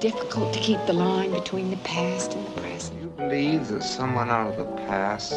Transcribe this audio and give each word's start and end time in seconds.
difficult 0.00 0.54
to 0.54 0.60
keep 0.60 0.78
the 0.86 0.92
line 0.92 1.32
between 1.32 1.70
the 1.70 1.76
past 1.78 2.34
and 2.34 2.46
the 2.46 2.60
present. 2.60 3.00
Do 3.00 3.04
you 3.04 3.10
believe 3.28 3.66
that 3.66 3.82
someone 3.82 4.30
out 4.30 4.52
of 4.52 4.56
the 4.56 4.76
past 4.82 5.32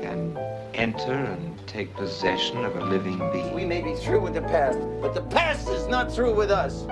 can 0.00 0.38
enter 0.72 1.12
and 1.12 1.66
take 1.66 1.94
possession 1.94 2.64
of 2.64 2.76
a 2.76 2.84
living 2.86 3.18
being? 3.30 3.52
We 3.52 3.66
may 3.66 3.82
be 3.82 3.94
through 3.96 4.20
with 4.20 4.32
the 4.32 4.40
past, 4.40 4.78
but 5.02 5.12
the 5.12 5.20
past 5.20 5.68
is 5.68 5.86
not 5.86 6.10
through 6.10 6.34
with 6.34 6.50
us. 6.50 6.84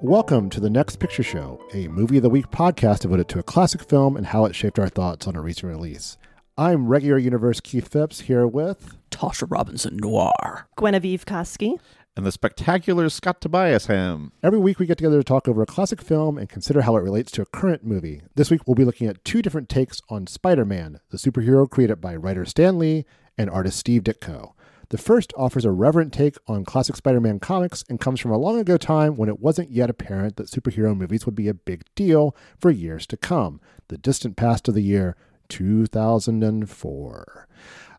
Welcome 0.00 0.48
to 0.48 0.60
the 0.60 0.70
Next 0.70 0.98
Picture 0.98 1.22
Show, 1.22 1.60
a 1.74 1.88
movie 1.88 2.16
of 2.16 2.22
the 2.22 2.30
week 2.30 2.50
podcast 2.50 3.00
devoted 3.00 3.28
to 3.28 3.38
a 3.38 3.42
classic 3.42 3.82
film 3.82 4.16
and 4.16 4.24
how 4.24 4.46
it 4.46 4.54
shaped 4.54 4.78
our 4.78 4.88
thoughts 4.88 5.26
on 5.26 5.36
a 5.36 5.42
recent 5.42 5.70
release. 5.70 6.16
I'm 6.56 6.86
regular 6.86 7.18
universe 7.18 7.60
Keith 7.60 7.88
Phipps 7.88 8.20
here 8.20 8.46
with 8.46 8.96
Tasha 9.10 9.46
Robinson 9.50 9.98
Noir. 9.98 10.66
Genevieve 10.80 11.26
Koski. 11.26 11.78
And 12.16 12.26
the 12.26 12.32
spectacular 12.32 13.08
Scott 13.08 13.40
Tobias 13.40 13.86
ham. 13.86 14.32
Every 14.42 14.58
week 14.58 14.78
we 14.78 14.86
get 14.86 14.98
together 14.98 15.18
to 15.18 15.24
talk 15.24 15.48
over 15.48 15.62
a 15.62 15.66
classic 15.66 16.02
film 16.02 16.36
and 16.36 16.48
consider 16.48 16.82
how 16.82 16.96
it 16.96 17.02
relates 17.02 17.32
to 17.32 17.42
a 17.42 17.46
current 17.46 17.84
movie. 17.84 18.22
This 18.34 18.50
week 18.50 18.62
we'll 18.66 18.74
be 18.74 18.84
looking 18.84 19.06
at 19.06 19.24
two 19.24 19.40
different 19.40 19.68
takes 19.68 20.00
on 20.10 20.26
Spider-Man, 20.26 21.00
the 21.10 21.16
superhero 21.16 21.68
created 21.68 22.00
by 22.00 22.16
writer 22.16 22.44
Stan 22.44 22.78
Lee 22.78 23.06
and 23.38 23.48
artist 23.48 23.78
Steve 23.78 24.02
Ditko. 24.02 24.52
The 24.90 24.98
first 24.98 25.32
offers 25.38 25.64
a 25.64 25.70
reverent 25.70 26.12
take 26.12 26.36
on 26.46 26.66
classic 26.66 26.96
Spider-Man 26.96 27.40
comics 27.40 27.82
and 27.88 27.98
comes 27.98 28.20
from 28.20 28.30
a 28.30 28.36
long 28.36 28.58
ago 28.58 28.76
time 28.76 29.16
when 29.16 29.30
it 29.30 29.40
wasn't 29.40 29.70
yet 29.70 29.88
apparent 29.88 30.36
that 30.36 30.50
superhero 30.50 30.94
movies 30.94 31.24
would 31.24 31.34
be 31.34 31.48
a 31.48 31.54
big 31.54 31.84
deal 31.94 32.36
for 32.60 32.70
years 32.70 33.06
to 33.06 33.16
come, 33.16 33.58
the 33.88 33.96
distant 33.96 34.36
past 34.36 34.68
of 34.68 34.74
the 34.74 34.82
year 34.82 35.16
2004. 35.48 37.48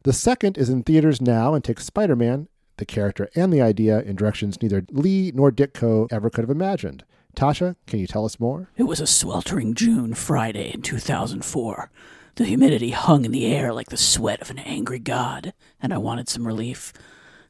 The 0.04 0.14
second 0.14 0.58
is 0.58 0.70
in 0.70 0.84
theaters 0.84 1.20
now 1.20 1.56
and 1.56 1.64
takes 1.64 1.86
Spider 1.86 2.16
Man, 2.16 2.48
the 2.78 2.86
character 2.86 3.30
and 3.36 3.52
the 3.52 3.62
idea, 3.62 4.02
in 4.02 4.16
directions 4.16 4.62
neither 4.62 4.86
Lee 4.92 5.32
nor 5.34 5.52
Ditko 5.52 6.08
ever 6.12 6.30
could 6.30 6.44
have 6.44 6.50
imagined. 6.50 7.04
Tasha, 7.36 7.76
can 7.88 8.00
you 8.00 8.08
tell 8.08 8.26
us 8.26 8.40
more? 8.40 8.70
It 8.78 8.84
was 8.84 9.00
a 9.00 9.08
sweltering 9.08 9.74
June 9.74 10.14
Friday 10.14 10.72
in 10.74 10.82
2004. 10.82 11.90
The 12.36 12.46
humidity 12.46 12.92
hung 12.92 13.26
in 13.26 13.32
the 13.32 13.46
air 13.46 13.74
like 13.74 13.90
the 13.90 13.98
sweat 13.98 14.42
of 14.42 14.50
an 14.50 14.60
angry 14.60 15.00
god, 15.00 15.54
and 15.82 15.94
I 15.94 15.98
wanted 15.98 16.30
some 16.30 16.48
relief. 16.48 16.94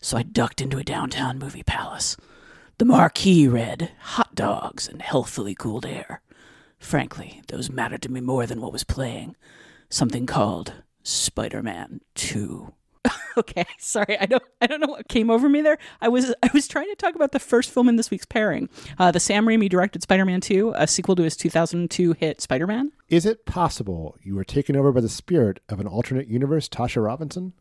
So 0.02 0.18
I 0.18 0.24
ducked 0.24 0.62
into 0.62 0.78
a 0.78 0.84
downtown 0.84 1.40
movie 1.40 1.64
palace. 1.64 2.18
The 2.78 2.86
marquee 2.86 3.48
read 3.48 3.92
hot 4.00 4.36
dogs 4.36 4.88
and 4.88 5.02
healthfully 5.02 5.56
cooled 5.56 5.86
air. 5.86 6.22
Frankly, 6.80 7.42
those 7.48 7.70
mattered 7.70 8.02
to 8.02 8.12
me 8.12 8.20
more 8.20 8.46
than 8.46 8.60
what 8.60 8.74
was 8.74 8.84
playing. 8.84 9.36
Something 9.90 10.26
called 10.26 10.74
Spider 11.04 11.62
Man 11.62 12.02
2. 12.16 12.74
okay, 13.38 13.66
sorry, 13.78 14.18
I 14.20 14.26
don't, 14.26 14.44
I 14.62 14.68
don't 14.68 14.80
know 14.80 14.88
what 14.88 15.08
came 15.08 15.30
over 15.30 15.50
me 15.50 15.62
there. 15.62 15.78
I 16.02 16.10
was, 16.10 16.34
I 16.44 16.50
was 16.54 16.68
trying 16.68 16.90
to 16.90 16.96
talk 16.96 17.16
about 17.16 17.32
the 17.32 17.40
first 17.40 17.72
film 17.72 17.90
in 17.90 17.96
this 17.96 18.12
week's 18.12 18.26
pairing, 18.26 18.70
uh, 19.00 19.12
the 19.12 19.20
Sam 19.20 19.46
Raimi 19.46 19.70
directed 19.70 20.04
Spider-Man 20.04 20.42
2, 20.42 20.74
a 20.76 20.88
sequel 20.88 21.16
to 21.16 21.24
his 21.24 21.36
2002 21.36 22.14
hit 22.14 22.42
Spider-Man. 22.42 22.92
Is 23.10 23.26
it 23.26 23.46
possible 23.46 24.18
you 24.22 24.36
were 24.36 24.44
taken 24.44 24.76
over 24.76 24.92
by 24.92 25.02
the 25.02 25.10
spirit 25.10 25.60
of 25.70 25.80
an 25.80 25.88
alternate 25.88 26.28
universe, 26.28 26.68
Tasha 26.68 27.04
Robinson? 27.04 27.54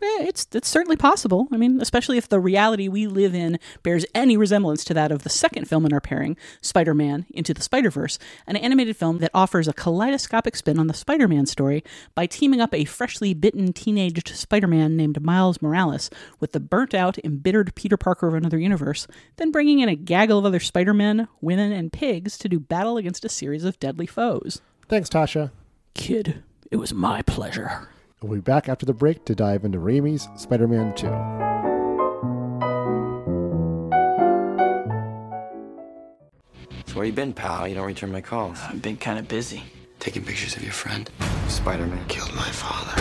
Eh, 0.00 0.26
it's 0.28 0.46
it's 0.52 0.68
certainly 0.68 0.96
possible. 0.96 1.48
I 1.50 1.56
mean, 1.56 1.80
especially 1.80 2.18
if 2.18 2.28
the 2.28 2.38
reality 2.38 2.88
we 2.88 3.06
live 3.06 3.34
in 3.34 3.58
bears 3.82 4.04
any 4.14 4.36
resemblance 4.36 4.84
to 4.84 4.94
that 4.94 5.10
of 5.10 5.24
the 5.24 5.28
second 5.28 5.68
film 5.68 5.84
in 5.84 5.92
our 5.92 6.00
pairing, 6.00 6.36
Spider-Man 6.60 7.26
Into 7.30 7.52
the 7.52 7.62
Spider-Verse, 7.62 8.18
an 8.46 8.56
animated 8.56 8.96
film 8.96 9.18
that 9.18 9.32
offers 9.34 9.66
a 9.66 9.72
kaleidoscopic 9.72 10.54
spin 10.54 10.78
on 10.78 10.86
the 10.86 10.94
Spider-Man 10.94 11.46
story 11.46 11.82
by 12.14 12.26
teaming 12.26 12.60
up 12.60 12.72
a 12.72 12.84
freshly 12.84 13.34
bitten 13.34 13.72
teenaged 13.72 14.28
Spider-Man 14.28 14.96
named 14.96 15.20
Miles 15.20 15.60
Morales 15.60 16.10
with 16.38 16.52
the 16.52 16.60
burnt-out, 16.60 17.18
embittered 17.24 17.74
Peter 17.74 17.96
Parker 17.96 18.28
of 18.28 18.34
another 18.34 18.58
universe, 18.58 19.06
then 19.36 19.50
bringing 19.50 19.80
in 19.80 19.88
a 19.88 19.96
gaggle 19.96 20.38
of 20.38 20.44
other 20.44 20.60
Spider-Men, 20.60 21.28
women, 21.40 21.72
and 21.72 21.92
pigs 21.92 22.38
to 22.38 22.48
do 22.48 22.60
battle 22.60 22.96
against 22.96 23.24
a 23.24 23.28
series 23.28 23.64
of 23.64 23.80
deadly 23.80 24.06
foes. 24.06 24.60
Thanks, 24.88 25.08
Tasha. 25.08 25.50
Kid, 25.94 26.42
it 26.70 26.76
was 26.76 26.94
my 26.94 27.22
pleasure. 27.22 27.88
We'll 28.20 28.34
be 28.34 28.40
back 28.40 28.68
after 28.68 28.84
the 28.84 28.92
break 28.94 29.24
to 29.26 29.34
dive 29.34 29.64
into 29.64 29.78
Raimi's 29.78 30.28
Spider 30.40 30.66
Man 30.66 30.92
2. 30.94 31.06
So 36.86 36.96
where 36.96 37.04
you 37.04 37.12
been, 37.12 37.32
pal? 37.32 37.68
You 37.68 37.74
don't 37.74 37.86
return 37.86 38.10
my 38.10 38.20
calls. 38.20 38.58
I've 38.62 38.82
been 38.82 38.96
kind 38.96 39.18
of 39.18 39.28
busy. 39.28 39.62
Taking 40.00 40.24
pictures 40.24 40.56
of 40.56 40.62
your 40.62 40.72
friend. 40.72 41.10
Spider-Man 41.48 42.06
killed 42.08 42.34
my 42.34 42.48
father. 42.50 42.94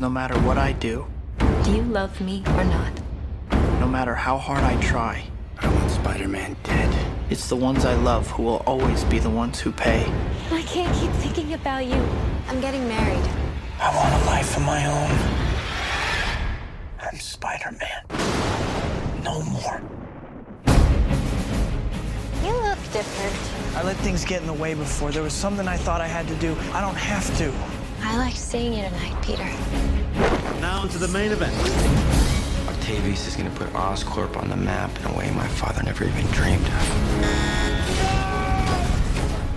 No 0.00 0.08
matter 0.08 0.34
what 0.40 0.58
I 0.58 0.72
do, 0.72 1.06
Do 1.64 1.72
you 1.74 1.82
love 1.82 2.20
me 2.20 2.42
or 2.56 2.64
not? 2.64 2.92
no 3.80 3.86
matter 3.86 4.14
how 4.14 4.36
hard 4.38 4.62
I 4.64 4.80
try, 4.80 5.14
I 5.16 5.20
want 5.20 5.37
Spider-Man 6.02 6.56
dead. 6.62 7.06
it's 7.28 7.48
the 7.48 7.56
ones 7.56 7.84
I 7.84 7.94
love 7.94 8.30
who 8.30 8.44
will 8.44 8.62
always 8.66 9.02
be 9.04 9.18
the 9.18 9.28
ones 9.28 9.58
who 9.58 9.72
pay. 9.72 10.06
I 10.52 10.62
can't 10.62 10.94
keep 10.96 11.10
thinking 11.22 11.54
about 11.54 11.86
you. 11.86 12.00
I'm 12.48 12.60
getting 12.60 12.86
married. 12.86 13.28
I 13.80 13.94
want 13.94 14.22
a 14.22 14.26
life 14.26 14.56
of 14.56 14.62
my 14.62 14.86
own. 14.86 15.10
I'm 17.00 17.18
Spider-Man. 17.18 18.04
No 19.24 19.42
more. 19.42 19.82
You 22.44 22.52
look 22.62 22.78
different. 22.92 23.76
I 23.76 23.82
let 23.82 23.96
things 23.96 24.24
get 24.24 24.40
in 24.40 24.46
the 24.46 24.52
way 24.52 24.74
before. 24.74 25.10
There 25.10 25.24
was 25.24 25.32
something 25.32 25.66
I 25.66 25.76
thought 25.76 26.00
I 26.00 26.06
had 26.06 26.28
to 26.28 26.34
do. 26.36 26.56
I 26.72 26.80
don't 26.80 26.96
have 26.96 27.26
to. 27.38 27.52
I 28.02 28.16
liked 28.16 28.36
seeing 28.36 28.72
you 28.72 28.82
tonight, 28.82 29.20
Peter. 29.22 29.50
Now 30.60 30.86
to 30.86 30.98
the 30.98 31.08
main 31.08 31.32
event. 31.32 32.37
Octavius 32.88 33.26
is 33.26 33.36
gonna 33.36 33.50
put 33.50 33.70
Oscorp 33.74 34.34
on 34.38 34.48
the 34.48 34.56
map 34.56 34.88
in 34.98 35.04
a 35.04 35.14
way 35.14 35.30
my 35.32 35.46
father 35.46 35.82
never 35.82 36.04
even 36.04 36.24
dreamed 36.28 36.64
of. 36.64 36.72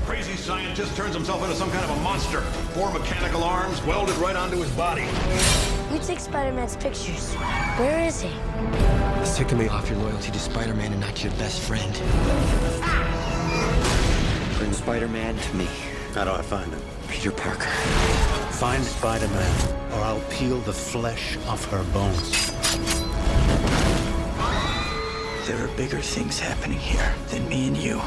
Crazy 0.06 0.36
scientist 0.36 0.98
turns 0.98 1.16
himself 1.16 1.42
into 1.42 1.56
some 1.56 1.72
kind 1.72 1.86
of 1.86 1.98
a 1.98 2.02
monster. 2.02 2.42
Four 2.74 2.92
mechanical 2.92 3.46
arms 3.46 3.82
welded 3.84 4.18
right 4.18 4.36
onto 4.36 4.58
his 4.58 4.70
body. 4.72 5.06
You 5.94 6.00
take 6.00 6.20
Spider-Man's 6.20 6.76
pictures. 6.76 7.34
Where 7.80 8.06
is 8.06 8.20
he? 8.20 8.32
It's 9.22 9.38
taking 9.38 9.60
me 9.60 9.70
off 9.70 9.90
your 9.90 10.00
loyalty 10.00 10.30
to 10.30 10.40
Spider-Man 10.40 10.92
and 10.92 11.00
not 11.00 11.24
your 11.24 11.32
best 11.36 11.62
friend. 11.62 11.94
Bring 14.58 14.74
Spider-Man 14.74 15.38
to 15.38 15.56
me. 15.56 15.70
How 16.14 16.26
do 16.26 16.32
I 16.32 16.42
find 16.42 16.70
him? 16.70 16.82
Peter 17.08 17.32
Parker. 17.32 17.70
Find 18.52 18.84
Spider-Man, 18.84 19.94
or 19.94 20.00
I'll 20.02 20.20
peel 20.32 20.60
the 20.60 20.74
flesh 20.74 21.38
off 21.48 21.64
her 21.72 21.86
bones. 21.94 22.51
There 25.48 25.66
are 25.66 25.76
bigger 25.76 26.00
things 26.00 26.40
happening 26.40 26.78
here 26.78 27.16
than 27.30 27.50
me 27.50 27.68
and 27.68 27.76
you. 27.76 28.00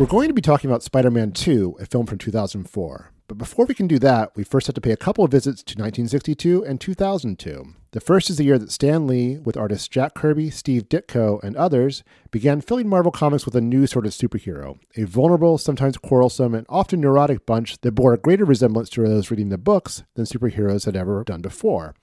We're 0.00 0.06
going 0.06 0.26
to 0.26 0.34
be 0.34 0.42
talking 0.42 0.68
about 0.68 0.82
Spider 0.82 1.12
Man 1.12 1.30
2, 1.30 1.76
a 1.78 1.86
film 1.86 2.06
from 2.06 2.18
2004. 2.18 3.12
But 3.28 3.38
before 3.38 3.66
we 3.66 3.74
can 3.74 3.86
do 3.86 4.00
that, 4.00 4.34
we 4.34 4.42
first 4.42 4.66
have 4.66 4.74
to 4.74 4.80
pay 4.80 4.90
a 4.90 4.96
couple 4.96 5.22
of 5.22 5.30
visits 5.30 5.62
to 5.62 5.74
1962 5.74 6.64
and 6.64 6.80
2002. 6.80 7.72
The 7.92 8.00
first 8.00 8.30
is 8.30 8.36
the 8.36 8.44
year 8.44 8.58
that 8.58 8.72
Stan 8.72 9.06
Lee, 9.06 9.38
with 9.38 9.56
artists 9.56 9.86
Jack 9.86 10.14
Kirby, 10.14 10.50
Steve 10.50 10.88
Ditko, 10.88 11.40
and 11.44 11.54
others, 11.54 12.02
began 12.32 12.62
filling 12.62 12.88
Marvel 12.88 13.12
Comics 13.12 13.44
with 13.44 13.54
a 13.54 13.60
new 13.60 13.86
sort 13.86 14.04
of 14.04 14.12
superhero, 14.12 14.78
a 14.96 15.04
vulnerable, 15.04 15.56
sometimes 15.56 15.98
quarrelsome, 15.98 16.54
and 16.54 16.66
often 16.68 17.00
neurotic 17.00 17.46
bunch 17.46 17.80
that 17.82 17.92
bore 17.92 18.12
a 18.12 18.18
greater 18.18 18.44
resemblance 18.44 18.90
to 18.90 19.02
those 19.02 19.30
reading 19.30 19.50
the 19.50 19.56
books 19.56 20.02
than 20.14 20.24
superheroes 20.24 20.84
had 20.84 20.96
ever 20.96 21.22
done 21.22 21.42
before. 21.42 21.94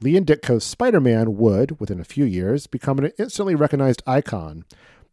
Lee 0.00 0.16
and 0.16 0.26
Ditko's 0.26 0.64
Spider 0.64 1.00
Man 1.00 1.36
would, 1.36 1.80
within 1.80 2.00
a 2.00 2.04
few 2.04 2.24
years, 2.24 2.66
become 2.66 2.98
an 2.98 3.12
instantly 3.18 3.54
recognized 3.54 4.02
icon. 4.06 4.64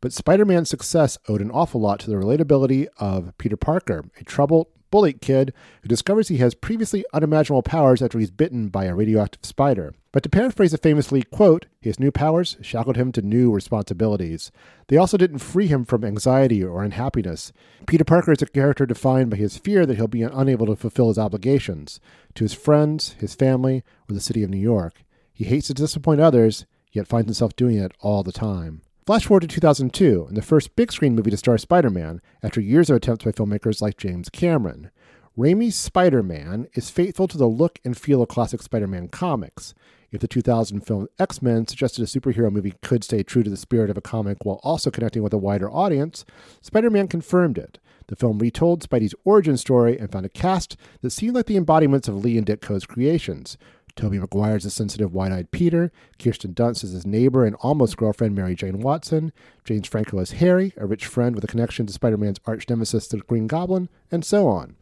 But 0.02 0.14
Spider 0.14 0.46
Man's 0.46 0.70
success 0.70 1.18
owed 1.28 1.42
an 1.42 1.52
awful 1.52 1.80
lot 1.80 2.00
to 2.02 2.10
the 2.10 2.16
relatability 2.16 2.88
of 2.98 3.38
Peter 3.38 3.58
Parker, 3.58 4.06
a 4.20 4.24
troubled, 4.24 4.68
bullied 4.92 5.22
kid 5.22 5.54
who 5.82 5.88
discovers 5.88 6.28
he 6.28 6.38
has 6.38 6.54
previously 6.54 7.04
unimaginable 7.14 7.64
powers 7.64 8.02
after 8.02 8.20
he's 8.20 8.30
bitten 8.30 8.68
by 8.68 8.86
a 8.86 8.94
radioactive 8.94 9.44
spider. 9.44 9.96
But 10.12 10.24
to 10.24 10.30
paraphrase 10.30 10.74
a 10.74 10.78
famously, 10.78 11.24
quote, 11.24 11.66
his 11.80 12.00
new 12.00 12.12
powers 12.12 12.58
shackled 12.62 12.98
him 12.98 13.12
to 13.14 13.22
new 13.22 13.52
responsibilities. 13.52 14.52
They 14.88 14.98
also 14.98 15.18
didn't 15.18 15.40
free 15.40 15.68
him 15.68 15.86
from 15.86 16.04
anxiety 16.04 16.64
or 16.64 16.84
unhappiness. 16.84 17.54
Peter 17.88 18.04
Parker 18.04 18.34
is 18.34 18.42
a 18.42 18.46
character 18.46 18.86
defined 18.86 19.32
by 19.32 19.38
his 19.38 19.58
fear 19.58 19.86
that 19.86 19.96
he'll 19.96 20.08
be 20.08 20.22
unable 20.22 20.68
to 20.68 20.76
fulfill 20.76 21.08
his 21.08 21.18
obligations 21.18 22.00
to 22.36 22.44
his 22.44 22.54
friends, 22.54 23.16
his 23.20 23.34
family, 23.34 23.84
or 24.10 24.14
the 24.14 24.22
city 24.22 24.44
of 24.44 24.50
New 24.50 24.58
York. 24.58 25.04
He 25.34 25.46
hates 25.46 25.68
to 25.68 25.74
disappoint 25.74 26.20
others, 26.20 26.66
yet 26.92 27.08
finds 27.08 27.28
himself 27.28 27.56
doing 27.56 27.78
it 27.78 27.94
all 28.02 28.22
the 28.22 28.34
time. 28.34 28.82
Flash 29.12 29.26
forward 29.26 29.42
to 29.42 29.48
2002, 29.48 30.28
and 30.30 30.38
the 30.38 30.42
first 30.42 30.74
big 30.78 30.90
screen 30.90 31.16
movie 31.16 31.32
to 31.32 31.36
star 31.36 31.58
Spider 31.58 31.90
Man, 31.90 32.22
after 32.42 32.62
years 32.62 32.90
of 32.90 32.96
attempts 32.96 33.26
by 33.26 33.32
filmmakers 33.34 33.82
like 33.82 33.98
James 33.98 34.30
Cameron. 34.30 34.90
Raimi's 35.38 35.76
Spider 35.76 36.24
Man 36.24 36.70
is 36.76 36.90
faithful 36.90 37.28
to 37.28 37.38
the 37.38 37.46
look 37.46 37.80
and 37.84 37.98
feel 37.98 38.22
of 38.22 38.30
classic 38.30 38.62
Spider 38.62 38.88
Man 38.88 39.10
comics. 39.10 39.74
If 40.12 40.22
the 40.22 40.30
2000 40.30 40.80
film 40.88 41.10
X 41.20 41.42
Men 41.42 41.68
suggested 41.68 42.04
a 42.04 42.06
superhero 42.06 42.50
movie 42.50 42.76
could 42.82 43.04
stay 43.04 43.22
true 43.22 43.44
to 43.44 43.50
the 43.50 43.58
spirit 43.58 43.90
of 43.90 43.98
a 43.98 44.02
comic 44.02 44.38
while 44.46 44.62
also 44.64 44.90
connecting 44.90 45.24
with 45.24 45.34
a 45.34 45.38
wider 45.38 45.70
audience, 45.70 46.24
Spider 46.62 46.90
Man 46.90 47.10
confirmed 47.10 47.58
it. 47.58 47.80
The 48.08 48.16
film 48.16 48.40
retold 48.40 48.82
Spidey's 48.82 49.16
origin 49.26 49.58
story 49.58 50.00
and 50.00 50.10
found 50.10 50.26
a 50.26 50.30
cast 50.30 50.78
that 51.02 51.10
seemed 51.10 51.36
like 51.36 51.48
the 51.48 51.58
embodiments 51.58 52.08
of 52.08 52.24
Lee 52.24 52.38
and 52.38 52.48
Ditko's 52.48 52.86
creations. 52.86 53.58
Tobey 54.02 54.18
Maguire 54.18 54.56
is 54.56 54.66
a 54.66 54.72
sensitive, 54.72 55.14
wide-eyed 55.14 55.52
Peter. 55.52 55.92
Kirsten 56.18 56.56
Dunst 56.56 56.84
is 56.84 56.90
his 56.90 57.06
neighbor 57.06 57.46
and 57.46 57.56
almost 57.58 57.98
girlfriend, 57.98 58.34
Mary 58.34 58.56
Jane 58.56 58.80
Watson. 58.80 59.32
James 59.64 59.88
Franco 59.88 60.18
is 60.18 60.32
Harry, 60.32 60.74
a 60.76 60.88
rich 60.88 61.06
friend 61.06 61.36
with 61.36 61.44
a 61.44 61.48
connection 61.48 61.86
to 61.86 61.94
Spider-Man's 61.94 62.40
arch 62.48 62.68
nemesis, 62.68 63.08
the 63.08 63.18
Green 63.18 63.46
Goblin, 63.46 63.90
and 64.12 64.26
so 64.26 64.48
on. 64.48 64.76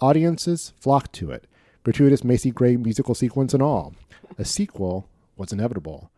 Audiences 0.00 0.72
flocked 0.80 1.12
to 1.12 1.30
it. 1.30 1.46
Gratuitous 1.84 2.24
Macy 2.24 2.50
Gray 2.50 2.78
musical 2.78 3.14
sequence 3.14 3.52
and 3.52 3.62
all. 3.62 3.92
A 4.38 4.44
sequel 4.46 5.06
was 5.36 5.52
inevitable. 5.52 6.10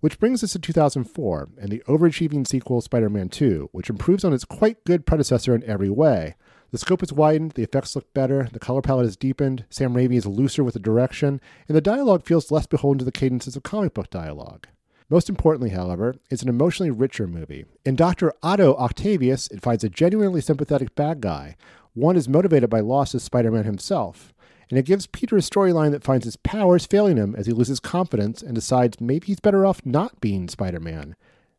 Which 0.00 0.20
brings 0.20 0.44
us 0.44 0.52
to 0.52 0.58
2004 0.58 1.48
and 1.58 1.70
the 1.70 1.82
overachieving 1.88 2.46
sequel, 2.46 2.82
Spider 2.82 3.08
Man 3.08 3.30
2, 3.30 3.70
which 3.72 3.88
improves 3.88 4.22
on 4.22 4.34
its 4.34 4.44
quite 4.44 4.84
good 4.84 5.06
predecessor 5.06 5.54
in 5.54 5.64
every 5.64 5.88
way. 5.88 6.34
The 6.72 6.78
scope 6.78 7.02
is 7.02 7.12
widened, 7.12 7.52
the 7.52 7.62
effects 7.62 7.94
look 7.94 8.12
better, 8.14 8.48
the 8.52 8.58
color 8.58 8.82
palette 8.82 9.06
is 9.06 9.16
deepened, 9.16 9.66
Sam 9.70 9.94
Raimi 9.94 10.16
is 10.16 10.26
looser 10.26 10.64
with 10.64 10.74
the 10.74 10.80
direction, 10.80 11.40
and 11.68 11.76
the 11.76 11.80
dialogue 11.80 12.24
feels 12.24 12.50
less 12.50 12.66
beholden 12.66 12.98
to 12.98 13.04
the 13.04 13.12
cadences 13.12 13.54
of 13.54 13.62
comic 13.62 13.94
book 13.94 14.10
dialogue. 14.10 14.66
Most 15.08 15.28
importantly, 15.28 15.70
however, 15.70 16.16
it's 16.30 16.42
an 16.42 16.48
emotionally 16.48 16.90
richer 16.90 17.26
movie. 17.26 17.66
In 17.84 17.94
Dr. 17.94 18.32
Otto 18.42 18.74
Octavius, 18.76 19.48
it 19.48 19.62
finds 19.62 19.84
a 19.84 19.90
genuinely 19.90 20.40
sympathetic 20.40 20.94
bad 20.94 21.20
guy. 21.20 21.56
One 21.92 22.16
is 22.16 22.28
motivated 22.28 22.70
by 22.70 22.80
loss 22.80 23.14
as 23.14 23.22
Spider 23.22 23.52
Man 23.52 23.64
himself 23.64 24.32
and 24.72 24.78
it 24.78 24.86
gives 24.86 25.06
Peter 25.06 25.36
a 25.36 25.40
storyline 25.40 25.90
that 25.90 26.02
finds 26.02 26.24
his 26.24 26.36
powers 26.36 26.86
failing 26.86 27.18
him 27.18 27.34
as 27.36 27.44
he 27.44 27.52
loses 27.52 27.78
confidence 27.78 28.40
and 28.40 28.54
decides 28.54 29.02
maybe 29.02 29.26
he's 29.26 29.38
better 29.38 29.66
off 29.66 29.84
not 29.84 30.18
being 30.18 30.48
Spider 30.48 30.80
Man. 30.80 31.14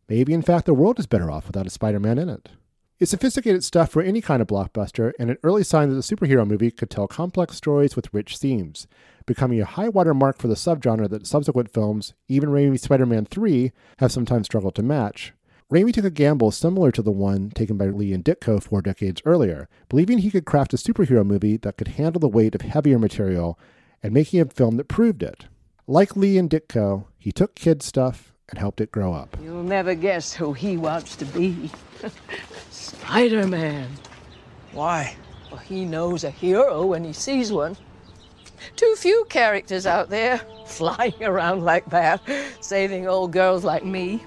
Maybe, 0.09 0.33
in 0.33 0.41
fact, 0.41 0.65
the 0.65 0.73
world 0.73 0.97
is 0.97 1.05
better 1.05 1.29
off 1.29 1.45
without 1.45 1.67
a 1.67 1.69
Spider 1.69 1.99
Man 1.99 2.17
in 2.17 2.27
it. 2.27 2.49
It's 3.03 3.11
sophisticated 3.11 3.65
stuff 3.65 3.89
for 3.89 4.01
any 4.01 4.21
kind 4.21 4.41
of 4.41 4.47
blockbuster, 4.47 5.11
and 5.19 5.29
an 5.29 5.37
early 5.43 5.65
sign 5.65 5.89
that 5.89 5.97
a 5.97 6.15
superhero 6.15 6.47
movie 6.47 6.71
could 6.71 6.89
tell 6.89 7.05
complex 7.05 7.57
stories 7.57 7.97
with 7.97 8.13
rich 8.13 8.37
themes, 8.37 8.87
becoming 9.25 9.59
a 9.59 9.65
high 9.65 9.89
water 9.89 10.13
mark 10.13 10.37
for 10.37 10.47
the 10.47 10.55
subgenre 10.55 11.09
that 11.09 11.27
subsequent 11.27 11.73
films, 11.73 12.13
even 12.29 12.47
Raimi's 12.47 12.83
Spider 12.83 13.05
Man 13.05 13.25
3, 13.25 13.73
have 13.97 14.13
sometimes 14.13 14.45
struggled 14.45 14.75
to 14.75 14.83
match. 14.83 15.33
Raimi 15.69 15.91
took 15.91 16.05
a 16.05 16.09
gamble 16.09 16.49
similar 16.49 16.93
to 16.93 17.01
the 17.01 17.11
one 17.11 17.49
taken 17.49 17.77
by 17.77 17.87
Lee 17.87 18.13
and 18.13 18.23
Ditko 18.23 18.63
four 18.63 18.81
decades 18.81 19.21
earlier, 19.25 19.67
believing 19.89 20.19
he 20.19 20.31
could 20.31 20.45
craft 20.45 20.73
a 20.73 20.77
superhero 20.77 21.25
movie 21.25 21.57
that 21.57 21.75
could 21.75 21.89
handle 21.89 22.21
the 22.21 22.29
weight 22.29 22.55
of 22.55 22.61
heavier 22.61 22.99
material 22.99 23.59
and 24.01 24.13
making 24.13 24.39
a 24.39 24.45
film 24.45 24.77
that 24.77 24.87
proved 24.87 25.21
it. 25.21 25.47
Like 25.87 26.15
Lee 26.15 26.37
and 26.37 26.49
Ditko, 26.49 27.07
he 27.19 27.33
took 27.33 27.53
kid 27.53 27.83
stuff 27.83 28.32
and 28.49 28.59
helped 28.59 28.81
it 28.81 28.91
grow 28.91 29.13
up. 29.13 29.37
You'll 29.41 29.63
never 29.63 29.95
guess 29.95 30.33
who 30.33 30.53
he 30.53 30.77
wants 30.77 31.15
to 31.17 31.25
be. 31.25 31.71
Spider 32.69 33.47
Man. 33.47 33.89
Why? 34.71 35.15
Well, 35.49 35.59
he 35.59 35.85
knows 35.85 36.23
a 36.23 36.29
hero 36.29 36.85
when 36.85 37.03
he 37.03 37.13
sees 37.13 37.51
one. 37.51 37.77
Too 38.75 38.95
few 38.97 39.25
characters 39.29 39.85
out 39.85 40.09
there 40.09 40.39
flying 40.65 41.23
around 41.23 41.63
like 41.63 41.85
that, 41.89 42.21
saving 42.61 43.07
old 43.07 43.31
girls 43.31 43.63
like 43.63 43.85
me. 43.85 44.23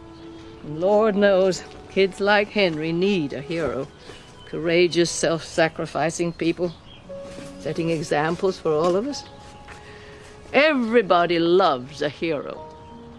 And 0.62 0.80
Lord 0.80 1.16
knows, 1.16 1.62
kids 1.90 2.20
like 2.20 2.48
Henry 2.48 2.92
need 2.92 3.32
a 3.32 3.40
hero. 3.40 3.88
Courageous, 4.46 5.10
self 5.10 5.44
sacrificing 5.44 6.32
people, 6.32 6.72
setting 7.58 7.90
examples 7.90 8.58
for 8.58 8.72
all 8.72 8.94
of 8.94 9.06
us. 9.06 9.24
Everybody 10.52 11.38
loves 11.38 12.02
a 12.02 12.08
hero. 12.08 12.65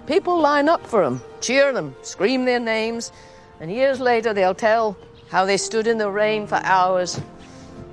People 0.07 0.39
line 0.39 0.69
up 0.69 0.88
for 0.88 1.04
them, 1.04 1.21
cheer 1.42 1.74
them, 1.74 1.94
scream 2.01 2.45
their 2.45 2.62
names, 2.62 3.12
and 3.59 3.69
years 3.69 4.00
later 4.00 4.33
they'll 4.33 4.56
tell 4.56 4.98
how 5.30 5.45
they 5.45 5.57
stood 5.57 5.86
in 5.86 5.98
the 5.98 6.09
rain 6.09 6.48
for 6.48 6.56
hours 6.63 7.19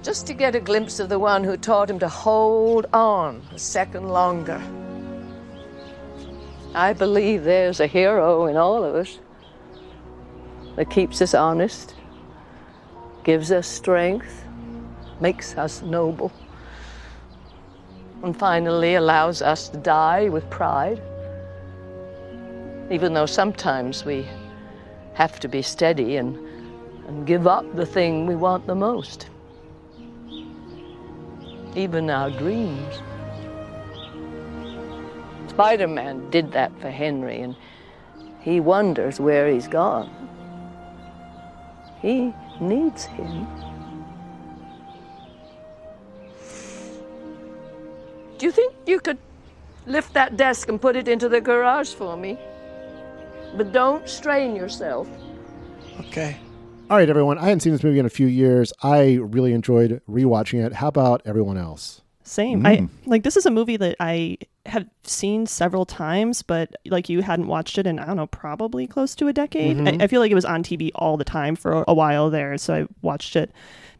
just 0.00 0.24
to 0.28 0.34
get 0.34 0.54
a 0.54 0.60
glimpse 0.60 1.00
of 1.00 1.08
the 1.08 1.18
one 1.18 1.42
who 1.42 1.56
taught 1.56 1.90
him 1.90 1.98
to 1.98 2.08
hold 2.08 2.86
on 2.92 3.42
a 3.52 3.58
second 3.58 4.08
longer. 4.08 4.62
I 6.72 6.92
believe 6.92 7.42
there's 7.42 7.80
a 7.80 7.86
hero 7.88 8.46
in 8.46 8.56
all 8.56 8.84
of 8.84 8.94
us 8.94 9.18
that 10.76 10.90
keeps 10.90 11.20
us 11.20 11.34
honest, 11.34 11.96
gives 13.24 13.50
us 13.50 13.66
strength, 13.66 14.44
makes 15.20 15.56
us 15.56 15.82
noble, 15.82 16.30
and 18.22 18.36
finally 18.36 18.94
allows 18.94 19.42
us 19.42 19.68
to 19.70 19.78
die 19.78 20.28
with 20.28 20.48
pride. 20.48 21.00
Even 22.90 23.14
though 23.14 23.26
sometimes 23.26 24.04
we 24.04 24.26
have 25.14 25.40
to 25.40 25.48
be 25.48 25.62
steady 25.62 26.16
and, 26.16 26.36
and 27.06 27.26
give 27.26 27.46
up 27.46 27.64
the 27.74 27.86
thing 27.86 28.26
we 28.26 28.36
want 28.36 28.66
the 28.66 28.74
most, 28.74 29.28
even 31.74 32.10
our 32.10 32.30
dreams. 32.30 33.00
Spider 35.48 35.88
Man 35.88 36.28
did 36.30 36.52
that 36.52 36.72
for 36.80 36.90
Henry, 36.90 37.40
and 37.40 37.56
he 38.40 38.60
wonders 38.60 39.18
where 39.18 39.48
he's 39.48 39.68
gone. 39.68 40.10
He 42.02 42.34
needs 42.60 43.04
him. 43.04 43.46
Do 48.36 48.46
you 48.46 48.52
think 48.52 48.74
you 48.84 49.00
could 49.00 49.18
lift 49.86 50.12
that 50.14 50.36
desk 50.36 50.68
and 50.68 50.80
put 50.80 50.96
it 50.96 51.08
into 51.08 51.28
the 51.28 51.40
garage 51.40 51.94
for 51.94 52.16
me? 52.16 52.36
But 53.56 53.72
don't 53.72 54.08
strain 54.08 54.56
yourself. 54.56 55.08
Okay. 56.00 56.36
All 56.90 56.96
right, 56.96 57.08
everyone. 57.08 57.38
I 57.38 57.44
hadn't 57.44 57.60
seen 57.60 57.72
this 57.72 57.82
movie 57.82 57.98
in 57.98 58.06
a 58.06 58.10
few 58.10 58.26
years. 58.26 58.72
I 58.82 59.14
really 59.14 59.52
enjoyed 59.52 60.02
rewatching 60.08 60.64
it. 60.64 60.74
How 60.74 60.88
about 60.88 61.22
everyone 61.24 61.56
else? 61.56 62.02
Same. 62.24 62.62
Mm. 62.62 62.66
I 62.66 62.88
like 63.08 63.22
this 63.22 63.36
is 63.36 63.46
a 63.46 63.50
movie 63.50 63.76
that 63.76 63.96
I 64.00 64.38
have 64.66 64.86
seen 65.02 65.46
several 65.46 65.84
times, 65.84 66.42
but 66.42 66.74
like 66.86 67.08
you 67.08 67.22
hadn't 67.22 67.46
watched 67.48 67.76
it 67.78 67.86
in 67.86 67.98
I 67.98 68.06
don't 68.06 68.16
know, 68.16 68.26
probably 68.26 68.86
close 68.86 69.14
to 69.16 69.28
a 69.28 69.32
decade. 69.32 69.76
Mhm. 69.76 70.00
I, 70.00 70.04
I 70.04 70.06
feel 70.06 70.20
like 70.20 70.30
it 70.30 70.34
was 70.36 70.44
on 70.44 70.62
TV 70.62 70.90
all 70.94 71.16
the 71.16 71.24
time 71.24 71.54
for 71.56 71.84
a 71.86 71.94
while 71.94 72.30
there, 72.30 72.56
so 72.58 72.74
I 72.74 72.86
watched 73.02 73.36
it 73.36 73.50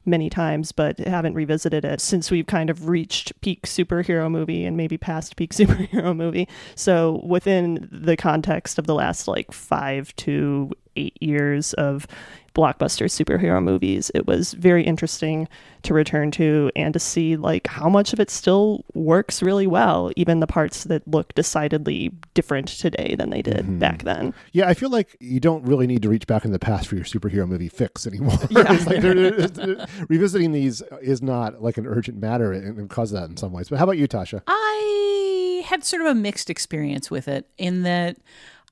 many 0.06 0.28
times, 0.28 0.70
but 0.72 0.98
haven't 0.98 1.32
revisited 1.34 1.82
it 1.84 1.98
since 2.00 2.30
we've 2.30 2.46
kind 2.46 2.68
of 2.68 2.88
reached 2.88 3.38
peak 3.40 3.62
superhero 3.66 4.30
movie 4.30 4.64
and 4.66 4.76
maybe 4.76 4.98
past 4.98 5.36
peak 5.36 5.52
superhero 5.54 6.14
movie. 6.14 6.48
So 6.74 7.22
within 7.26 7.88
the 7.90 8.16
context 8.16 8.78
of 8.78 8.86
the 8.86 8.94
last 8.94 9.28
like 9.28 9.52
five 9.52 10.14
to 10.16 10.72
eight 10.96 11.16
years 11.22 11.72
of 11.74 12.06
blockbuster 12.54 13.06
superhero 13.06 13.62
movies, 13.62 14.10
it 14.14 14.26
was 14.26 14.52
very 14.54 14.84
interesting 14.84 15.48
to 15.82 15.92
return 15.92 16.30
to 16.30 16.70
and 16.76 16.94
to 16.94 17.00
see 17.00 17.36
like 17.36 17.66
how 17.66 17.88
much 17.88 18.12
of 18.12 18.20
it 18.20 18.30
still 18.30 18.84
works 18.94 19.42
really 19.42 19.66
well, 19.66 20.10
even 20.16 20.40
the 20.40 20.46
parts 20.46 20.84
that 20.84 21.06
look 21.06 21.34
decidedly 21.34 22.10
different 22.32 22.68
today 22.68 23.14
than 23.16 23.30
they 23.30 23.42
did 23.42 23.58
mm-hmm. 23.58 23.78
back 23.78 24.02
then. 24.04 24.32
Yeah, 24.52 24.68
I 24.68 24.74
feel 24.74 24.88
like 24.90 25.16
you 25.20 25.40
don't 25.40 25.64
really 25.64 25.86
need 25.86 26.02
to 26.02 26.08
reach 26.08 26.26
back 26.26 26.44
in 26.44 26.52
the 26.52 26.58
past 26.58 26.88
for 26.88 26.96
your 26.96 27.04
superhero 27.04 27.46
movie 27.46 27.68
fix 27.68 28.06
anymore. 28.06 28.38
It's 28.74 28.86
like 28.86 29.02
there- 29.02 29.14
there- 29.48 29.86
revisiting 30.08 30.52
these 30.52 30.82
is 31.02 31.22
not 31.22 31.62
like 31.62 31.76
an 31.76 31.86
urgent 31.86 32.18
matter 32.18 32.52
and, 32.52 32.78
and 32.78 32.90
cause 32.90 33.10
that 33.10 33.28
in 33.28 33.36
some 33.36 33.52
ways. 33.52 33.68
But 33.68 33.78
how 33.78 33.84
about 33.84 33.98
you, 33.98 34.08
Tasha? 34.08 34.42
I 34.46 35.62
had 35.66 35.84
sort 35.84 36.02
of 36.02 36.08
a 36.08 36.14
mixed 36.14 36.50
experience 36.50 37.10
with 37.10 37.28
it 37.28 37.48
in 37.58 37.82
that 37.82 38.16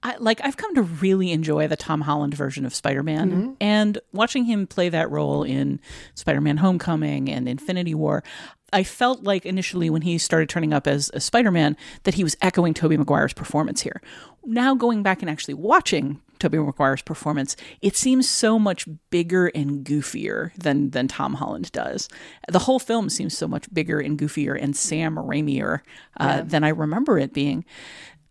I 0.03 0.17
like 0.19 0.41
I've 0.43 0.57
come 0.57 0.75
to 0.75 0.83
really 0.83 1.31
enjoy 1.31 1.69
the 1.69 1.77
Tom 1.77 2.01
Holland 2.03 2.35
version 2.35 2.65
of 2.67 2.75
Spider-Man 2.75 3.31
Mhm. 3.31 3.57
and 3.61 3.99
watching 4.13 4.45
him 4.45 4.67
play 4.67 4.89
that 4.89 5.11
role 5.11 5.43
in 5.45 5.81
Spider-Man 6.15 6.57
Homecoming 6.59 7.29
and 7.31 7.49
Infinity 7.49 7.95
War. 7.95 8.25
I 8.73 8.83
felt 8.85 9.23
like 9.23 9.45
initially 9.45 9.91
when 9.91 10.03
he 10.03 10.17
started 10.19 10.49
turning 10.49 10.73
up 10.73 10.87
as 10.87 11.11
a 11.15 11.21
Spider-Man 11.21 11.77
that 12.05 12.15
he 12.15 12.25
was 12.25 12.37
echoing 12.41 12.73
Tobey 12.75 12.97
Maguire's 12.97 13.35
performance 13.35 13.83
here. 13.83 14.01
Now 14.45 14.75
going 14.75 15.03
back 15.03 15.21
and 15.23 15.31
actually 15.31 15.55
watching 15.55 16.21
Tobey 16.39 16.59
Maguire's 16.59 17.03
performance, 17.03 17.55
it 17.83 17.95
seems 17.97 18.29
so 18.29 18.59
much 18.59 18.89
bigger 19.11 19.49
and 19.49 19.85
goofier 19.85 20.53
than 20.57 20.91
than 20.91 21.07
Tom 21.07 21.35
Holland 21.35 21.71
does. 21.71 22.09
The 22.51 22.61
whole 22.61 22.81
film 22.81 23.09
seems 23.11 23.37
so 23.37 23.47
much 23.47 23.73
bigger 23.73 24.01
and 24.01 24.19
goofier 24.19 24.61
and 24.61 24.75
Sam 24.75 25.15
Raimier 25.17 25.81
uh, 26.19 26.25
Yeah. 26.25 26.41
than 26.43 26.65
I 26.65 26.71
remember 26.71 27.19
it 27.19 27.33
being. 27.33 27.65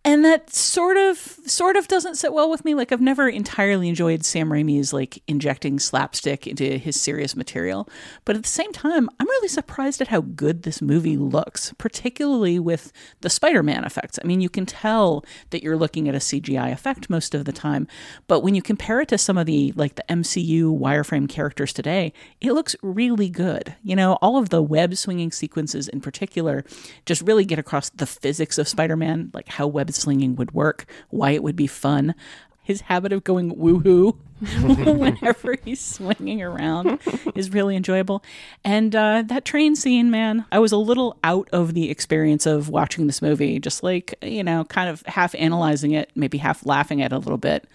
And 0.04 0.26
that 0.26 0.52
sort 0.52 0.98
of 0.98 1.18
sort 1.46 1.76
of 1.76 1.88
doesn't 1.88 2.16
sit 2.16 2.34
well 2.34 2.50
with 2.50 2.66
me. 2.66 2.74
Like 2.74 2.92
I've 2.92 3.02
never 3.02 3.30
entirely 3.30 3.88
enjoyed 3.88 4.26
Sam 4.26 4.50
Raimi's 4.50 4.94
like 4.94 5.22
injecting 5.28 5.78
slapstick 5.78 6.48
into 6.48 6.80
his 6.80 7.00
serious 7.00 7.36
material. 7.36 7.88
But 8.26 8.36
at 8.36 8.42
the 8.42 8.50
same 8.50 8.72
time, 8.72 9.10
I'm 9.20 9.28
really 9.28 9.48
surprised 9.48 10.02
at 10.02 10.08
how 10.08 10.22
good 10.22 10.64
this 10.64 10.82
movie 10.82 11.18
looks, 11.18 11.72
particularly 11.78 12.58
with 12.58 12.92
the 13.20 13.30
Spider-Man 13.30 13.84
effects. 13.84 14.18
I 14.24 14.26
mean, 14.26 14.42
you 14.42 14.50
can 14.50 14.66
tell 14.66 15.24
that 15.52 15.62
you're 15.62 15.78
looking 15.78 16.10
at 16.10 16.16
a 16.16 16.20
CGI 16.20 16.72
effect 16.72 17.08
most 17.08 17.36
of 17.36 17.46
the 17.46 17.54
time, 17.54 17.88
but 18.28 18.40
when 18.40 18.56
you 18.56 18.64
compare 18.64 19.02
it 19.02 19.10
to 19.10 19.20
some 19.20 19.38
of 19.38 19.46
the 19.46 19.72
like 19.76 19.96
the 19.96 20.06
MCU 20.10 20.80
wireframe 20.80 21.30
characters 21.30 21.74
today, 21.74 22.12
it 22.40 22.54
looks 22.54 22.76
really 22.82 23.30
good. 23.30 23.76
You 23.84 23.96
know, 23.96 24.14
all 24.14 24.38
of 24.38 24.50
the 24.50 24.64
web 24.64 24.96
swinging 24.96 25.32
sequences 25.32 25.88
in 25.88 26.02
particular 26.02 26.66
just 27.06 27.22
really 27.22 27.46
get 27.46 27.60
across 27.60 27.90
the 27.92 28.08
physics 28.08 28.58
of 28.58 28.68
Spider-Man, 28.68 29.30
like 29.36 29.48
how 29.48 29.68
web 29.68 29.91
slinging 29.96 30.36
would 30.36 30.54
work, 30.54 30.86
why 31.10 31.32
it 31.32 31.44
would 31.44 31.56
be 31.56 31.68
fun, 31.68 32.16
his 32.64 32.82
habit 32.82 33.12
of 33.12 33.24
going 33.24 33.56
woohoo 33.56 34.16
whenever 34.98 35.56
he's 35.64 35.80
swinging 35.80 36.42
around 36.42 37.00
is 37.36 37.52
really 37.52 37.76
enjoyable. 37.76 38.24
And 38.64 38.96
uh, 38.96 39.24
that 39.28 39.46
train 39.46 39.76
scene, 39.76 40.10
man, 40.10 40.46
I 40.52 40.60
was 40.60 40.72
a 40.72 40.78
little 40.78 41.18
out 41.24 41.50
of 41.52 41.74
the 41.74 41.90
experience 41.90 42.46
of 42.46 42.70
watching 42.70 43.08
this 43.08 43.22
movie, 43.22 43.60
just 43.60 43.84
like, 43.84 44.16
you 44.22 44.44
know, 44.44 44.64
kind 44.66 44.90
of 44.90 45.04
half 45.06 45.36
analyzing 45.36 45.92
it, 45.92 46.12
maybe 46.16 46.38
half 46.38 46.66
laughing 46.66 47.02
at 47.02 47.12
it 47.12 47.16
a 47.16 47.20
little 47.20 47.38
bit. 47.38 47.68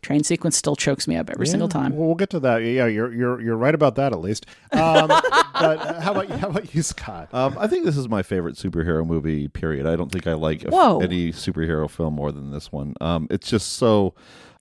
Train 0.00 0.22
sequence 0.22 0.56
still 0.56 0.76
chokes 0.76 1.08
me 1.08 1.16
up 1.16 1.28
every 1.28 1.46
Yeah, 1.46 1.50
single 1.50 1.68
time. 1.68 1.96
Well, 1.96 2.06
we'll 2.06 2.14
get 2.14 2.30
to 2.30 2.40
that. 2.40 2.58
Yeah, 2.58 2.86
you're 2.86 3.12
you're 3.12 3.40
you're 3.40 3.56
right 3.56 3.74
about 3.74 3.96
that 3.96 4.12
at 4.12 4.20
least. 4.20 4.46
Um, 4.72 5.08
but 5.08 5.22
uh, 5.60 6.00
how 6.00 6.12
about 6.12 6.30
how 6.30 6.48
about 6.50 6.72
you, 6.74 6.82
Scott? 6.82 7.28
Um, 7.34 7.56
I 7.58 7.66
think 7.66 7.84
this 7.84 7.96
is 7.96 8.08
my 8.08 8.22
favorite 8.22 8.54
superhero 8.54 9.04
movie. 9.04 9.48
Period. 9.48 9.86
I 9.86 9.96
don't 9.96 10.10
think 10.12 10.26
I 10.28 10.34
like 10.34 10.64
a- 10.64 10.70
Whoa. 10.70 11.00
any 11.00 11.32
superhero 11.32 11.90
film 11.90 12.14
more 12.14 12.30
than 12.30 12.52
this 12.52 12.70
one. 12.70 12.94
Um, 13.00 13.26
it's 13.30 13.48
just 13.50 13.72
so 13.72 14.14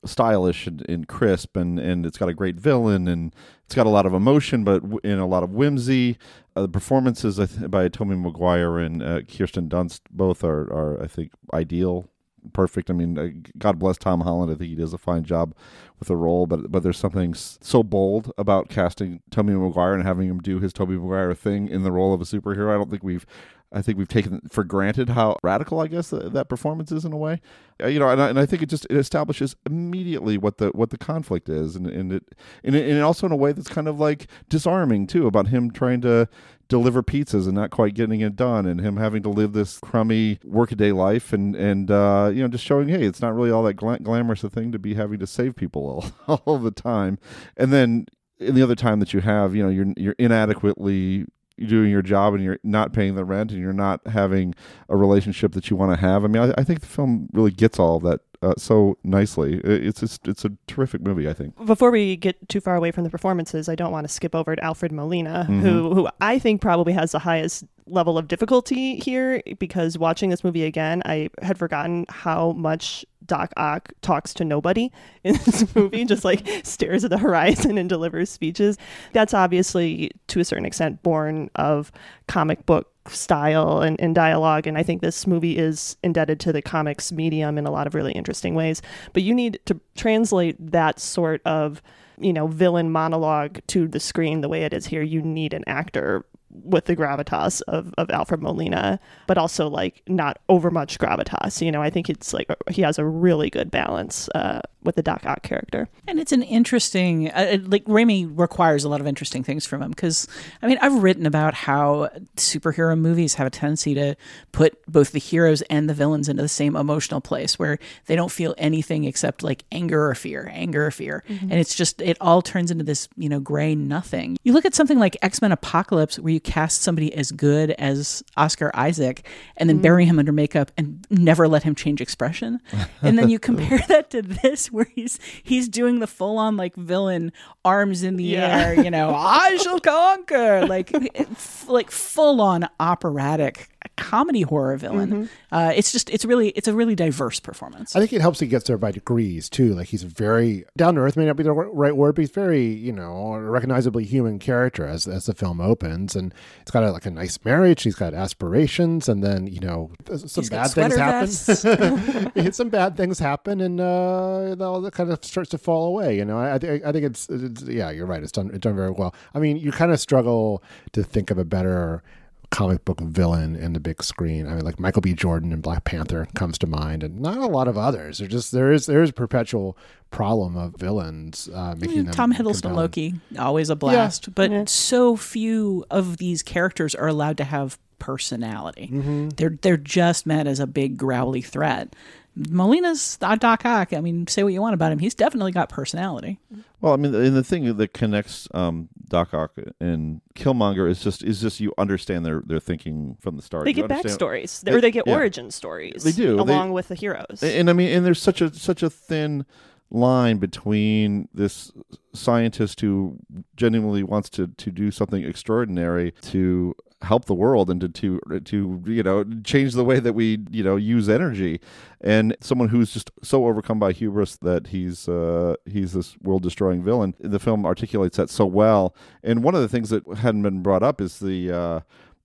stylish 0.05 0.67
and, 0.67 0.83
and 0.89 1.07
crisp, 1.07 1.55
and 1.55 1.79
and 1.79 2.05
it's 2.05 2.17
got 2.17 2.29
a 2.29 2.33
great 2.33 2.55
villain, 2.55 3.07
and 3.07 3.35
it's 3.65 3.75
got 3.75 3.85
a 3.85 3.89
lot 3.89 4.05
of 4.07 4.13
emotion, 4.13 4.63
but 4.63 4.79
w- 4.81 4.99
in 5.03 5.19
a 5.19 5.27
lot 5.27 5.43
of 5.43 5.51
whimsy. 5.51 6.17
Uh, 6.55 6.61
the 6.63 6.67
performances 6.69 7.37
by 7.67 7.87
Tommy 7.89 8.15
Maguire 8.15 8.79
and 8.79 9.03
uh, 9.03 9.21
Kirsten 9.21 9.69
Dunst 9.69 10.01
both 10.09 10.43
are 10.43 10.63
are 10.73 11.03
I 11.03 11.07
think 11.07 11.31
ideal. 11.53 12.09
Perfect. 12.53 12.89
I 12.89 12.93
mean, 12.93 13.17
uh, 13.17 13.29
God 13.57 13.79
bless 13.79 13.97
Tom 13.97 14.21
Holland. 14.21 14.51
I 14.51 14.55
think 14.55 14.69
he 14.69 14.75
does 14.75 14.93
a 14.93 14.97
fine 14.97 15.23
job 15.23 15.53
with 15.99 16.07
the 16.07 16.15
role, 16.15 16.47
but 16.47 16.71
but 16.71 16.83
there's 16.83 16.97
something 16.97 17.33
so 17.33 17.83
bold 17.83 18.31
about 18.37 18.69
casting 18.69 19.21
Tommy 19.31 19.53
Maguire 19.53 19.93
and 19.93 20.03
having 20.03 20.29
him 20.29 20.39
do 20.39 20.59
his 20.59 20.71
Tommy 20.71 20.97
Maguire 20.97 21.33
thing 21.33 21.67
in 21.67 21.83
the 21.83 21.91
role 21.91 22.13
of 22.13 22.21
a 22.21 22.25
superhero. 22.25 22.69
I 22.69 22.77
don't 22.77 22.89
think 22.89 23.03
we've 23.03 23.25
I 23.71 23.81
think 23.81 23.97
we've 23.97 24.07
taken 24.07 24.41
for 24.49 24.63
granted 24.63 25.09
how 25.09 25.37
radical 25.43 25.81
I 25.81 25.87
guess 25.87 26.09
that, 26.11 26.31
that 26.33 26.47
performance 26.47 26.91
is 26.91 27.03
in 27.03 27.11
a 27.11 27.17
way. 27.17 27.41
Uh, 27.81 27.87
you 27.87 27.99
know, 27.99 28.09
and 28.09 28.21
I, 28.21 28.29
and 28.29 28.39
I 28.39 28.45
think 28.45 28.61
it 28.61 28.69
just 28.69 28.85
it 28.85 28.95
establishes 28.95 29.55
immediately 29.65 30.37
what 30.37 30.57
the 30.57 30.69
what 30.69 30.89
the 30.89 30.97
conflict 30.97 31.49
is, 31.49 31.75
and 31.75 31.85
and 31.87 32.13
it 32.13 32.35
and, 32.63 32.75
it, 32.75 32.89
and 32.89 33.01
also 33.01 33.25
in 33.25 33.33
a 33.33 33.37
way 33.37 33.51
that's 33.51 33.67
kind 33.67 33.87
of 33.87 33.99
like 33.99 34.27
disarming 34.47 35.05
too 35.05 35.27
about 35.27 35.47
him 35.47 35.71
trying 35.71 36.01
to 36.01 36.29
deliver 36.67 37.03
pizzas 37.03 37.45
and 37.45 37.55
not 37.55 37.71
quite 37.71 37.93
getting 37.93 38.21
it 38.21 38.35
done, 38.35 38.65
and 38.65 38.81
him 38.81 38.97
having 38.97 39.23
to 39.23 39.29
live 39.29 39.53
this 39.53 39.79
crummy 39.79 40.39
workaday 40.43 40.91
life, 40.91 41.33
and 41.33 41.55
and 41.55 41.91
uh, 41.91 42.31
you 42.33 42.41
know 42.41 42.47
just 42.47 42.63
showing 42.63 42.89
hey, 42.89 43.05
it's 43.05 43.21
not 43.21 43.35
really 43.35 43.51
all 43.51 43.63
that 43.63 43.75
gla- 43.75 43.99
glamorous 43.99 44.43
a 44.43 44.49
thing 44.49 44.71
to 44.71 44.79
be 44.79 44.93
having 44.93 45.19
to 45.19 45.27
save 45.27 45.55
people 45.55 46.11
all, 46.27 46.41
all 46.45 46.57
the 46.59 46.71
time, 46.71 47.17
and 47.55 47.71
then 47.71 48.07
in 48.39 48.55
the 48.55 48.61
other 48.61 48.75
time 48.75 48.99
that 48.99 49.13
you 49.13 49.21
have, 49.21 49.55
you 49.55 49.63
know, 49.63 49.69
you're 49.69 49.93
you're 49.97 50.15
inadequately 50.19 51.25
doing 51.65 51.89
your 51.89 52.03
job 52.03 52.35
and 52.35 52.43
you're 52.43 52.59
not 52.63 52.93
paying 52.93 53.15
the 53.15 53.25
rent 53.25 53.51
and 53.51 53.59
you're 53.59 53.73
not 53.73 54.05
having 54.07 54.53
a 54.89 54.95
relationship 54.95 55.53
that 55.53 55.69
you 55.69 55.75
want 55.75 55.91
to 55.91 55.99
have. 55.99 56.23
I 56.23 56.27
mean, 56.27 56.43
I, 56.43 56.53
I 56.61 56.63
think 56.63 56.81
the 56.81 56.85
film 56.85 57.29
really 57.33 57.51
gets 57.51 57.79
all 57.79 57.97
of 57.97 58.03
that 58.03 58.21
uh, 58.41 58.53
so 58.57 58.97
nicely. 59.03 59.55
It- 59.63 59.87
It's 59.87 59.99
just, 59.99 60.27
it's 60.27 60.45
a 60.45 60.51
terrific 60.67 61.01
movie. 61.01 61.27
I 61.29 61.33
think. 61.33 61.55
Before 61.65 61.91
we 61.91 62.15
get 62.15 62.35
too 62.49 62.59
far 62.61 62.75
away 62.75 62.91
from 62.91 63.03
the 63.03 63.09
performances, 63.09 63.67
I 63.69 63.75
don't 63.75 63.91
want 63.91 64.07
to 64.07 64.13
skip 64.13 64.35
over 64.35 64.55
to 64.55 64.63
Alfred 64.63 64.91
Molina, 64.91 65.45
Mhm. 65.49 65.61
who 65.61 65.93
who 65.93 66.07
I 66.21 66.39
think 66.39 66.61
probably 66.61 66.93
has 66.93 67.11
the 67.11 67.19
highest 67.19 67.63
level 67.89 68.17
of 68.17 68.27
difficulty 68.27 68.97
here 68.97 69.41
because 69.59 69.97
watching 69.97 70.29
this 70.29 70.43
movie 70.43 70.65
again, 70.65 71.01
I 71.05 71.29
had 71.41 71.57
forgotten 71.57 72.05
how 72.09 72.51
much 72.51 73.05
Doc 73.25 73.53
Ock 73.55 73.93
talks 74.01 74.33
to 74.35 74.43
nobody 74.45 74.91
in 75.23 75.35
this 75.45 75.73
movie, 75.73 76.03
just 76.05 76.25
like 76.25 76.45
stares 76.63 77.03
at 77.05 77.09
the 77.11 77.17
horizon 77.17 77.77
and 77.77 77.87
delivers 77.87 78.29
speeches. 78.29 78.77
That's 79.13 79.33
obviously 79.33 80.11
to 80.27 80.39
a 80.41 80.45
certain 80.45 80.65
extent 80.65 81.01
born 81.01 81.49
of 81.55 81.91
comic 82.27 82.65
book 82.65 82.91
style 83.09 83.81
and, 83.81 83.99
and 83.99 84.13
dialogue. 84.13 84.67
And 84.67 84.77
I 84.77 84.83
think 84.83 85.01
this 85.01 85.27
movie 85.27 85.57
is 85.57 85.97
indebted 86.03 86.39
to 86.41 86.53
the 86.53 86.61
comics 86.61 87.11
medium 87.11 87.57
in 87.57 87.65
a 87.65 87.71
lot 87.71 87.87
of 87.87 87.95
really 87.95 88.13
interesting 88.13 88.55
ways. 88.55 88.81
But 89.13 89.23
you 89.23 89.33
need 89.33 89.59
to 89.65 89.79
translate 89.95 90.55
that 90.71 90.99
sort 90.99 91.41
of, 91.45 91.81
you 92.19 92.33
know, 92.33 92.47
villain 92.47 92.91
monologue 92.91 93.59
to 93.67 93.87
the 93.87 93.99
screen 93.99 94.41
the 94.41 94.49
way 94.49 94.63
it 94.63 94.73
is 94.73 94.87
here. 94.87 95.01
You 95.01 95.21
need 95.21 95.53
an 95.53 95.63
actor 95.67 96.25
with 96.49 96.85
the 96.85 96.95
gravitas 96.95 97.61
of, 97.67 97.93
of 97.97 98.09
Alfred 98.09 98.41
Molina, 98.41 98.99
but 99.27 99.37
also 99.37 99.67
like 99.67 100.01
not 100.07 100.39
over 100.49 100.71
much 100.71 100.97
gravitas. 100.97 101.61
You 101.63 101.71
know, 101.71 101.81
I 101.81 101.89
think 101.89 102.09
it's 102.09 102.33
like 102.33 102.47
he 102.69 102.81
has 102.81 102.97
a 102.97 103.05
really 103.05 103.49
good 103.49 103.69
balance 103.69 104.29
uh, 104.35 104.61
with 104.83 104.95
the 104.95 105.03
Doc 105.03 105.25
Ock 105.25 105.43
character. 105.43 105.89
And 106.07 106.19
it's 106.19 106.31
an 106.31 106.43
interesting, 106.43 107.29
uh, 107.31 107.57
like 107.65 107.83
Raimi 107.85 108.31
requires 108.33 108.83
a 108.83 108.89
lot 108.89 109.01
of 109.01 109.07
interesting 109.07 109.43
things 109.43 109.65
from 109.65 109.81
him 109.81 109.89
because, 109.89 110.27
I 110.61 110.67
mean, 110.67 110.77
I've 110.81 111.03
written 111.03 111.25
about 111.25 111.53
how 111.53 112.09
superhero 112.37 112.97
movies 112.97 113.35
have 113.35 113.47
a 113.47 113.49
tendency 113.49 113.93
to 113.95 114.15
put 114.51 114.79
both 114.87 115.11
the 115.11 115.19
heroes 115.19 115.61
and 115.63 115.89
the 115.89 115.93
villains 115.93 116.29
into 116.29 116.41
the 116.41 116.47
same 116.47 116.75
emotional 116.75 117.19
place 117.21 117.59
where 117.59 117.77
they 118.05 118.15
don't 118.15 118.31
feel 118.31 118.55
anything 118.57 119.03
except 119.03 119.43
like 119.43 119.63
anger 119.71 120.07
or 120.09 120.15
fear, 120.15 120.49
anger 120.53 120.87
or 120.87 120.91
fear. 120.91 121.23
Mhm. 121.29 121.41
And 121.43 121.53
it's 121.53 121.75
just, 121.75 122.01
it 122.01 122.17
all 122.21 122.41
turns 122.41 122.71
into 122.71 122.83
this, 122.83 123.09
you 123.17 123.27
know, 123.29 123.39
gray 123.39 123.75
nothing. 123.75 124.37
You 124.43 124.53
look 124.53 124.65
at 124.65 124.73
something 124.73 124.99
like 124.99 125.17
X 125.21 125.41
Men 125.41 125.51
Apocalypse 125.51 126.17
where 126.17 126.33
you 126.33 126.36
cast 126.39 126.81
somebody 126.81 127.13
as 127.13 127.31
good 127.31 127.71
as 127.71 128.23
Oscar 128.35 128.71
Isaac 128.73 129.25
and 129.57 129.69
then 129.69 129.79
Mhm. 129.79 129.81
bury 129.83 130.05
him 130.05 130.19
under 130.19 130.31
makeup 130.31 130.71
and 130.77 131.05
never 131.09 131.47
let 131.47 131.63
him 131.63 131.75
change 131.75 132.01
expression. 132.01 132.59
And 133.01 133.17
then 133.17 133.29
you 133.29 133.39
compare 133.49 133.83
that 133.87 134.09
to 134.11 134.21
this 134.21 134.71
where 134.71 134.87
he's 134.95 135.19
he's 135.43 135.67
doing 135.69 135.99
the 135.99 136.07
full 136.07 136.37
on 136.37 136.57
like 136.57 136.75
villain 136.75 137.31
arms 137.65 138.03
in 138.03 138.17
the 138.17 138.23
Yeah. 138.23 138.57
air, 138.67 138.83
you 138.83 138.91
know, 138.91 139.13
I 139.15 139.57
shall 139.57 139.79
conquer 139.79 140.65
like 140.65 140.89
it's 140.93 141.67
like 141.67 141.91
full 141.91 142.41
on 142.41 142.67
operatic 142.79 143.69
comedy 143.95 144.41
horror 144.41 144.75
villain. 144.77 145.11
Mhm. 145.11 145.29
Uh, 145.51 145.71
it's 145.75 145.91
just 145.91 146.09
it's 146.09 146.25
really 146.25 146.49
it's 146.49 146.67
a 146.67 146.73
really 146.73 146.95
diverse 146.95 147.39
performance. 147.39 147.95
I 147.95 147.99
think 147.99 148.11
it 148.13 148.21
helps 148.21 148.39
he 148.39 148.47
gets 148.47 148.67
there 148.67 148.77
by 148.77 148.91
degrees 148.91 149.49
too. 149.49 149.73
Like 149.73 149.87
he's 149.87 150.03
very 150.03 150.65
down 150.75 150.95
to 150.95 151.01
earth, 151.01 151.15
may 151.17 151.25
not 151.25 151.35
be 151.37 151.43
the 151.43 151.51
right 151.53 151.95
word, 151.95 152.15
but 152.15 152.21
he's 152.21 152.31
very, 152.31 152.65
you 152.65 152.91
know, 152.91 153.35
recognizably 153.37 154.03
human 154.03 154.39
character 154.39 154.85
as 154.85 155.07
as 155.07 155.25
the 155.25 155.33
film 155.33 155.61
opens, 155.61 156.15
and 156.15 156.26
it's 156.61 156.71
got 156.71 156.83
a, 156.83 156.91
like 156.91 157.05
a 157.05 157.11
nice 157.11 157.37
marriage. 157.43 157.83
He's 157.83 157.95
got 157.95 158.13
aspirations, 158.13 159.09
and 159.09 159.23
then 159.23 159.47
you 159.47 159.59
know 159.59 159.91
some 160.15 160.43
He's 160.43 160.49
bad 160.49 160.71
things 160.71 160.95
happen. 160.95 161.27
some 162.53 162.69
bad 162.69 162.97
things 162.97 163.19
happen, 163.19 163.61
and 163.61 163.79
uh, 163.79 164.55
all 164.59 164.81
that 164.81 164.93
kind 164.93 165.11
of 165.11 165.23
starts 165.23 165.49
to 165.51 165.57
fall 165.57 165.87
away. 165.87 166.17
You 166.17 166.25
know, 166.25 166.37
I, 166.37 166.55
I 166.55 166.57
think 166.59 166.85
I 166.85 166.91
think 166.91 167.05
it's, 167.05 167.27
it's 167.29 167.63
yeah, 167.63 167.89
you're 167.89 168.05
right. 168.05 168.23
It's 168.23 168.31
done 168.31 168.49
it's 168.49 168.59
done 168.59 168.75
very 168.75 168.91
well. 168.91 169.13
I 169.33 169.39
mean, 169.39 169.57
you 169.57 169.71
kind 169.71 169.91
of 169.91 169.99
struggle 169.99 170.63
to 170.93 171.03
think 171.03 171.31
of 171.31 171.37
a 171.37 171.45
better 171.45 172.03
comic 172.49 172.85
book 172.85 172.99
villain 173.01 173.55
in 173.55 173.73
the 173.73 173.79
big 173.79 174.03
screen. 174.03 174.47
I 174.47 174.55
mean, 174.55 174.65
like 174.65 174.79
Michael 174.79 175.01
B. 175.01 175.13
Jordan 175.13 175.51
in 175.51 175.61
Black 175.61 175.83
Panther 175.83 176.27
comes 176.35 176.57
to 176.59 176.67
mind, 176.67 177.03
and 177.03 177.19
not 177.19 177.37
a 177.37 177.47
lot 177.47 177.67
of 177.67 177.77
others. 177.77 178.19
There 178.19 178.27
just 178.27 178.51
there 178.51 178.71
is 178.71 178.85
there 178.85 179.01
is 179.01 179.09
a 179.09 179.13
perpetual 179.13 179.77
problem 180.11 180.55
of 180.55 180.75
villains 180.75 181.49
uh, 181.53 181.75
making 181.77 182.05
them 182.05 182.13
Tom 182.13 182.33
Hiddleston 182.33 182.61
compelling. 182.61 182.75
Loki, 182.75 183.13
always 183.37 183.69
a 183.69 183.75
blast. 183.75 184.33
But 184.33 184.69
so 184.69 185.15
few 185.15 185.85
of 185.89 186.17
these 186.17 186.43
characters 186.43 186.95
are 186.95 187.07
allowed 187.07 187.37
to 187.37 187.43
have 187.43 187.77
personality. 187.99 188.89
Mm-hmm. 188.91 189.29
They're 189.29 189.57
they're 189.61 189.77
just 189.77 190.25
met 190.25 190.47
as 190.47 190.59
a 190.59 190.67
big 190.67 190.97
growly 190.97 191.41
threat. 191.41 191.95
Molina's 192.37 193.17
Doc 193.17 193.65
Ock. 193.65 193.93
I 193.93 193.99
mean, 193.99 194.27
say 194.27 194.43
what 194.43 194.53
you 194.53 194.61
want 194.61 194.75
about 194.75 194.91
him. 194.91 194.99
He's 194.99 195.15
definitely 195.15 195.51
got 195.51 195.69
personality. 195.69 196.39
Well, 196.81 196.93
I 196.93 196.95
mean, 196.95 197.13
and 197.15 197.35
the 197.35 197.43
thing 197.43 197.75
that 197.75 197.93
connects 197.93 198.47
um, 198.53 198.89
Doc 199.09 199.33
Ock 199.33 199.53
and 199.79 200.21
Killmonger 200.35 200.89
is 200.89 201.01
just 201.01 201.23
is 201.23 201.41
just 201.41 201.59
you 201.59 201.73
understand 201.77 202.25
their 202.25 202.41
their 202.45 202.59
thinking 202.59 203.17
from 203.21 203.35
the 203.35 203.41
start. 203.41 203.65
They 203.65 203.71
You 203.71 203.75
get 203.75 203.87
backstories, 203.89 204.67
or 204.69 204.81
they 204.81 204.91
get 204.91 205.05
yeah. 205.07 205.15
origin 205.15 205.51
stories. 205.51 206.03
They 206.03 206.11
do 206.11 206.35
They- 206.35 206.41
along 206.41 206.73
with 206.73 206.87
the 206.89 206.95
heroes. 206.95 207.41
And, 207.41 207.51
and 207.53 207.69
I 207.69 207.73
mean, 207.73 207.89
and 207.95 208.05
there's 208.05 208.21
such 208.21 208.41
a 208.41 208.53
such 208.53 208.83
a 208.83 208.89
thin 208.89 209.45
line 209.89 210.37
between 210.37 211.29
this 211.33 211.71
scientist 212.13 212.81
who 212.81 213.17
genuinely 213.55 214.03
wants 214.03 214.29
to 214.31 214.47
to 214.47 214.71
do 214.71 214.91
something 214.91 215.23
extraordinary 215.23 216.11
to 216.23 216.75
help 217.01 217.25
the 217.25 217.33
world 217.33 217.69
and 217.69 217.79
to 217.79 217.89
to 217.89 218.19
to 218.43 218.83
you 218.87 219.03
know 219.03 219.23
change 219.43 219.73
the 219.73 219.85
way 219.85 219.99
that 219.99 220.13
we 220.13 220.39
you 220.49 220.63
know 220.63 220.75
use 220.75 221.07
energy. 221.07 221.59
And 222.01 222.35
someone 222.41 222.69
who's 222.69 222.91
just 222.91 223.11
so 223.21 223.45
overcome 223.45 223.79
by 223.79 223.91
hubris 223.91 224.37
that 224.37 224.67
he's 224.67 225.07
uh 225.07 225.55
he's 225.65 225.93
this 225.93 226.17
world 226.21 226.43
destroying 226.43 226.83
villain 226.83 227.13
the 227.19 227.39
film 227.39 227.65
articulates 227.65 228.17
that 228.17 228.29
so 228.29 228.45
well. 228.45 228.95
And 229.23 229.43
one 229.43 229.55
of 229.55 229.61
the 229.61 229.67
things 229.67 229.89
that 229.89 230.07
hadn't 230.17 230.41
been 230.41 230.61
brought 230.61 230.83
up 230.83 230.99
is 230.99 231.19
the 231.19 231.51
uh 231.51 231.79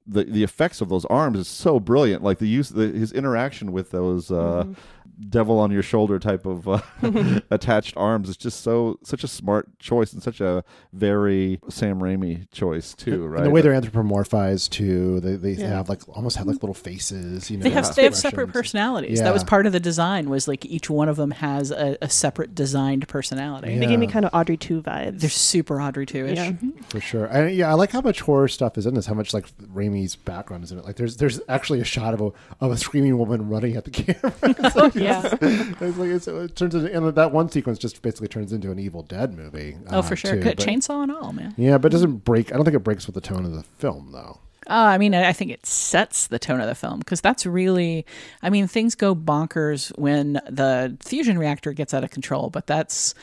the 0.06 0.24
the 0.24 0.42
effects 0.42 0.80
of 0.80 0.88
those 0.88 1.04
arms. 1.06 1.38
Is 1.38 1.48
so 1.48 1.78
brilliant. 1.78 2.22
Like 2.22 2.38
the 2.38 2.48
use 2.48 2.70
the, 2.70 2.88
his 2.88 3.12
interaction 3.12 3.72
with 3.72 3.90
those 3.90 4.30
uh, 4.30 4.66
devil 5.28 5.58
on 5.60 5.70
your 5.70 5.82
shoulder 5.82 6.18
type 6.18 6.46
of 6.46 6.66
uh, 6.68 6.80
attached 7.50 7.96
arms 7.96 8.28
It's 8.28 8.36
just 8.38 8.62
so 8.62 8.98
such 9.04 9.22
a 9.24 9.28
smart 9.28 9.78
choice 9.78 10.12
and 10.12 10.22
such 10.22 10.40
a 10.40 10.64
very 10.92 11.60
Sam 11.68 12.00
Raimi 12.00 12.50
choice 12.50 12.94
too. 12.94 13.26
Right? 13.26 13.38
And 13.38 13.46
the 13.46 13.50
way 13.50 13.60
they're 13.60 13.72
anthropomorphized 13.80 14.70
too, 14.70 15.20
they 15.20 15.36
they 15.36 15.52
Yeah. 15.52 15.68
have 15.68 15.88
like 15.88 16.06
almost 16.08 16.36
have 16.38 16.46
like 16.46 16.62
little 16.62 16.74
faces. 16.74 17.50
You 17.50 17.58
know, 17.58 17.62
They 17.64 17.70
have 17.70 17.94
they 17.94 18.04
have 18.04 18.16
separate 18.16 18.52
personalities. 18.52 19.18
Yeah. 19.18 19.24
That 19.24 19.32
was 19.34 19.44
part 19.44 19.66
of 19.66 19.72
the 19.72 19.80
design. 19.80 20.28
Was 20.30 20.48
like 20.48 20.64
each 20.66 20.90
one 20.90 21.08
of 21.08 21.16
them 21.16 21.30
has 21.32 21.70
a, 21.70 21.96
a 22.02 22.08
separate 22.08 22.54
designed 22.54 23.06
personality. 23.08 23.78
They 23.78 23.86
gave 23.86 23.98
me 23.98 24.06
kind 24.06 24.24
of 24.24 24.30
Audrey 24.34 24.56
2 24.56 24.82
vibes. 24.82 25.20
They're 25.20 25.30
super 25.30 25.80
Audrey 25.80 26.06
2 26.06 26.26
ish. 26.26 26.36
Yeah. 26.38 26.52
for 26.88 27.00
sure. 27.00 27.26
And 27.26 27.54
yeah, 27.54 27.70
I 27.70 27.74
like 27.74 27.90
how 27.90 28.00
much 28.00 28.20
horror 28.20 28.48
stuff 28.48 28.76
is 28.78 28.86
in 28.86 28.94
this. 28.94 29.06
How 29.06 29.14
much 29.14 29.32
like 29.34 29.46
Raimi's 29.74 30.16
background 30.16 30.64
is 30.64 30.72
in 30.72 30.78
it. 30.78 30.84
Like 30.84 30.96
there's 30.96 31.16
there's 31.18 31.40
actually 31.48 31.80
a 31.80 31.84
shot 31.84 32.14
of 32.14 32.20
a 32.20 32.32
of 32.64 32.72
a 32.72 32.76
screaming 32.76 33.18
woman 33.18 33.48
running 33.48 33.76
at 33.76 33.84
the 33.84 33.90
camera. 33.92 34.32
It's 34.42 34.76
like- 34.76 34.94
Yeah. 35.02 35.22
it's 35.40 35.98
like 35.98 36.10
it's, 36.10 36.28
it 36.28 36.56
turns 36.56 36.74
into 36.74 36.94
and 36.94 37.14
that 37.14 37.32
one 37.32 37.48
sequence 37.48 37.78
just 37.78 38.00
basically 38.02 38.28
turns 38.28 38.52
into 38.52 38.70
an 38.70 38.78
Evil 38.78 39.02
Dead 39.02 39.36
movie. 39.36 39.76
Oh, 39.90 39.98
uh, 39.98 40.02
for 40.02 40.16
sure. 40.16 40.34
too, 40.34 40.42
but- 40.42 40.58
chainsaw 40.58 41.02
and 41.02 41.12
all, 41.12 41.32
man. 41.32 41.54
Yeah, 41.56 41.78
but 41.78 41.92
it 41.92 41.96
doesn't 41.96 42.18
break. 42.18 42.52
I 42.52 42.56
don't 42.56 42.64
think 42.64 42.76
it 42.76 42.80
breaks 42.80 43.06
with 43.06 43.14
the 43.14 43.20
tone 43.20 43.44
of 43.44 43.52
the 43.52 43.62
film, 43.62 44.10
though. 44.12 44.38
Uh, 44.68 44.74
I 44.74 44.98
mean, 44.98 45.12
I 45.14 45.30
I 45.30 45.32
think 45.32 45.50
it 45.50 45.66
sets 45.66 46.28
the 46.28 46.38
tone 46.38 46.60
of 46.60 46.68
the 46.68 46.74
film 46.76 47.00
because 47.00 47.20
that's 47.20 47.44
really, 47.44 48.06
I 48.42 48.50
mean, 48.50 48.68
things 48.68 48.94
go 48.94 49.14
bonkers 49.14 49.96
when 49.98 50.34
the 50.48 50.96
fusion 51.00 51.36
reactor 51.36 51.72
gets 51.72 51.92
out 51.92 52.04
of 52.04 52.10
control, 52.10 52.48
but 52.48 52.68
that's 52.68 53.14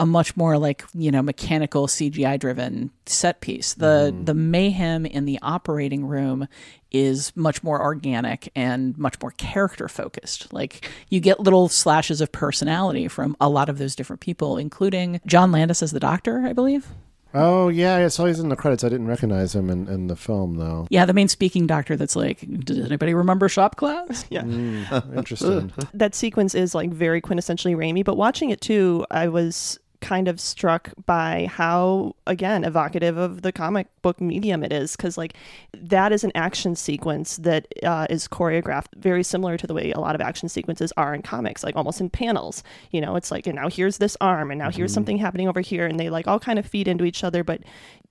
a 0.00 0.06
much 0.06 0.34
more 0.34 0.56
like 0.56 0.82
you 0.94 1.10
know 1.10 1.20
mechanical 1.20 1.86
CGI 1.86 2.40
driven 2.40 2.90
set 3.04 3.42
piece. 3.42 3.74
The 3.74 4.16
the 4.24 4.32
mayhem 4.32 5.04
in 5.04 5.26
the 5.26 5.38
operating 5.42 6.06
room 6.06 6.48
is 6.90 7.36
much 7.36 7.62
more 7.62 7.80
organic 7.80 8.50
and 8.56 8.96
much 8.96 9.20
more 9.20 9.32
character 9.32 9.88
focused. 9.88 10.52
Like 10.54 10.90
you 11.10 11.20
get 11.20 11.38
little 11.38 11.68
slashes 11.68 12.22
of 12.22 12.32
personality 12.32 13.08
from 13.08 13.36
a 13.40 13.48
lot 13.50 13.68
of 13.68 13.76
those 13.76 13.94
different 13.94 14.20
people, 14.20 14.56
including 14.56 15.20
John 15.26 15.52
Landis 15.52 15.82
as 15.82 15.90
the 15.92 16.00
doctor, 16.00 16.46
I 16.46 16.54
believe. 16.54 16.88
Oh 17.32 17.68
yeah, 17.68 17.96
I 17.96 18.08
saw 18.08 18.24
he's 18.24 18.40
in 18.40 18.48
the 18.48 18.56
credits. 18.56 18.82
I 18.82 18.88
didn't 18.88 19.06
recognize 19.06 19.54
him 19.54 19.70
in, 19.70 19.86
in 19.88 20.06
the 20.08 20.16
film 20.16 20.56
though. 20.56 20.86
Yeah, 20.90 21.04
the 21.04 21.12
main 21.12 21.28
speaking 21.28 21.66
doctor 21.66 21.96
that's 21.96 22.16
like, 22.16 22.40
does 22.64 22.78
anybody 22.78 23.14
remember 23.14 23.48
shop 23.48 23.76
class? 23.76 24.24
Yeah. 24.30 24.42
Mm, 24.42 25.16
interesting. 25.16 25.72
that 25.94 26.14
sequence 26.14 26.54
is 26.54 26.74
like 26.74 26.90
very 26.90 27.20
quintessentially 27.20 27.74
Raimi, 27.76 28.04
but 28.04 28.16
watching 28.16 28.50
it 28.50 28.60
too, 28.60 29.04
I 29.10 29.28
was 29.28 29.78
kind 30.00 30.28
of 30.28 30.40
struck 30.40 30.92
by 31.06 31.46
how 31.50 32.14
again 32.26 32.64
evocative 32.64 33.16
of 33.18 33.42
the 33.42 33.52
comic 33.52 33.86
book 34.02 34.20
medium 34.20 34.62
it 34.64 34.72
is 34.72 34.96
because 34.96 35.18
like 35.18 35.34
that 35.74 36.10
is 36.10 36.24
an 36.24 36.32
action 36.34 36.74
sequence 36.74 37.36
that 37.36 37.66
uh, 37.82 38.06
is 38.08 38.26
choreographed 38.26 38.86
very 38.96 39.22
similar 39.22 39.58
to 39.58 39.66
the 39.66 39.74
way 39.74 39.92
a 39.92 40.00
lot 40.00 40.14
of 40.14 40.20
action 40.20 40.48
sequences 40.48 40.92
are 40.96 41.14
in 41.14 41.20
comics 41.22 41.62
like 41.62 41.76
almost 41.76 42.00
in 42.00 42.08
panels 42.08 42.62
you 42.92 43.00
know 43.00 43.14
it's 43.14 43.30
like 43.30 43.46
and 43.46 43.56
now 43.56 43.68
here's 43.68 43.98
this 43.98 44.16
arm 44.20 44.50
and 44.50 44.58
now 44.58 44.70
here's 44.70 44.90
Mhm. 44.90 44.94
something 44.94 45.18
happening 45.18 45.48
over 45.48 45.60
here 45.60 45.86
and 45.86 46.00
they 46.00 46.08
like 46.08 46.26
all 46.26 46.40
kind 46.40 46.58
of 46.58 46.64
feed 46.66 46.88
into 46.88 47.04
each 47.04 47.22
other 47.22 47.44
but 47.44 47.60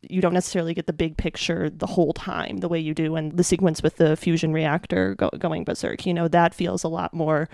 you 0.01 0.21
don't 0.21 0.33
necessarily 0.33 0.73
get 0.73 0.85
the 0.87 0.93
big 0.93 1.17
picture 1.17 1.69
the 1.69 1.87
whole 1.87 2.13
time 2.13 2.57
the 2.57 2.69
way 2.69 2.79
you 2.79 2.93
do 2.93 3.15
in 3.15 3.35
the 3.35 3.43
sequence 3.43 3.81
with 3.83 3.97
the 3.97 4.15
fusion 4.15 4.53
reactor 4.53 5.15
go- 5.15 5.29
going 5.39 5.63
berserk 5.63 6.05
you 6.05 6.13
know 6.13 6.27
that 6.27 6.53
feels 6.53 6.83
a 6.83 6.87
lot 6.87 7.13
more 7.13 7.49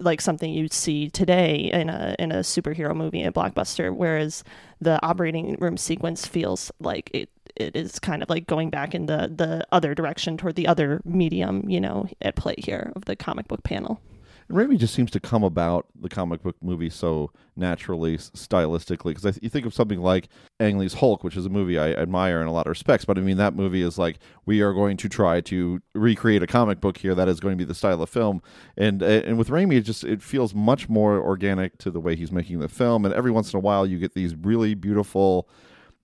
like 0.00 0.20
something 0.20 0.52
you'd 0.52 0.72
see 0.72 1.10
today 1.10 1.70
in 1.72 1.88
a 1.90 2.14
in 2.18 2.32
a 2.32 2.38
superhero 2.38 2.94
movie, 2.94 3.22
a 3.22 3.32
blockbuster, 3.32 3.94
whereas 3.94 4.44
the 4.80 5.04
operating 5.04 5.56
room 5.58 5.76
sequence 5.76 6.26
feels 6.26 6.70
like 6.80 7.10
it 7.12 7.30
it 7.56 7.74
is 7.74 7.98
kind 7.98 8.22
of 8.22 8.30
like 8.30 8.46
going 8.46 8.70
back 8.70 8.94
in 8.94 9.06
the 9.06 9.32
the 9.34 9.66
other 9.72 9.94
direction 9.94 10.36
toward 10.36 10.54
the 10.54 10.66
other 10.66 11.00
medium, 11.04 11.68
you 11.68 11.80
know, 11.80 12.08
at 12.22 12.36
play 12.36 12.54
here 12.58 12.92
of 12.94 13.04
the 13.06 13.16
comic 13.16 13.48
book 13.48 13.62
panel. 13.64 14.00
And 14.48 14.56
Raimi 14.56 14.78
just 14.78 14.94
seems 14.94 15.10
to 15.10 15.20
come 15.20 15.44
about 15.44 15.86
the 16.00 16.08
comic 16.08 16.42
book 16.42 16.56
movie 16.62 16.88
so 16.88 17.30
naturally, 17.54 18.16
stylistically. 18.16 19.10
Because 19.10 19.22
th- 19.22 19.38
you 19.42 19.48
think 19.50 19.66
of 19.66 19.74
something 19.74 20.00
like 20.00 20.28
Ang 20.58 20.78
Lee's 20.78 20.94
Hulk, 20.94 21.22
which 21.22 21.36
is 21.36 21.44
a 21.44 21.50
movie 21.50 21.78
I 21.78 21.92
admire 21.92 22.40
in 22.40 22.46
a 22.46 22.52
lot 22.52 22.66
of 22.66 22.70
respects. 22.70 23.04
But 23.04 23.18
I 23.18 23.20
mean, 23.20 23.36
that 23.36 23.54
movie 23.54 23.82
is 23.82 23.98
like 23.98 24.18
we 24.46 24.62
are 24.62 24.72
going 24.72 24.96
to 24.98 25.08
try 25.08 25.40
to 25.42 25.82
recreate 25.94 26.42
a 26.42 26.46
comic 26.46 26.80
book 26.80 26.98
here 26.98 27.14
that 27.14 27.28
is 27.28 27.40
going 27.40 27.52
to 27.52 27.62
be 27.62 27.68
the 27.68 27.74
style 27.74 28.02
of 28.02 28.08
film. 28.08 28.40
And 28.76 29.02
and 29.02 29.36
with 29.36 29.48
Raimi, 29.48 29.76
it 29.76 29.82
just 29.82 30.04
it 30.04 30.22
feels 30.22 30.54
much 30.54 30.88
more 30.88 31.20
organic 31.20 31.76
to 31.78 31.90
the 31.90 32.00
way 32.00 32.16
he's 32.16 32.32
making 32.32 32.60
the 32.60 32.68
film. 32.68 33.04
And 33.04 33.12
every 33.12 33.30
once 33.30 33.52
in 33.52 33.58
a 33.58 33.60
while, 33.60 33.86
you 33.86 33.98
get 33.98 34.14
these 34.14 34.34
really 34.34 34.74
beautiful 34.74 35.48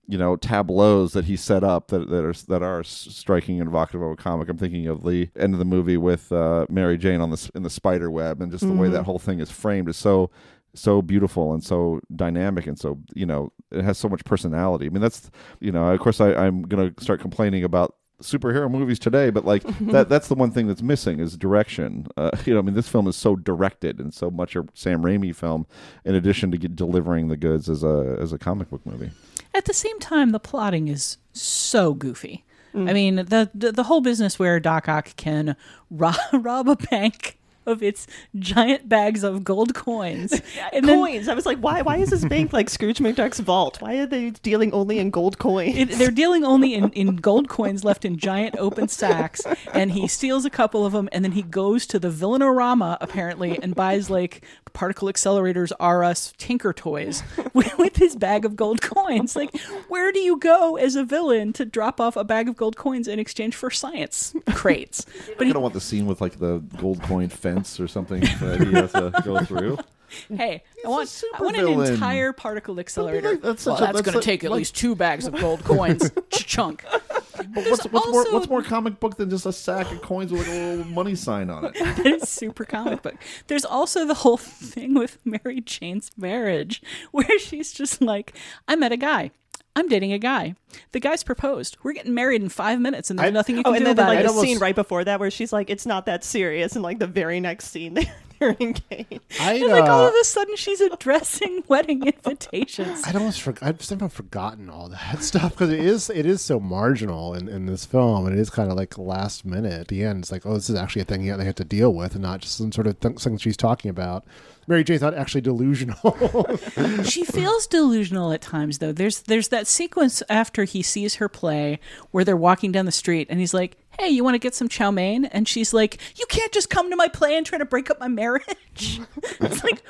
you 0.07 0.17
know 0.17 0.35
tableaus 0.35 1.13
that 1.13 1.25
he 1.25 1.35
set 1.35 1.63
up 1.63 1.87
that, 1.87 2.09
that 2.09 2.23
are 2.23 2.33
that 2.47 2.61
are 2.63 2.83
striking 2.83 3.59
and 3.59 3.69
evocative 3.69 4.01
of 4.01 4.11
a 4.11 4.15
comic. 4.15 4.49
I'm 4.49 4.57
thinking 4.57 4.87
of 4.87 5.03
the 5.03 5.29
end 5.37 5.53
of 5.53 5.59
the 5.59 5.65
movie 5.65 5.97
with 5.97 6.31
uh, 6.31 6.65
Mary 6.69 6.97
Jane 6.97 7.21
on 7.21 7.31
the 7.31 7.51
in 7.55 7.63
the 7.63 7.69
spider 7.69 8.09
web, 8.11 8.41
and 8.41 8.51
just 8.51 8.65
the 8.67 8.73
way 8.73 8.87
Mhm. 8.87 8.91
that 8.93 9.03
whole 9.03 9.19
thing 9.19 9.39
is 9.39 9.49
framed 9.51 9.89
is 9.89 9.97
so 9.97 10.29
so 10.73 11.01
beautiful 11.01 11.53
and 11.53 11.63
so 11.63 12.01
dynamic 12.15 12.67
and 12.67 12.77
so 12.77 12.99
you 13.13 13.25
know 13.25 13.51
it 13.71 13.83
has 13.83 13.97
so 13.97 14.09
much 14.09 14.23
personality. 14.25 14.85
I 14.87 14.89
mean 14.89 15.01
that's 15.01 15.31
you 15.59 15.71
know 15.71 15.87
of 15.87 15.99
course 16.01 16.19
I, 16.19 16.33
I'm 16.33 16.63
gonna 16.63 16.91
start 16.99 17.21
complaining 17.21 17.63
about 17.63 17.95
superhero 18.21 18.71
movies 18.71 18.97
today 18.97 19.29
but 19.29 19.43
like 19.43 19.61
that 19.91 20.07
that's 20.07 20.29
the 20.29 20.35
one 20.35 20.49
thing 20.49 20.67
that's 20.67 20.81
missing 20.81 21.19
is 21.19 21.35
direction 21.37 22.07
uh, 22.15 22.31
you 22.45 22.53
know 22.53 22.59
i 22.59 22.61
mean 22.61 22.73
this 22.73 22.87
film 22.87 23.07
is 23.09 23.15
so 23.17 23.35
directed 23.35 23.99
and 23.99 24.13
so 24.13 24.31
much 24.31 24.55
a 24.55 24.63
sam 24.73 25.03
raimi 25.03 25.35
film 25.35 25.65
in 26.05 26.15
addition 26.15 26.49
to 26.49 26.57
delivering 26.57 27.27
the 27.27 27.35
goods 27.35 27.69
as 27.69 27.83
a 27.83 28.17
as 28.17 28.31
a 28.31 28.37
comic 28.37 28.69
book 28.69 28.85
movie 28.85 29.11
At 29.55 29.65
the 29.65 29.73
same 29.73 29.99
time, 29.99 30.31
the 30.31 30.39
plotting 30.39 30.89
is 30.89 31.17
so 31.31 31.93
goofy. 31.93 32.43
I 32.73 32.77
mm. 32.77 32.93
mean, 32.93 33.15
the, 33.15 33.49
the 33.53 33.71
the 33.71 33.83
whole 33.83 34.01
business 34.01 34.37
where 34.37 34.59
Doc 34.59 34.89
Ock 34.89 35.15
can 35.15 35.55
rob, 35.89 36.17
rob 36.33 36.67
a 36.67 36.75
bank 36.75 37.37
of 37.65 37.81
its 37.83 38.07
giant 38.37 38.87
bags 38.89 39.23
of 39.23 39.43
gold 39.43 39.73
coins. 39.73 40.33
and 40.73 40.87
then- 40.87 40.99
coins. 40.99 41.27
I 41.27 41.33
was 41.33 41.45
like, 41.45 41.59
why? 41.59 41.81
Why 41.81 41.97
is 41.97 42.09
this 42.09 42.25
bank 42.25 42.53
like 42.53 42.69
Scrooge 42.69 42.99
McDuck's 42.99 43.39
vault? 43.39 43.81
Why 43.81 43.97
are 43.97 44.05
they 44.05 44.31
dealing 44.31 44.71
only 44.73 44.99
in 44.99 45.09
gold 45.09 45.37
coins? 45.37 45.77
It, 45.77 45.89
they're 45.97 46.11
dealing 46.11 46.43
only 46.43 46.73
in, 46.73 46.89
in 46.91 47.15
gold 47.17 47.49
coins 47.49 47.83
left 47.83 48.05
in 48.05 48.17
giant 48.17 48.55
open 48.57 48.87
sacks, 48.87 49.41
and 49.73 49.91
he 49.91 50.07
steals 50.07 50.45
a 50.45 50.49
couple 50.49 50.85
of 50.85 50.93
them, 50.93 51.09
and 51.11 51.23
then 51.23 51.33
he 51.33 51.41
goes 51.41 51.85
to 51.87 51.99
the 51.99 52.09
Villanorama 52.09 52.97
apparently 53.01 53.59
and 53.61 53.75
buys 53.75 54.09
like 54.09 54.45
particle 54.73 55.07
accelerators 55.07 55.71
R 55.79 56.03
Us 56.03 56.33
Tinker 56.37 56.73
toys 56.73 57.23
with, 57.53 57.77
with 57.77 57.95
his 57.97 58.15
bag 58.15 58.45
of 58.45 58.55
gold 58.55 58.81
coins. 58.81 59.35
Like, 59.35 59.55
where 59.87 60.11
do 60.11 60.19
you 60.19 60.37
go 60.37 60.75
as 60.75 60.95
a 60.95 61.03
villain 61.03 61.53
to 61.53 61.65
drop 61.65 61.99
off 62.01 62.15
a 62.15 62.23
bag 62.23 62.47
of 62.49 62.55
gold 62.55 62.75
coins 62.75 63.07
in 63.07 63.19
exchange 63.19 63.55
for 63.55 63.69
science 63.71 64.33
crates? 64.53 65.05
But 65.37 65.47
you 65.47 65.53
don't 65.53 65.61
want 65.61 65.73
the 65.73 65.81
scene 65.81 66.05
with 66.05 66.21
like 66.21 66.39
the 66.39 66.59
gold 66.77 67.01
coin 67.01 67.29
fence 67.29 67.54
or 67.79 67.87
something 67.87 68.21
that 68.21 68.61
he 68.61 68.73
has 68.73 68.91
to 68.91 69.11
go 69.23 69.43
through. 69.43 69.77
Hey, 70.29 70.63
I 70.85 70.87
want 70.87 71.23
I 71.33 71.41
want 71.41 71.57
an 71.57 71.67
entire 71.67 72.31
particle 72.31 72.79
accelerator. 72.79 73.37
that's 73.37 73.65
well, 73.65 73.75
such 73.75 73.89
a- 73.89 73.93
that's 73.93 74.01
that's 74.01 74.11
going 74.11 74.21
to 74.21 74.25
take 74.25 74.43
at 74.43 74.51
like- 74.51 74.59
least 74.59 74.75
two 74.75 74.95
bags 74.95 75.25
of 75.25 75.35
gold 75.35 75.63
coins. 75.63 76.11
Chunk. 76.29 76.85
But 76.89 77.65
what's, 77.65 77.85
what's 77.85 78.07
more 78.07 78.31
what's 78.31 78.47
more 78.47 78.61
comic 78.61 78.99
book 78.99 79.17
than 79.17 79.29
just 79.29 79.45
a 79.45 79.51
sack 79.51 79.91
of 79.91 80.01
coins 80.01 80.31
with 80.31 80.41
like 80.41 80.49
a 80.49 80.75
little 80.75 80.85
money 80.85 81.15
sign 81.15 81.49
on 81.49 81.65
it? 81.65 81.73
that 81.79 82.05
is 82.05 82.29
super 82.29 82.65
comic 82.65 83.01
book. 83.01 83.15
There's 83.47 83.65
also 83.65 84.05
the 84.05 84.13
whole 84.13 84.37
thing 84.37 84.93
with 84.93 85.17
Mary 85.25 85.59
Jane's 85.59 86.11
marriage 86.15 86.81
where 87.11 87.39
she's 87.39 87.73
just 87.73 88.01
like, 88.01 88.37
I 88.67 88.75
met 88.75 88.91
a 88.91 88.97
guy. 88.97 89.31
I'm 89.75 89.89
dating 89.89 90.13
a 90.13 90.19
guy. 90.19 90.55
The 90.93 91.01
guy's 91.01 91.23
proposed. 91.23 91.77
We're 91.83 91.93
getting 91.93 92.13
married 92.13 92.41
in 92.41 92.49
five 92.49 92.79
minutes, 92.79 93.09
and 93.09 93.19
there's 93.19 93.33
nothing 93.33 93.57
you 93.57 93.63
oh, 93.65 93.71
can 93.71 93.73
oh, 93.73 93.75
and 93.75 93.81
do 93.81 93.85
then 93.85 93.93
about 93.93 94.07
like 94.07 94.19
it. 94.19 94.27
the 94.27 94.41
scene 94.41 94.57
right 94.59 94.75
before 94.75 95.03
that 95.03 95.19
where 95.19 95.29
she's 95.29 95.51
like, 95.51 95.69
"It's 95.69 95.85
not 95.85 96.05
that 96.05 96.23
serious," 96.23 96.75
and 96.75 96.83
like 96.83 96.99
the 96.99 97.07
very 97.07 97.41
next 97.41 97.67
scene, 97.69 97.93
they're, 97.95 98.05
they're 98.39 98.55
engaged. 98.59 99.21
I 99.39 99.53
And 99.53 99.67
like 99.67 99.83
all 99.83 100.05
uh, 100.05 100.09
of 100.09 100.13
a 100.19 100.23
sudden, 100.23 100.55
she's 100.55 100.81
addressing 100.81 101.63
wedding 101.67 102.05
invitations. 102.05 103.03
I'd 103.05 103.15
almost 103.15 103.41
for, 103.41 103.53
I've 103.61 103.81
somehow 103.81 104.07
forgotten 104.07 104.69
all 104.69 104.89
that 104.89 105.23
stuff 105.23 105.51
because 105.51 105.69
it 105.69 105.79
is 105.79 106.09
it 106.09 106.25
is 106.25 106.41
so 106.41 106.59
marginal 106.59 107.33
in, 107.33 107.47
in 107.47 107.65
this 107.65 107.85
film, 107.85 108.25
and 108.25 108.37
it 108.37 108.39
is 108.39 108.49
kind 108.49 108.69
of 108.69 108.77
like 108.77 108.97
last 108.97 109.45
minute 109.45 109.73
at 109.73 109.87
the 109.87 110.03
end. 110.03 110.23
It's 110.23 110.31
like, 110.31 110.45
oh, 110.45 110.53
this 110.55 110.69
is 110.69 110.75
actually 110.75 111.03
a 111.03 111.05
thing 111.05 111.23
yeah, 111.23 111.37
they 111.37 111.45
have 111.45 111.55
to 111.55 111.65
deal 111.65 111.93
with, 111.93 112.13
and 112.13 112.21
not 112.21 112.41
just 112.41 112.57
some 112.57 112.71
sort 112.71 112.87
of 112.87 112.99
th- 112.99 113.19
thing 113.19 113.37
she's 113.37 113.57
talking 113.57 113.89
about. 113.89 114.25
Mary 114.67 114.83
Jane's 114.83 115.01
not 115.01 115.13
actually 115.13 115.41
delusional. 115.41 116.57
she 117.03 117.23
feels 117.23 117.67
delusional 117.67 118.31
at 118.31 118.41
times 118.41 118.79
though 118.79 118.91
there's 118.91 119.21
there's 119.21 119.49
that 119.49 119.67
sequence 119.67 120.23
after 120.29 120.63
he 120.63 120.81
sees 120.81 121.15
her 121.15 121.29
play 121.29 121.79
where 122.11 122.23
they're 122.23 122.35
walking 122.35 122.71
down 122.71 122.85
the 122.85 122.91
street 122.91 123.27
and 123.29 123.39
he's 123.39 123.53
like 123.53 123.77
hey 123.99 124.09
you 124.09 124.23
want 124.23 124.35
to 124.35 124.39
get 124.39 124.53
some 124.55 124.67
chow 124.69 124.91
mein 124.91 125.25
and 125.25 125.47
she's 125.47 125.73
like 125.73 125.99
you 126.17 126.25
can't 126.27 126.51
just 126.51 126.69
come 126.69 126.89
to 126.89 126.95
my 126.95 127.07
play 127.07 127.35
and 127.37 127.45
try 127.45 127.57
to 127.57 127.65
break 127.65 127.89
up 127.89 127.99
my 127.99 128.07
marriage 128.07 128.45
it's 129.41 129.63
like 129.63 129.81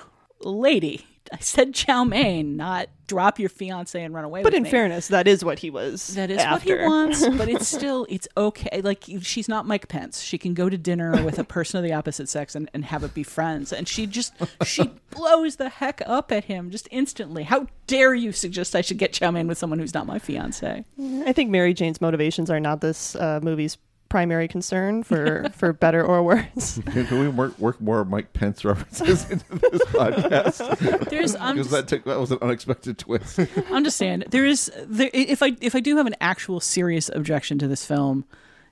lady 0.41 1.05
i 1.31 1.37
said 1.39 1.73
chow 1.73 2.03
mein 2.03 2.55
not 2.55 2.87
drop 3.07 3.37
your 3.39 3.49
fiance 3.49 4.01
and 4.01 4.13
run 4.15 4.25
away 4.25 4.41
But 4.41 4.55
in 4.55 4.63
me. 4.63 4.69
fairness, 4.71 5.09
that 5.09 5.27
is 5.27 5.45
what 5.45 5.59
he 5.59 5.69
was. 5.69 6.15
that 6.15 6.31
is 6.31 6.39
after. 6.39 6.71
what 6.75 6.81
he 6.81 6.87
wants, 6.87 7.27
but 7.37 7.47
it's 7.47 7.67
still 7.67 8.07
it's 8.09 8.27
okay. 8.35 8.81
Like 8.81 9.03
she's 9.21 9.47
not 9.47 9.67
Mike 9.67 9.87
Pence. 9.89 10.21
She 10.23 10.39
can 10.39 10.55
go 10.55 10.69
to 10.69 10.77
dinner 10.77 11.23
with 11.23 11.37
a 11.37 11.43
person 11.43 11.77
of 11.77 11.83
the 11.83 11.93
opposite 11.93 12.29
sex 12.29 12.55
and, 12.55 12.67
and 12.73 12.83
have 12.85 13.03
it 13.03 13.13
be 13.13 13.21
friends. 13.21 13.71
And 13.71 13.87
she 13.87 14.07
just 14.07 14.33
she 14.65 14.89
blows 15.11 15.57
the 15.57 15.69
heck 15.69 16.01
up 16.07 16.31
at 16.31 16.45
him 16.45 16.71
just 16.71 16.87
instantly. 16.89 17.43
How 17.43 17.67
dare 17.85 18.15
you 18.15 18.31
suggest 18.31 18.75
I 18.75 18.81
should 18.81 18.97
get 18.97 19.13
chow 19.13 19.29
mein 19.29 19.45
with 19.47 19.59
someone 19.59 19.77
who's 19.77 19.93
not 19.93 20.07
my 20.07 20.17
fiance? 20.17 20.83
I 20.99 21.31
think 21.31 21.51
Mary 21.51 21.75
Jane's 21.75 22.01
motivations 22.01 22.49
are 22.49 22.59
not 22.59 22.81
this 22.81 23.15
uh, 23.15 23.39
movie's 23.43 23.77
primary 24.15 24.47
concern 24.47 25.03
for 25.03 25.49
for 25.57 25.73
better 25.73 26.01
or 26.01 26.23
worse. 26.23 26.79
Can, 26.85 27.05
can 27.07 27.19
we 27.19 27.27
work, 27.27 27.59
work 27.59 27.81
more 27.81 28.05
Mike 28.05 28.31
Pence 28.31 28.63
references 28.63 29.29
into 29.29 29.43
this 29.59 29.81
podcast? 29.87 31.09
There's- 31.09 31.35
I'm 31.37 31.57
because 31.57 31.69
that 31.71 31.89
took 31.89 32.05
that 32.05 32.17
was 32.17 32.31
an 32.31 32.37
unexpected 32.41 32.97
twist. 32.97 33.39
I'm 33.69 33.83
just 33.83 33.97
saying 33.97 34.23
there 34.29 34.45
is 34.45 34.71
there 34.85 35.09
if 35.11 35.43
I 35.43 35.57
if 35.59 35.75
I 35.75 35.81
do 35.81 35.97
have 35.97 36.05
an 36.07 36.15
actual 36.21 36.61
serious 36.61 37.09
objection 37.13 37.59
to 37.59 37.67
this 37.67 37.85
film, 37.85 38.23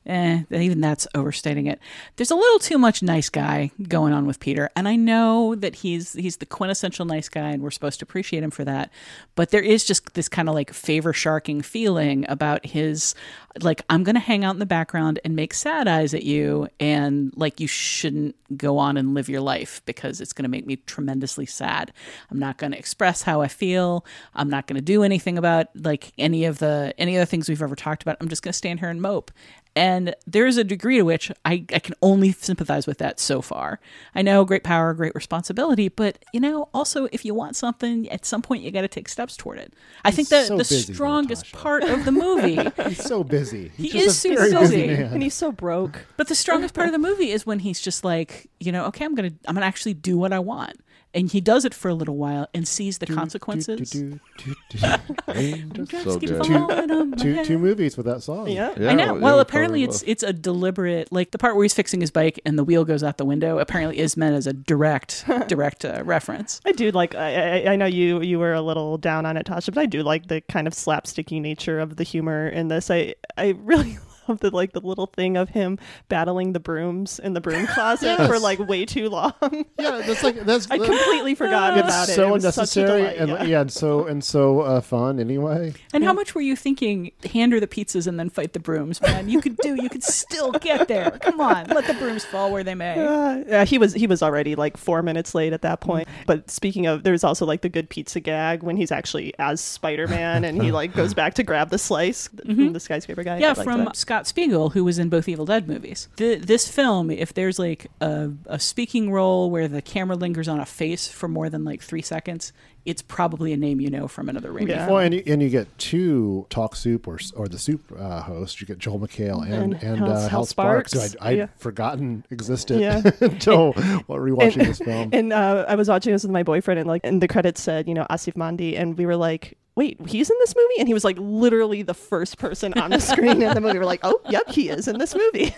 eh, 0.05 0.43
even 0.51 0.81
that's 0.81 1.07
overstating 1.15 1.67
it. 1.67 1.79
There's 2.15 2.31
a 2.31 2.35
little 2.35 2.59
too 2.59 2.77
much 2.77 3.01
nice 3.01 3.29
guy 3.29 3.71
going 3.87 4.13
on 4.13 4.25
with 4.25 4.39
Peter, 4.39 4.69
and 4.75 4.87
I 4.87 4.95
know 4.95 5.55
that 5.55 5.75
he's 5.75 6.13
he's 6.13 6.37
the 6.37 6.45
quintessential 6.45 7.05
nice 7.05 7.29
guy, 7.29 7.51
and 7.51 7.61
we're 7.61 7.71
supposed 7.71 7.99
to 7.99 8.05
appreciate 8.05 8.43
him 8.43 8.51
for 8.51 8.65
that. 8.65 8.91
But 9.35 9.49
there 9.51 9.61
is 9.61 9.85
just 9.85 10.13
this 10.13 10.29
kind 10.29 10.49
of 10.49 10.55
like 10.55 10.73
favor 10.73 11.13
sharking 11.13 11.61
feeling 11.61 12.25
about 12.29 12.65
his 12.65 13.15
like 13.61 13.83
I'm 13.89 14.03
gonna 14.03 14.19
hang 14.19 14.43
out 14.43 14.55
in 14.55 14.59
the 14.59 14.65
background 14.65 15.19
and 15.23 15.35
make 15.35 15.53
sad 15.53 15.87
eyes 15.87 16.13
at 16.13 16.23
you, 16.23 16.67
and 16.79 17.31
like 17.35 17.59
you 17.59 17.67
shouldn't 17.67 18.35
go 18.57 18.77
on 18.77 18.97
and 18.97 19.13
live 19.13 19.29
your 19.29 19.41
life 19.41 19.81
because 19.85 20.21
it's 20.21 20.33
gonna 20.33 20.49
make 20.49 20.65
me 20.65 20.77
tremendously 20.77 21.45
sad. 21.45 21.93
I'm 22.31 22.39
not 22.39 22.57
gonna 22.57 22.77
express 22.77 23.21
how 23.21 23.41
I 23.41 23.47
feel. 23.47 24.05
I'm 24.33 24.49
not 24.49 24.67
gonna 24.67 24.81
do 24.81 25.03
anything 25.03 25.37
about 25.37 25.67
like 25.75 26.11
any 26.17 26.45
of 26.45 26.59
the 26.59 26.93
any 26.97 27.15
of 27.15 27.19
the 27.19 27.25
things 27.25 27.47
we've 27.47 27.61
ever 27.61 27.75
talked 27.75 28.03
about. 28.03 28.17
I'm 28.19 28.29
just 28.29 28.41
gonna 28.41 28.53
stand 28.53 28.79
here 28.79 28.89
and 28.89 29.01
mope. 29.01 29.31
And 29.75 30.13
there's 30.27 30.57
a 30.57 30.63
degree 30.63 30.97
to 30.97 31.03
which 31.03 31.31
I, 31.45 31.65
I 31.73 31.79
can 31.79 31.95
only 32.03 32.31
sympathize 32.31 32.86
with 32.86 32.99
that 32.99 33.19
so 33.19 33.41
far. 33.41 33.79
I 34.13 34.21
know 34.21 34.45
great 34.45 34.63
power, 34.63 34.93
great 34.93 35.15
responsibility, 35.15 35.89
but 35.89 36.23
you 36.31 36.39
know, 36.39 36.69
also 36.75 37.07
if 37.12 37.25
you 37.25 37.33
want 37.33 37.55
something, 37.55 38.07
at 38.09 38.23
some 38.23 38.43
point 38.43 38.62
you 38.62 38.69
got 38.69 38.81
to 38.81 38.88
take 38.88 39.09
steps 39.09 39.36
toward 39.36 39.57
it. 39.57 39.73
I 40.05 40.12
think 40.12 40.29
that 40.29 40.45
so 40.47 40.57
the 40.57 40.63
busy, 40.63 40.93
strongest 40.93 41.51
part 41.53 41.83
of 41.83 42.05
the 42.05 42.12
movie 42.12 42.59
He's 42.88 43.03
so 43.03 43.23
busy. 43.23 43.71
He's 43.75 43.91
He 43.93 43.99
just 43.99 44.07
is 44.07 44.17
a 44.17 44.19
super 44.19 44.49
very 44.49 44.51
busy. 44.51 44.75
busy 44.88 45.01
man. 45.03 45.13
and 45.13 45.23
he's 45.23 45.33
so 45.33 45.51
broke. 45.51 46.05
But 46.17 46.27
the 46.27 46.36
strongest 46.36 46.75
part 46.75 46.88
of 46.88 46.91
the 46.93 46.99
movie 46.99 47.31
is 47.31 47.45
when 47.45 47.59
he's 47.59 47.81
just 47.81 48.03
like, 48.03 48.49
you 48.59 48.71
know, 48.71 48.86
okay, 48.86 49.05
I'm 49.05 49.15
gonna, 49.15 49.31
I'm 49.47 49.55
gonna 49.55 49.65
actually 49.65 49.95
do 49.95 50.17
what 50.19 50.31
I 50.33 50.39
want, 50.39 50.79
and 51.13 51.32
he 51.32 51.41
does 51.41 51.65
it 51.65 51.73
for 51.73 51.89
a 51.89 51.93
little 51.93 52.17
while 52.17 52.47
and 52.54 52.67
sees 52.67 52.97
the 52.97 53.06
consequences. 53.06 53.91
Do, 53.91 54.19
do, 54.38 54.56
do. 54.69 55.86
So 56.04 56.19
two, 56.19 57.58
movies 57.60 57.95
with 57.97 58.06
that 58.06 58.21
song. 58.23 58.47
Yeah. 58.49 58.73
Yeah, 58.78 58.89
I 58.89 58.93
know. 58.95 59.15
it 59.15 59.21
Well, 59.21 59.39
apparently 59.39 59.84
it's 59.84 60.02
both. 60.02 60.10
it's 60.10 60.23
a 60.23 60.34
deliberate 60.34 61.12
like 61.12 61.32
the 61.32 61.38
part 61.38 61.56
where 61.56 61.63
he's 61.63 61.73
fixing 61.73 62.02
his 62.02 62.12
bike 62.12 62.39
and 62.45 62.58
the 62.58 62.63
wheel 62.63 62.84
goes 62.86 63.04
out 63.04 63.17
the 63.17 63.26
window. 63.26 63.60
Apparently, 63.60 63.99
is 63.99 64.17
meant 64.17 64.36
as 64.36 64.47
a 64.47 64.54
direct 64.54 65.26
direct 65.47 65.86
uh, 65.86 66.04
reference. 66.04 66.62
I 66.65 66.71
do 66.71 66.91
like. 66.91 67.15
I, 67.15 67.62
I 67.63 67.73
I 67.73 67.76
know 67.76 67.86
you 67.86 68.21
you 68.21 68.39
were 68.39 68.54
a 68.54 68.62
little 68.62 68.97
down 68.97 69.26
on 69.26 69.38
it, 69.38 69.45
Tasha, 69.45 69.73
but 69.73 69.80
I 69.82 69.86
do 69.86 70.04
like 70.04 70.28
the 70.28 70.41
kind 70.41 70.67
of 70.67 70.73
slapsticky 70.73 71.41
nature 71.41 71.80
of 71.80 71.95
the 71.95 72.04
humor 72.04 72.47
in 72.47 72.67
this. 72.67 72.89
I 72.89 73.15
I 73.38 73.56
really 73.60 73.97
love 74.29 74.39
the 74.39 74.49
like 74.51 74.73
the 74.73 74.81
little 74.81 75.07
thing 75.07 75.38
of 75.38 75.49
him 75.49 75.77
battling 76.09 76.53
the 76.53 76.59
brooms 76.59 77.19
in 77.19 77.33
the 77.33 77.41
broom 77.41 77.67
closet 77.67 78.03
Yes. 78.19 78.27
for 78.27 78.39
like 78.39 78.59
way 78.59 78.86
too 78.86 79.09
long. 79.09 79.33
Yeah, 79.79 80.01
that's 80.05 80.23
like 80.23 80.36
that's 80.45 80.67
I 80.71 80.77
completely 80.77 81.36
forgot 81.36 81.77
it's 81.77 81.88
about 81.88 82.09
it. 82.09 82.13
so 82.13 82.29
It 82.29 82.31
was 82.31 82.43
unnecessary 82.45 82.88
delight, 83.01 83.17
and 83.17 83.29
yeah. 83.29 83.43
yeah. 83.43 83.62
and 83.62 83.71
so 83.71 84.05
and 84.05 84.23
so 84.23 84.62
uh, 84.62 84.81
fun 84.81 85.19
anyway. 85.19 85.73
And 85.93 86.03
how 86.03 86.13
much 86.13 86.36
were 86.36 86.41
you 86.41 86.55
thinking? 86.55 87.12
Hand 87.31 87.51
her 87.53 87.59
the 87.59 87.67
pizzas 87.67 88.07
and 88.07 88.19
then 88.19 88.29
fight 88.29 88.53
the 88.53 88.59
brooms, 88.59 89.01
man. 89.01 89.29
You 89.29 89.41
could 89.41 89.57
do. 89.57 89.75
You 89.81 89.89
could 89.89 90.03
still 90.03 90.51
get 90.53 90.88
there. 90.88 91.12
Come 91.12 91.41
on, 91.41 91.65
let 91.67 91.86
the 91.88 91.93
brooms 91.95 92.23
fall 92.23 92.51
where 92.51 92.63
they 92.63 92.75
may. 92.75 92.93
Uh, 93.03 93.43
yeah, 93.47 93.65
he 93.65 93.77
was 93.77 93.93
he 93.93 94.07
was 94.07 94.21
already 94.23 94.55
like 94.55 94.77
four 94.77 95.01
minutes 95.01 95.33
late 95.36 95.53
at 95.53 95.62
that 95.63 95.81
point. 95.81 96.07
But 96.27 96.49
speaking 96.49 96.86
of, 96.86 97.03
there's 97.03 97.23
also 97.23 97.45
like 97.45 97.62
the 97.62 97.69
good 97.69 97.89
pizza 97.89 98.19
gag 98.19 98.63
when 98.63 98.77
he's 98.77 98.91
actually 98.91 99.33
as 99.39 99.59
Spider 99.59 100.07
Man 100.07 100.43
and 100.45 100.62
he 100.62 100.71
like 100.71 100.93
goes 100.93 101.13
back 101.13 101.33
to 101.36 101.43
grab 101.43 101.69
the 101.69 101.77
slice 101.77 102.29
from 102.45 102.73
the 102.73 102.79
skyscraper 102.79 103.23
guy. 103.23 103.33
Mm-hmm. 103.33 103.41
Yeah, 103.41 103.53
from 103.53 103.79
that. 103.86 103.95
Scott 104.13 104.28
Spiegel, 104.28 104.69
who 104.69 104.84
was 104.84 104.99
in 104.99 105.10
both 105.10 105.28
Evil 105.28 105.45
Dead 105.45 105.67
movies. 105.67 106.08
Th 106.17 106.39
this 106.43 106.67
film, 106.67 107.10
if 107.10 107.34
there's 107.34 107.58
like 107.58 107.88
a, 107.99 108.30
a 108.45 108.60
speaking 108.60 109.12
role 109.12 109.49
where 109.49 109.67
the 109.67 109.82
camera 109.82 110.15
lingers 110.15 110.47
on 110.47 110.60
a 110.60 110.67
face 110.67 111.08
for 111.08 111.28
more 111.28 111.49
than 111.49 111.63
like 111.63 111.82
three 111.82 112.04
seconds, 112.04 112.54
it's 112.86 113.02
probably 113.02 113.54
a 113.54 113.58
name 113.58 113.82
you 113.82 113.89
know 113.89 114.08
from 114.08 114.30
another 114.30 114.52
Raimi 114.52 114.69
Yeah. 114.69 114.88
Well, 114.88 114.99
and 114.99 115.15
you, 115.15 115.23
and 115.26 115.41
you 115.41 115.49
get 115.49 115.67
two 115.80 116.45
talk 116.52 116.76
soup 116.76 117.08
or 117.08 117.17
or 117.36 117.47
the 117.47 117.58
soup 117.58 117.91
uh, 117.97 118.21
host. 118.21 118.62
You 118.62 118.67
get 118.67 118.78
Joel 118.78 118.99
McHale 118.99 119.41
and 119.43 119.73
And 119.73 119.84
and, 119.84 119.97
Hal- 119.97 120.12
uh, 120.12 120.19
Hal 120.19 120.30
Hal 120.30 120.45
Sparks, 120.45 120.93
who 120.93 120.99
Sparks, 120.99 121.15
I'd, 121.19 121.28
I'd 121.32 121.38
yeah. 121.38 121.47
forgotten 121.58 122.23
existed 122.30 122.80
Yeah. 122.80 123.02
until 123.21 123.73
while 124.06 124.19
rewatching 124.19 124.60
and, 124.60 124.67
this 124.67 124.78
film. 124.78 125.10
And 125.12 125.34
uh, 125.34 125.65
I 125.67 125.73
was 125.73 125.89
watching 125.89 126.13
this 126.13 126.21
with 126.21 126.32
my 126.32 126.43
boyfriend, 126.43 126.80
and 126.80 126.88
like, 126.88 127.02
and 127.04 127.19
the 127.19 127.28
credits 127.28 127.63
said, 127.63 127.88
you 127.88 127.95
know, 127.95 128.06
Aasif 128.12 128.36
Mandvi, 128.36 128.78
and 128.78 128.95
we 128.95 129.08
were 129.08 129.15
like, 129.15 129.58
"Wait, 129.75 129.99
he's 130.07 130.29
in 130.29 130.38
this 130.39 130.55
movie?" 130.55 130.79
And 130.79 130.88
he 130.88 130.93
was 130.93 131.03
like, 131.03 131.17
literally 131.19 131.81
the 131.81 131.93
first 131.93 132.38
person 132.38 132.73
on 132.75 132.91
the 132.91 132.99
screen 132.99 133.41
in 133.41 133.53
the 133.53 133.62
movie. 133.62 133.77
We're 133.79 133.86
like, 133.86 134.01
"Oh, 134.03 134.19
yep, 134.29 134.49
he 134.49 134.69
is 134.69 134.88
in 134.88 134.97
this 134.99 135.15
movie." 135.15 135.55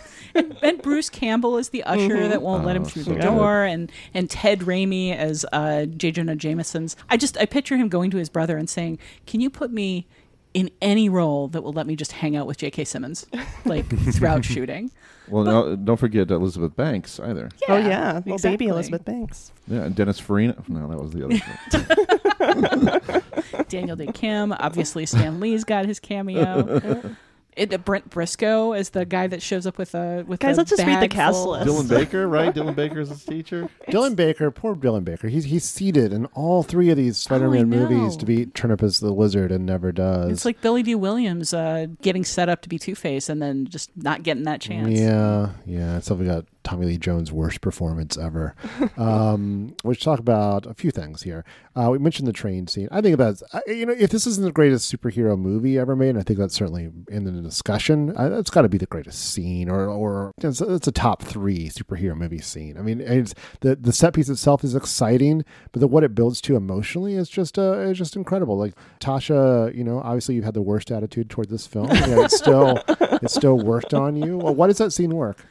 and 0.61 0.81
Bruce 0.81 1.09
Campbell 1.09 1.57
is 1.57 1.69
the 1.69 1.83
usher 1.83 1.99
Mhm. 2.17 2.29
that 2.29 2.41
won't 2.41 2.65
let 2.65 2.75
him 2.75 2.81
Oh, 2.83 2.85
through 2.85 3.03
so 3.03 3.09
the 3.11 3.15
good. 3.17 3.23
door, 3.23 3.63
and 3.63 3.91
and 4.13 4.29
Ted 4.29 4.59
Raimi 4.61 5.15
as 5.15 5.45
uh, 5.53 5.85
J. 5.85 6.11
Jonah 6.11 6.35
Jameson's. 6.35 6.95
I 7.09 7.17
just 7.17 7.37
I 7.37 7.45
picture 7.45 7.77
him 7.77 7.87
going 7.89 8.11
to 8.11 8.17
his 8.17 8.29
brother 8.29 8.57
and 8.57 8.69
saying, 8.69 8.99
"Can 9.25 9.39
you 9.41 9.49
put 9.49 9.71
me 9.71 10.07
in 10.53 10.69
any 10.81 11.09
role 11.09 11.49
that 11.49 11.61
will 11.63 11.73
let 11.73 11.85
me 11.85 11.95
just 11.97 12.13
hang 12.13 12.35
out 12.35 12.47
with 12.47 12.57
J.K. 12.57 12.85
Simmons, 12.85 13.25
like 13.65 13.85
throughout 14.13 14.43
shooting?" 14.45 14.91
Well, 15.27 15.43
no, 15.43 15.75
don't 15.75 15.97
forget 15.97 16.29
Elizabeth 16.29 16.75
Banks 16.75 17.19
either. 17.19 17.49
oh 17.67 17.77
yeah, 17.77 18.21
well, 18.25 18.35
exactly. 18.35 18.57
baby 18.57 18.67
Elizabeth 18.67 19.03
Banks. 19.05 19.51
Yeah, 19.67 19.83
and 19.85 19.95
Dennis 19.95 20.19
Farina. 20.19 20.55
No, 20.67 20.87
that 20.87 21.01
was 21.01 21.11
the 21.13 21.25
other. 21.25 23.21
Daniel 23.69 23.95
Dae 23.95 24.07
Kim, 24.07 24.53
obviously 24.53 25.05
Stan 25.05 25.39
Lee's 25.39 25.63
got 25.63 25.85
his 25.85 25.99
cameo. 25.99 27.15
It, 27.55 27.73
uh, 27.73 27.77
Brent 27.77 28.09
Briscoe 28.09 28.73
is 28.73 28.89
the 28.89 29.05
guy 29.05 29.27
that 29.27 29.41
shows 29.41 29.65
up 29.65 29.77
with 29.77 29.95
a 29.95 30.25
with 30.27 30.41
Guys, 30.41 30.57
a 30.57 30.61
let's 30.61 30.71
just 30.71 30.85
read 30.85 31.01
the 31.01 31.07
cast 31.07 31.45
list. 31.45 31.67
Dylan 31.67 31.87
Baker, 31.87 32.27
right? 32.27 32.53
Dylan 32.53 32.75
Baker 32.75 32.99
is 32.99 33.09
his 33.09 33.23
teacher. 33.23 33.69
Dylan 33.87 34.15
Baker, 34.15 34.51
poor 34.51 34.75
Dylan 34.75 35.05
Baker. 35.05 35.29
He's 35.29 35.45
he's 35.45 35.63
seated 35.63 36.11
in 36.11 36.25
all 36.27 36.63
three 36.63 36.89
of 36.89 36.97
these 36.97 37.17
Spider-Man 37.17 37.69
know. 37.69 37.87
movies 37.87 38.17
to 38.17 38.25
be 38.25 38.45
turn 38.47 38.71
up 38.71 38.83
as 38.83 38.99
the 38.99 39.11
lizard 39.11 39.51
and 39.51 39.65
never 39.65 39.91
does. 39.91 40.31
It's 40.31 40.45
like 40.45 40.59
Billy 40.61 40.83
Dee 40.83 40.95
Williams 40.95 41.53
uh, 41.53 41.87
getting 42.01 42.25
set 42.25 42.49
up 42.49 42.61
to 42.63 42.69
be 42.69 42.77
Two 42.77 42.95
Face 42.95 43.29
and 43.29 43.41
then 43.41 43.67
just 43.67 43.89
not 43.95 44.23
getting 44.23 44.43
that 44.43 44.59
chance. 44.59 44.89
Yeah, 44.89 45.51
yeah. 45.65 45.99
So 45.99 46.15
we 46.15 46.25
got 46.25 46.45
Tommy 46.65 46.87
Lee 46.87 46.97
Jones' 46.97 47.31
worst 47.31 47.61
performance 47.61 48.17
ever. 48.17 48.55
um, 48.97 49.75
let's 49.83 50.01
talk 50.01 50.19
about 50.19 50.65
a 50.65 50.73
few 50.73 50.91
things 50.91 51.21
here. 51.21 51.45
Uh, 51.75 51.89
we 51.91 51.99
mentioned 51.99 52.27
the 52.27 52.33
train 52.33 52.67
scene. 52.67 52.89
I 52.91 53.01
think 53.01 53.17
that's 53.17 53.43
you 53.67 53.85
know 53.85 53.93
if 53.93 54.09
this 54.09 54.27
isn't 54.27 54.43
the 54.43 54.51
greatest 54.51 54.93
superhero 54.93 55.37
movie 55.37 55.77
ever 55.77 55.95
made, 55.95 56.17
I 56.17 56.23
think 56.23 56.39
that's 56.39 56.55
certainly 56.55 56.91
in 57.09 57.23
the 57.23 57.31
discussion. 57.31 58.15
I, 58.17 58.29
that's 58.29 58.49
got 58.49 58.63
to 58.63 58.69
be 58.69 58.77
the 58.77 58.87
greatest 58.87 59.31
scene, 59.31 59.69
or 59.69 59.85
or 59.87 60.31
it's, 60.41 60.59
it's 60.59 60.87
a 60.87 60.91
top 60.91 61.21
three 61.21 61.69
superhero 61.69 62.17
movie 62.17 62.41
scene. 62.41 62.77
I 62.77 62.81
mean, 62.81 62.99
it's 62.99 63.35
the 63.61 63.75
the 63.75 63.93
set 63.93 64.13
piece 64.13 64.29
itself 64.29 64.63
is 64.63 64.75
exciting, 64.75 65.45
but 65.71 65.79
the 65.79 65.87
what 65.87 66.03
it 66.03 66.15
builds 66.15 66.41
to 66.41 66.55
emotionally 66.55 67.13
is 67.13 67.29
just 67.29 67.59
uh, 67.59 67.77
is 67.79 67.97
just 67.97 68.15
incredible. 68.15 68.57
Like 68.57 68.73
Tasha, 68.99 69.73
you 69.75 69.83
know, 69.83 69.99
obviously 69.99 70.35
you've 70.35 70.45
had 70.45 70.55
the 70.55 70.61
worst 70.61 70.91
attitude 70.91 71.29
toward 71.29 71.49
this 71.49 71.67
film. 71.67 71.89
Yeah, 71.89 72.25
it's 72.25 72.37
still 72.37 72.81
it 72.87 73.29
still 73.29 73.59
worked 73.59 73.93
on 73.93 74.15
you. 74.15 74.37
Well, 74.37 74.55
why 74.55 74.67
does 74.67 74.79
that 74.79 74.91
scene 74.91 75.15
work? 75.15 75.45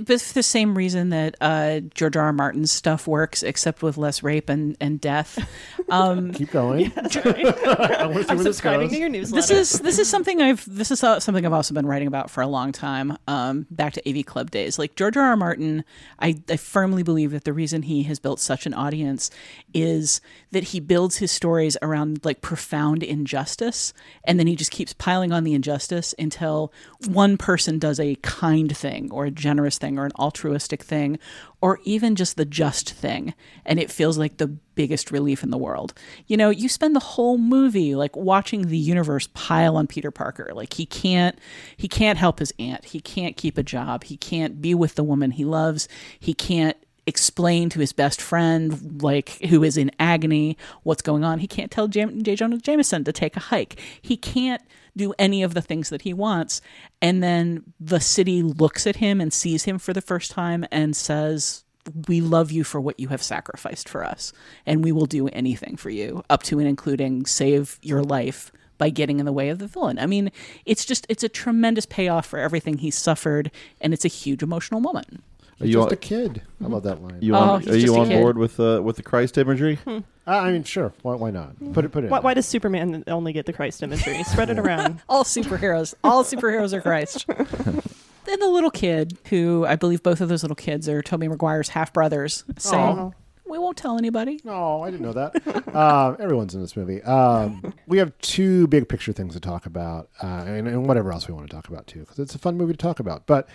But 0.00 0.20
for 0.20 0.32
the 0.34 0.42
same 0.42 0.76
reason 0.76 1.10
that 1.10 1.36
uh, 1.40 1.80
George 1.94 2.16
R. 2.16 2.24
R. 2.26 2.32
Martin's 2.32 2.72
stuff 2.72 3.06
works, 3.06 3.42
except 3.42 3.82
with 3.82 3.96
less 3.96 4.22
rape 4.22 4.48
and, 4.48 4.76
and 4.80 5.00
death. 5.00 5.38
Um, 5.88 6.32
Keep 6.32 6.52
going. 6.52 6.92
I 6.96 7.00
want 7.02 7.14
to 7.14 7.14
see 7.14 7.24
I'm 7.26 8.08
where 8.08 8.14
this 8.14 8.42
subscribing 8.44 8.86
goes. 8.86 8.92
to 8.92 8.98
your 8.98 9.08
newsletter. 9.10 9.54
this 9.54 9.72
is 9.72 9.80
this 9.80 9.98
is 9.98 10.08
something 10.08 10.40
I've 10.40 10.64
this 10.66 10.90
is 10.90 11.02
uh, 11.04 11.20
something 11.20 11.44
I've 11.44 11.52
also 11.52 11.74
been 11.74 11.84
writing 11.86 12.08
about 12.08 12.30
for 12.30 12.40
a 12.40 12.46
long 12.46 12.72
time. 12.72 13.18
Um, 13.26 13.66
back 13.70 13.92
to 13.94 14.08
AV 14.08 14.24
Club 14.24 14.50
days, 14.50 14.78
like 14.78 14.94
George 14.94 15.16
R. 15.18 15.24
R. 15.24 15.36
Martin, 15.36 15.84
I, 16.18 16.40
I 16.48 16.56
firmly 16.56 17.02
believe 17.02 17.32
that 17.32 17.44
the 17.44 17.52
reason 17.52 17.82
he 17.82 18.04
has 18.04 18.20
built 18.20 18.40
such 18.40 18.64
an 18.64 18.72
audience 18.72 19.30
is 19.74 20.22
that 20.52 20.64
he 20.64 20.80
builds 20.80 21.16
his 21.16 21.30
stories 21.30 21.76
around 21.82 22.24
like 22.24 22.40
profound 22.40 23.02
injustice, 23.02 23.92
and 24.24 24.38
then 24.38 24.46
he 24.46 24.56
just 24.56 24.70
keeps 24.70 24.94
piling 24.94 25.32
on 25.32 25.44
the 25.44 25.52
injustice 25.52 26.14
until 26.18 26.72
one 27.08 27.36
person 27.36 27.78
does 27.78 28.00
a 28.00 28.14
kind 28.22 28.74
thing 28.74 29.10
or 29.10 29.26
a 29.26 29.30
generous 29.30 29.76
thing 29.82 29.98
or 29.98 30.06
an 30.06 30.12
altruistic 30.18 30.82
thing 30.82 31.18
or 31.60 31.78
even 31.84 32.16
just 32.16 32.36
the 32.36 32.44
just 32.44 32.90
thing 32.90 33.34
and 33.66 33.78
it 33.78 33.90
feels 33.90 34.16
like 34.16 34.36
the 34.36 34.46
biggest 34.46 35.10
relief 35.10 35.42
in 35.42 35.50
the 35.50 35.58
world. 35.58 35.92
You 36.26 36.36
know 36.36 36.48
you 36.48 36.68
spend 36.68 36.96
the 36.96 37.00
whole 37.00 37.36
movie 37.36 37.94
like 37.94 38.16
watching 38.16 38.68
the 38.68 38.78
universe 38.78 39.28
pile 39.34 39.76
on 39.76 39.86
peter 39.86 40.10
parker. 40.10 40.52
Like 40.54 40.74
he 40.74 40.86
can't 40.86 41.38
he 41.76 41.88
can't 41.88 42.18
help 42.18 42.38
his 42.38 42.54
aunt. 42.58 42.86
He 42.86 43.00
can't 43.00 43.36
keep 43.36 43.58
a 43.58 43.62
job. 43.62 44.04
He 44.04 44.16
can't 44.16 44.62
be 44.62 44.74
with 44.74 44.94
the 44.94 45.04
woman 45.04 45.32
he 45.32 45.44
loves. 45.44 45.88
He 46.18 46.32
can't 46.32 46.76
explain 47.06 47.68
to 47.68 47.80
his 47.80 47.92
best 47.92 48.20
friend 48.20 49.02
like 49.02 49.30
who 49.46 49.64
is 49.64 49.76
in 49.76 49.90
agony 49.98 50.56
what's 50.82 51.02
going 51.02 51.24
on. 51.24 51.40
He 51.40 51.46
can't 51.46 51.70
tell 51.70 51.88
Jam- 51.88 52.22
j. 52.22 52.36
Jonah 52.36 52.58
jameson 52.58 53.04
to 53.04 53.12
take 53.12 53.36
a 53.36 53.40
hike. 53.40 53.80
He 54.00 54.16
can't 54.16 54.62
do 54.96 55.14
any 55.18 55.42
of 55.42 55.54
the 55.54 55.62
things 55.62 55.88
that 55.88 56.02
he 56.02 56.12
wants. 56.12 56.60
And 57.00 57.22
then 57.22 57.64
the 57.80 58.00
city 58.00 58.42
looks 58.42 58.86
at 58.86 58.96
him 58.96 59.20
and 59.20 59.32
sees 59.32 59.64
him 59.64 59.78
for 59.78 59.92
the 59.92 60.00
first 60.00 60.30
time 60.30 60.64
and 60.70 60.94
says 60.94 61.64
we 62.06 62.20
love 62.20 62.52
you 62.52 62.62
for 62.62 62.80
what 62.80 63.00
you 63.00 63.08
have 63.08 63.22
sacrificed 63.22 63.88
for 63.88 64.04
us 64.04 64.32
and 64.66 64.84
we 64.84 64.92
will 64.92 65.06
do 65.06 65.26
anything 65.28 65.76
for 65.76 65.90
you 65.90 66.22
up 66.30 66.44
to 66.44 66.60
and 66.60 66.68
including 66.68 67.26
save 67.26 67.78
your 67.82 68.04
life 68.04 68.52
by 68.78 68.88
getting 68.88 69.18
in 69.18 69.26
the 69.26 69.32
way 69.32 69.48
of 69.48 69.58
the 69.58 69.66
villain. 69.66 69.98
I 69.98 70.06
mean 70.06 70.30
it's 70.64 70.84
just 70.84 71.04
it's 71.08 71.24
a 71.24 71.28
tremendous 71.28 71.86
payoff 71.86 72.26
for 72.26 72.38
everything 72.38 72.78
he's 72.78 72.96
suffered 72.96 73.50
and 73.80 73.92
it's 73.92 74.04
a 74.04 74.08
huge 74.08 74.44
emotional 74.44 74.80
moment 74.80 75.24
Are 75.62 75.66
you 75.66 75.72
just 75.74 75.86
on- 75.86 75.92
a 75.92 75.96
kid. 75.96 76.42
I 76.62 76.66
love 76.68 76.82
that 76.84 77.02
line. 77.02 77.18
You 77.20 77.34
Oh, 77.34 77.38
on, 77.38 77.60
he's 77.62 77.70
are 77.70 77.76
you 77.78 77.96
on 77.96 78.08
kid. 78.08 78.20
board 78.20 78.38
with 78.38 78.58
uh, 78.60 78.80
with 78.82 78.96
the 78.96 79.02
Christ 79.02 79.38
imagery? 79.38 79.76
Hmm. 79.76 79.98
Uh, 80.26 80.30
I 80.30 80.52
mean, 80.52 80.62
sure. 80.64 80.92
Why, 81.02 81.14
why 81.14 81.30
not? 81.30 81.56
Put 81.72 81.84
it. 81.84 81.90
Put 81.90 82.04
it. 82.04 82.10
Why, 82.10 82.20
why 82.20 82.34
does 82.34 82.46
Superman 82.46 83.02
only 83.06 83.32
get 83.32 83.46
the 83.46 83.52
Christ 83.52 83.82
imagery? 83.82 84.22
Spread 84.24 84.50
it 84.50 84.58
around. 84.58 85.00
all 85.08 85.24
superheroes. 85.24 85.94
All 86.04 86.22
superheroes 86.24 86.72
are 86.72 86.80
Christ. 86.80 87.26
then 88.24 88.38
the 88.40 88.48
little 88.48 88.70
kid, 88.70 89.18
who 89.30 89.64
I 89.66 89.76
believe 89.76 90.02
both 90.02 90.20
of 90.20 90.28
those 90.28 90.42
little 90.42 90.54
kids 90.56 90.88
are 90.88 91.02
Tobey 91.02 91.26
Maguire's 91.28 91.70
half 91.70 91.92
brothers, 91.92 92.44
saying, 92.56 92.98
Aw. 92.98 93.10
"We 93.46 93.58
won't 93.58 93.76
tell 93.76 93.98
anybody." 93.98 94.40
No, 94.44 94.82
I 94.82 94.90
didn't 94.92 95.04
know 95.04 95.12
that. 95.12 95.74
uh, 95.74 96.14
everyone's 96.20 96.54
in 96.54 96.60
this 96.60 96.76
movie. 96.76 97.02
Um, 97.02 97.74
we 97.88 97.98
have 97.98 98.16
two 98.18 98.68
big 98.68 98.88
picture 98.88 99.12
things 99.12 99.34
to 99.34 99.40
talk 99.40 99.66
about, 99.66 100.08
uh, 100.22 100.44
and, 100.46 100.68
and 100.68 100.86
whatever 100.86 101.12
else 101.12 101.26
we 101.26 101.34
want 101.34 101.48
to 101.50 101.54
talk 101.54 101.68
about 101.68 101.86
too, 101.88 102.00
because 102.00 102.20
it's 102.20 102.34
a 102.34 102.38
fun 102.38 102.56
movie 102.56 102.72
to 102.74 102.78
talk 102.78 103.00
about. 103.00 103.26
But 103.26 103.48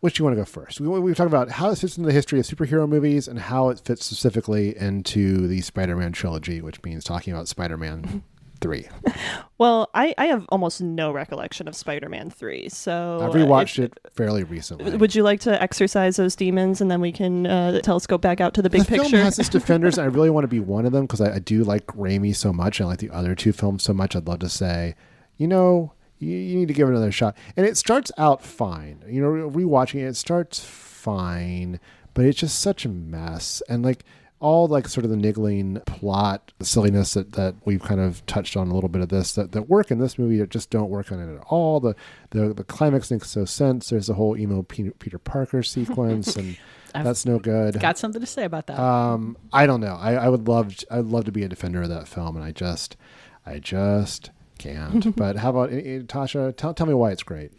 which 0.00 0.14
do 0.14 0.20
you 0.20 0.24
want 0.24 0.36
to 0.36 0.40
go 0.40 0.44
first? 0.44 0.80
We, 0.80 0.88
we 1.00 1.14
talk 1.14 1.26
about 1.26 1.50
how 1.50 1.70
it 1.70 1.78
fits 1.78 1.96
into 1.96 2.06
the 2.06 2.12
history 2.12 2.38
of 2.38 2.46
superhero 2.46 2.88
movies 2.88 3.28
and 3.28 3.38
how 3.38 3.68
it 3.70 3.80
fits 3.80 4.04
specifically 4.04 4.76
into 4.76 5.46
the 5.48 5.60
Spider-Man 5.60 6.12
trilogy, 6.12 6.60
which 6.60 6.82
means 6.82 7.04
talking 7.04 7.32
about 7.32 7.48
Spider-Man 7.48 8.22
three. 8.60 8.88
Well, 9.58 9.88
I, 9.94 10.14
I 10.18 10.26
have 10.26 10.46
almost 10.48 10.80
no 10.80 11.12
recollection 11.12 11.68
of 11.68 11.76
Spider-Man 11.76 12.30
three, 12.30 12.68
so 12.68 13.18
I've 13.22 13.30
uh, 13.30 13.32
rewatched 13.32 13.78
if- 13.78 13.92
it 13.92 13.98
fairly 14.12 14.42
recently. 14.44 14.96
Would 14.96 15.14
you 15.14 15.22
like 15.22 15.40
to 15.40 15.60
exercise 15.62 16.16
those 16.16 16.34
demons, 16.34 16.80
and 16.80 16.90
then 16.90 17.00
we 17.00 17.12
can 17.12 17.46
uh, 17.46 17.80
telescope 17.80 18.20
back 18.20 18.40
out 18.40 18.54
to 18.54 18.62
the 18.62 18.70
big 18.70 18.82
the 18.82 18.86
picture? 18.88 19.10
film 19.10 19.22
has 19.22 19.38
its 19.38 19.48
defenders, 19.58 19.96
and 19.98 20.04
I 20.04 20.08
really 20.14 20.30
want 20.30 20.44
to 20.44 20.48
be 20.48 20.60
one 20.60 20.86
of 20.86 20.92
them 20.92 21.06
because 21.06 21.20
I, 21.20 21.34
I 21.34 21.38
do 21.38 21.62
like 21.64 21.86
Raimi 21.88 22.34
so 22.34 22.52
much. 22.52 22.80
And 22.80 22.86
I 22.86 22.90
like 22.90 22.98
the 22.98 23.10
other 23.10 23.34
two 23.34 23.52
films 23.52 23.82
so 23.84 23.92
much. 23.92 24.16
I'd 24.16 24.26
love 24.26 24.40
to 24.40 24.48
say, 24.48 24.94
you 25.36 25.46
know, 25.46 25.92
you, 26.18 26.36
you 26.36 26.56
need 26.58 26.68
to 26.68 26.74
give 26.74 26.88
it 26.88 26.92
another 26.92 27.12
shot. 27.12 27.36
And 27.56 27.66
it 27.66 27.76
starts 27.76 28.10
out 28.18 28.42
fine. 28.42 29.02
You 29.08 29.20
know, 29.20 29.50
rewatching 29.50 30.00
it, 30.00 30.08
it 30.08 30.16
starts 30.16 30.60
fine, 30.60 31.80
but 32.14 32.24
it's 32.24 32.38
just 32.38 32.60
such 32.60 32.84
a 32.84 32.88
mess. 32.88 33.62
And 33.68 33.84
like 33.84 34.04
all 34.40 34.68
like 34.68 34.86
sort 34.88 35.04
of 35.04 35.10
the 35.10 35.16
niggling 35.16 35.80
plot, 35.86 36.52
the 36.58 36.64
silliness 36.64 37.14
that, 37.14 37.32
that 37.32 37.54
we've 37.64 37.82
kind 37.82 38.00
of 38.00 38.24
touched 38.26 38.56
on 38.56 38.68
a 38.68 38.74
little 38.74 38.88
bit 38.88 39.02
of 39.02 39.08
this 39.08 39.32
that, 39.32 39.52
that 39.52 39.62
work 39.62 39.90
in 39.90 39.98
this 39.98 40.18
movie 40.18 40.38
that 40.38 40.50
just 40.50 40.70
don't 40.70 40.90
work 40.90 41.10
on 41.10 41.18
it 41.18 41.34
at 41.34 41.42
all. 41.48 41.80
The 41.80 41.96
the, 42.30 42.54
the 42.54 42.64
climax 42.64 43.10
makes 43.10 43.34
no 43.36 43.44
sense. 43.44 43.90
There's 43.90 44.08
a 44.08 44.14
whole 44.14 44.36
emo 44.36 44.62
Peter, 44.62 44.92
Peter 44.92 45.18
Parker 45.18 45.62
sequence 45.64 46.36
and 46.36 46.56
I've 46.94 47.04
that's 47.04 47.26
no 47.26 47.38
good. 47.38 47.78
Got 47.80 47.98
something 47.98 48.20
to 48.20 48.26
say 48.26 48.44
about 48.44 48.66
that? 48.68 48.78
Um, 48.78 49.36
I 49.52 49.66
don't 49.66 49.80
know. 49.80 49.96
I, 50.00 50.14
I 50.14 50.28
would 50.28 50.48
love. 50.48 50.74
I'd 50.90 51.04
love 51.04 51.24
to 51.26 51.32
be 51.32 51.42
a 51.42 51.48
defender 51.48 51.82
of 51.82 51.88
that 51.90 52.08
film, 52.08 52.36
and 52.36 52.44
I 52.44 52.52
just, 52.52 52.96
I 53.44 53.58
just 53.58 54.30
can't. 54.58 55.16
but 55.16 55.36
how 55.36 55.50
about 55.50 55.72
eh, 55.72 55.76
eh, 55.76 55.98
Tasha? 56.00 56.56
Tell 56.56 56.74
tell 56.74 56.86
me 56.86 56.94
why 56.94 57.12
it's 57.12 57.22
great. 57.22 57.52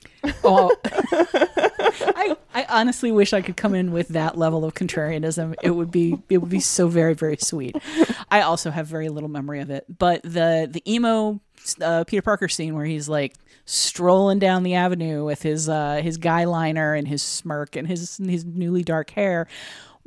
oh, 0.43 0.75
I, 0.85 2.35
I 2.53 2.65
honestly 2.69 3.11
wish 3.11 3.33
I 3.33 3.41
could 3.41 3.57
come 3.57 3.73
in 3.73 3.91
with 3.91 4.09
that 4.09 4.37
level 4.37 4.65
of 4.65 4.73
contrarianism. 4.73 5.55
It 5.63 5.71
would 5.71 5.91
be 5.91 6.17
it 6.29 6.39
would 6.39 6.49
be 6.49 6.59
so 6.59 6.87
very 6.87 7.13
very 7.13 7.37
sweet. 7.37 7.75
I 8.31 8.41
also 8.41 8.71
have 8.71 8.87
very 8.87 9.09
little 9.09 9.29
memory 9.29 9.61
of 9.61 9.69
it, 9.69 9.85
but 9.97 10.21
the 10.23 10.67
the 10.69 10.83
emo 10.91 11.39
uh, 11.81 12.03
Peter 12.05 12.21
Parker 12.21 12.47
scene 12.47 12.75
where 12.75 12.85
he's 12.85 13.09
like 13.09 13.33
strolling 13.65 14.39
down 14.39 14.63
the 14.63 14.75
avenue 14.75 15.23
with 15.23 15.41
his 15.41 15.69
uh, 15.69 16.01
his 16.03 16.17
guy 16.17 16.45
liner 16.45 16.93
and 16.93 17.07
his 17.07 17.21
smirk 17.21 17.75
and 17.75 17.87
his 17.87 18.17
his 18.17 18.45
newly 18.45 18.83
dark 18.83 19.09
hair. 19.11 19.47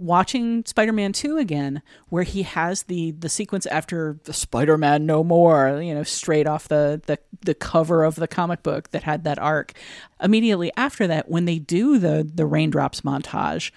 Watching 0.02 0.64
Spider-Man 0.66 1.12
2 1.12 1.38
again, 1.38 1.80
where 2.08 2.24
he 2.24 2.42
has 2.42 2.84
the 2.84 3.12
the 3.12 3.28
sequence 3.28 3.66
after 3.66 4.18
the 4.24 4.32
Spider-Man 4.32 5.06
No 5.06 5.22
More, 5.22 5.80
you 5.80 5.94
know, 5.94 6.02
straight 6.02 6.46
off 6.46 6.66
the, 6.68 7.00
the 7.06 7.18
the 7.42 7.54
cover 7.54 8.02
of 8.02 8.16
the 8.16 8.26
comic 8.26 8.62
book 8.62 8.90
that 8.90 9.04
had 9.04 9.22
that 9.24 9.38
arc. 9.38 9.72
Immediately 10.20 10.72
after 10.76 11.06
that, 11.06 11.30
when 11.30 11.44
they 11.44 11.58
do 11.58 11.98
the 11.98 12.28
the 12.34 12.46
raindrops 12.46 13.02
montage, 13.02 13.70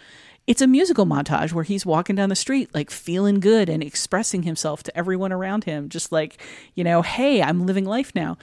it's 0.47 0.61
a 0.61 0.67
musical 0.67 1.05
montage 1.05 1.53
where 1.53 1.63
he's 1.63 1.85
walking 1.85 2.15
down 2.15 2.29
the 2.29 2.35
street 2.35 2.73
like 2.73 2.89
feeling 2.89 3.39
good 3.39 3.69
and 3.69 3.83
expressing 3.83 4.43
himself 4.43 4.83
to 4.83 4.97
everyone 4.97 5.31
around 5.31 5.63
him 5.63 5.89
just 5.89 6.11
like 6.11 6.41
you 6.75 6.83
know 6.83 7.01
hey 7.01 7.41
i'm 7.41 7.65
living 7.65 7.85
life 7.85 8.13
now 8.13 8.37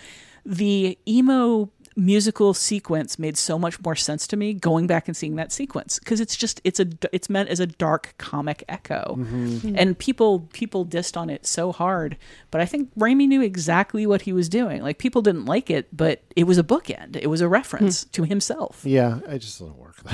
the 0.45 0.99
emo 1.07 1.71
musical 1.97 2.55
sequence 2.55 3.19
made 3.19 3.37
so 3.37 3.59
much 3.59 3.81
more 3.83 3.95
sense 3.95 4.27
to 4.27 4.37
me 4.37 4.55
going 4.55 4.87
back 4.87 5.09
and 5.09 5.17
seeing 5.17 5.37
that 5.37 5.53
sequence 5.53 5.99
because 5.99 6.21
it's 6.21 6.35
just 6.37 6.61
it's 6.65 6.81
a 6.81 6.87
it's 7.13 7.29
meant 7.29 7.49
as 7.49 7.61
a 7.61 7.67
dark 7.67 8.15
comic 8.19 8.65
echo 8.69 9.17
Mhm. 9.19 9.75
and 9.77 9.99
people 9.99 10.49
people 10.53 10.87
dissed 10.87 11.17
on 11.17 11.29
it 11.29 11.47
so 11.47 11.71
hard 11.73 12.17
but 12.51 12.61
i 12.61 12.65
think 12.67 12.91
Raimi 12.97 13.29
knew 13.29 13.43
exactly 13.43 14.07
what 14.07 14.23
he 14.23 14.33
was 14.33 14.49
doing 14.49 14.83
like 14.83 14.99
people 14.99 15.21
didn't 15.23 15.45
like 15.45 15.71
it 15.71 15.89
but 15.95 16.23
it 16.35 16.45
was 16.45 16.57
a 16.59 16.63
bookend 16.65 17.17
it 17.17 17.27
was 17.29 17.41
a 17.41 17.49
reference 17.49 18.05
to 18.05 18.25
himself 18.25 18.81
Yeah, 18.85 19.19
it 19.29 19.39
just 19.41 19.59
doesn't 19.59 19.77
work. 19.77 19.97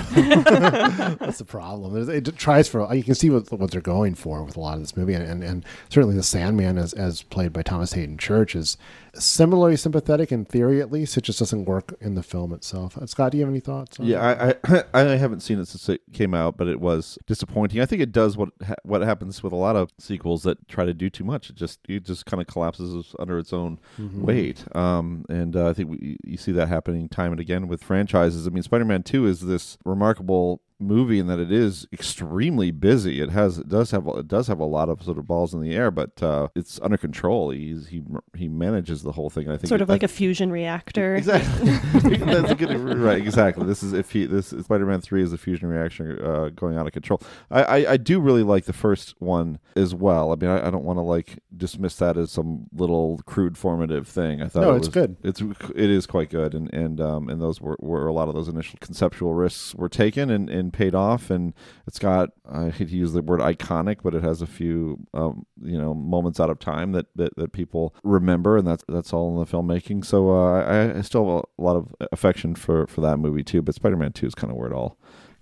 That's 0.52 1.38
the 1.38 1.44
problem. 1.44 1.94
There's- 1.94 2.08
It 2.08 2.36
tries 2.36 2.68
for 2.68 2.92
you 2.94 3.02
can 3.04 3.14
see 3.14 3.30
what 3.30 3.50
what 3.52 3.70
they're 3.70 3.80
going 3.80 4.14
for 4.14 4.42
with 4.42 4.56
a 4.56 4.60
lot 4.60 4.74
of 4.74 4.80
this 4.80 4.96
movie, 4.96 5.14
and 5.14 5.24
and, 5.24 5.42
and 5.44 5.64
certainly 5.88 6.16
the 6.16 6.22
Sandman, 6.22 6.78
as 6.78 6.92
as 6.92 7.22
played 7.22 7.52
by 7.52 7.62
Thomas 7.62 7.92
Haden 7.92 8.18
Church, 8.18 8.54
is 8.54 8.76
similarly 9.14 9.76
sympathetic 9.76 10.30
in 10.32 10.44
theory, 10.44 10.80
at 10.80 10.90
least. 10.92 11.16
It 11.16 11.22
just 11.24 11.38
doesn't 11.38 11.64
work 11.64 11.94
in 12.00 12.14
the 12.14 12.22
film 12.22 12.52
itself. 12.52 12.96
Uh, 12.98 13.06
Scott, 13.06 13.32
do 13.32 13.38
you 13.38 13.42
have 13.44 13.50
any 13.50 13.60
thoughts? 13.60 13.98
on? 13.98 14.06
Yeah, 14.06 14.54
I, 14.64 14.82
I 14.94 15.00
I 15.00 15.16
haven't 15.16 15.40
seen 15.40 15.58
it 15.58 15.66
since 15.68 15.88
it 15.88 16.00
came 16.12 16.34
out, 16.34 16.56
but 16.56 16.68
it 16.68 16.80
was 16.80 17.18
disappointing. 17.26 17.80
I 17.80 17.86
think 17.86 18.02
it 18.02 18.12
does 18.12 18.36
what 18.36 18.50
ha- 18.66 18.74
what 18.82 19.02
happens 19.02 19.42
with 19.42 19.52
a 19.52 19.56
lot 19.56 19.76
of 19.76 19.90
sequels 19.98 20.42
that 20.44 20.68
try 20.68 20.84
to 20.84 20.94
do 20.94 21.08
too 21.10 21.24
much. 21.24 21.50
It 21.50 21.56
just 21.56 21.80
it 21.88 22.04
just 22.04 22.26
kind 22.26 22.40
of 22.40 22.46
collapses 22.46 23.14
under 23.18 23.38
its 23.38 23.52
own 23.52 23.78
Mhm. 23.98 24.22
weight. 24.22 24.64
Um, 24.76 25.24
and 25.28 25.56
uh, 25.56 25.68
I 25.68 25.72
think 25.72 25.90
we, 25.90 26.16
you 26.24 26.36
see 26.36 26.52
that 26.52 26.68
happening 26.68 27.08
time 27.08 27.32
and 27.32 27.40
again 27.40 27.68
with 27.68 27.82
franchises. 27.82 28.46
I 28.46 28.50
mean, 28.50 28.62
Spider-Man 28.62 29.02
Two 29.02 29.26
is 29.26 29.40
this 29.40 29.78
remarkable 29.84 30.60
movie 30.80 31.18
in 31.18 31.26
that 31.26 31.38
it 31.38 31.50
is 31.50 31.86
extremely 31.92 32.70
busy. 32.70 33.20
It 33.20 33.30
has 33.30 33.58
it 33.58 33.68
does 33.68 33.90
have 33.90 34.06
it 34.08 34.28
does 34.28 34.46
have 34.46 34.60
a 34.60 34.64
lot 34.64 34.88
of 34.88 35.02
sort 35.02 35.18
of 35.18 35.26
balls 35.26 35.54
in 35.54 35.60
the 35.60 35.74
air, 35.74 35.90
but 35.90 36.22
uh, 36.22 36.48
it's 36.54 36.80
under 36.82 36.96
control. 36.96 37.50
He's, 37.50 37.88
he 37.88 38.02
he 38.34 38.48
manages 38.48 39.02
the 39.02 39.12
whole 39.12 39.30
thing. 39.30 39.48
I 39.48 39.56
think 39.56 39.68
sort 39.68 39.80
of 39.80 39.90
I 39.90 39.94
like 39.94 40.02
a 40.02 40.08
fusion 40.08 40.50
reactor. 40.50 41.16
Exactly. 41.28 41.70
That's 42.18 42.52
a 42.52 42.54
good 42.54 42.74
right. 42.78 43.18
Exactly. 43.20 43.66
This 43.66 43.82
is 43.82 43.92
if 43.92 44.12
he 44.12 44.26
this 44.26 44.48
Spider-Man 44.48 45.00
Three 45.00 45.22
is 45.22 45.32
a 45.32 45.38
fusion 45.38 45.68
reaction 45.68 46.18
uh, 46.24 46.50
going 46.54 46.76
out 46.76 46.86
of 46.86 46.92
control. 46.92 47.20
I, 47.50 47.62
I 47.62 47.92
I 47.92 47.96
do 47.96 48.20
really 48.20 48.42
like 48.42 48.64
the 48.64 48.72
first 48.72 49.14
one 49.18 49.58
as 49.76 49.94
well. 49.94 50.32
I 50.32 50.36
mean, 50.36 50.50
I, 50.50 50.68
I 50.68 50.70
don't 50.70 50.84
want 50.84 50.98
to 50.98 51.02
like 51.02 51.38
dismiss 51.56 51.96
that 51.96 52.16
as 52.16 52.30
some 52.30 52.66
little 52.72 53.20
crude 53.26 53.58
formative 53.58 54.06
thing. 54.06 54.40
I 54.42 54.48
thought 54.48 54.62
No, 54.62 54.72
it 54.74 54.76
it's 54.78 54.88
was, 54.88 54.94
good. 54.94 55.16
It's 55.22 55.40
it 55.74 55.90
is 55.90 56.06
quite 56.06 56.30
good, 56.30 56.54
and 56.54 56.72
and 56.72 57.00
um 57.00 57.28
and 57.28 57.40
those 57.42 57.60
were, 57.60 57.76
were 57.80 58.06
a 58.06 58.12
lot 58.12 58.28
of 58.28 58.34
those 58.34 58.48
initial 58.48 58.78
conceptual 58.80 59.34
risks 59.34 59.74
were 59.74 59.88
taken 59.88 60.30
and, 60.30 60.48
and 60.48 60.67
paid 60.70 60.94
off, 60.94 61.30
and 61.30 61.54
it's 61.86 61.98
got 61.98 62.30
I 62.50 62.70
hate 62.70 62.88
to 62.88 62.96
use 62.96 63.12
the 63.12 63.22
word 63.22 63.40
iconic, 63.40 63.98
but 64.02 64.14
it 64.14 64.22
has 64.22 64.42
a 64.42 64.46
few 64.46 65.06
um 65.14 65.46
you 65.62 65.78
know 65.78 65.94
moments 65.94 66.40
out 66.40 66.50
of 66.50 66.58
time 66.58 66.92
that 66.92 67.06
that, 67.16 67.36
that 67.36 67.52
people 67.52 67.94
remember, 68.02 68.56
and 68.56 68.66
that's 68.66 68.84
that's 68.88 69.12
all 69.12 69.30
in 69.30 69.38
the 69.38 69.50
filmmaking. 69.50 70.04
So 70.04 70.30
uh, 70.30 70.62
I, 70.62 70.98
I 70.98 71.00
still 71.02 71.36
have 71.36 71.44
a 71.58 71.62
lot 71.62 71.76
of 71.76 71.94
affection 72.12 72.54
for 72.54 72.86
for 72.86 73.00
that 73.02 73.18
movie 73.18 73.44
too, 73.44 73.62
but 73.62 73.74
Spider-Man 73.74 74.12
Two 74.12 74.26
is 74.26 74.34
kind 74.34 74.50
of 74.50 74.56
where 74.56 74.70
it 74.70 74.74
all 74.74 74.98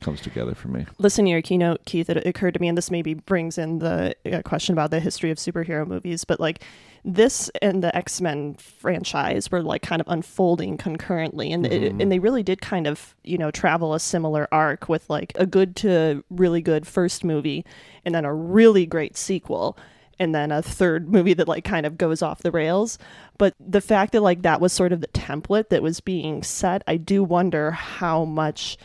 comes 0.07 0.21
together 0.21 0.55
for 0.55 0.69
me. 0.69 0.87
Listen 0.99 1.25
to 1.25 1.31
your 1.33 1.43
keynote, 1.43 1.85
Keith. 1.85 2.09
It 2.09 2.25
occurred 2.25 2.55
to 2.55 2.61
me, 2.61 2.69
and 2.69 2.79
this 2.79 2.91
maybe 2.93 3.15
brings 3.15 3.59
in 3.59 3.81
the 3.81 4.15
uh, 4.33 4.41
question 4.43 4.73
about 4.73 4.91
the 4.93 5.01
history 5.01 5.31
of 5.33 5.39
superhero 5.39 5.85
movies, 5.87 6.25
but 6.25 6.39
like 6.39 6.63
this 7.05 7.51
and 7.61 7.83
the 7.83 7.95
X 7.95 8.21
Men 8.21 8.55
franchise 8.55 9.51
were 9.51 9.63
like 9.63 9.83
kind 9.83 10.01
of 10.01 10.07
unfolding 10.09 10.79
concurrently, 10.79 11.53
and 11.53 11.67
it, 11.67 11.93
Mhm. 11.93 12.01
and 12.03 12.13
they 12.13 12.21
really 12.21 12.45
did 12.45 12.61
kind 12.61 12.87
of 12.87 13.17
you 13.25 13.37
know 13.37 13.51
travel 13.51 13.95
a 13.95 14.01
similar 14.01 14.47
arc 14.53 14.89
with 14.89 15.11
like 15.11 15.33
a 15.35 15.45
good 15.45 15.75
to 15.77 16.25
really 16.31 16.63
good 16.63 16.87
first 16.87 17.25
movie, 17.25 17.65
and 18.05 18.15
then 18.15 18.25
a 18.25 18.33
really 18.33 18.87
great 18.87 19.17
sequel. 19.17 19.77
And 20.19 20.35
then 20.35 20.51
a 20.51 20.63
third 20.63 21.11
movie 21.11 21.35
that 21.35 21.47
like 21.47 21.65
kind 21.65 21.85
of 21.85 21.99
goes 21.99 22.23
off 22.23 22.41
the 22.43 22.51
rails. 22.51 22.99
But 23.37 23.53
the 23.61 23.83
fact 23.83 24.13
that 24.13 24.23
like 24.23 24.41
that 24.43 24.63
was 24.63 24.73
sort 24.73 24.93
of 24.95 25.03
the 25.03 25.09
template 25.09 25.69
that 25.69 25.83
was 25.83 26.01
being 26.01 26.43
set, 26.43 26.83
I 26.87 26.97
do 26.97 27.23
wonder 27.23 27.73
how 27.73 28.25
much 28.25 28.79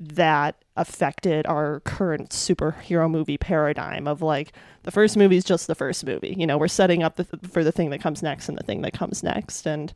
that 0.00 0.56
affected 0.76 1.46
our 1.46 1.80
current 1.80 2.30
superhero 2.30 3.10
movie 3.10 3.38
paradigm 3.38 4.08
of 4.08 4.22
like 4.22 4.52
the 4.82 4.90
first 4.90 5.16
movie 5.16 5.36
is 5.36 5.44
just 5.44 5.66
the 5.66 5.74
first 5.74 6.04
movie. 6.04 6.34
You 6.36 6.46
know, 6.46 6.58
we're 6.58 6.68
setting 6.68 7.02
up 7.02 7.16
the 7.16 7.24
th- 7.24 7.44
for 7.50 7.62
the 7.62 7.72
thing 7.72 7.90
that 7.90 8.00
comes 8.00 8.22
next 8.22 8.48
and 8.48 8.58
the 8.58 8.62
thing 8.64 8.82
that 8.82 8.92
comes 8.92 9.22
next, 9.22 9.66
and 9.66 9.92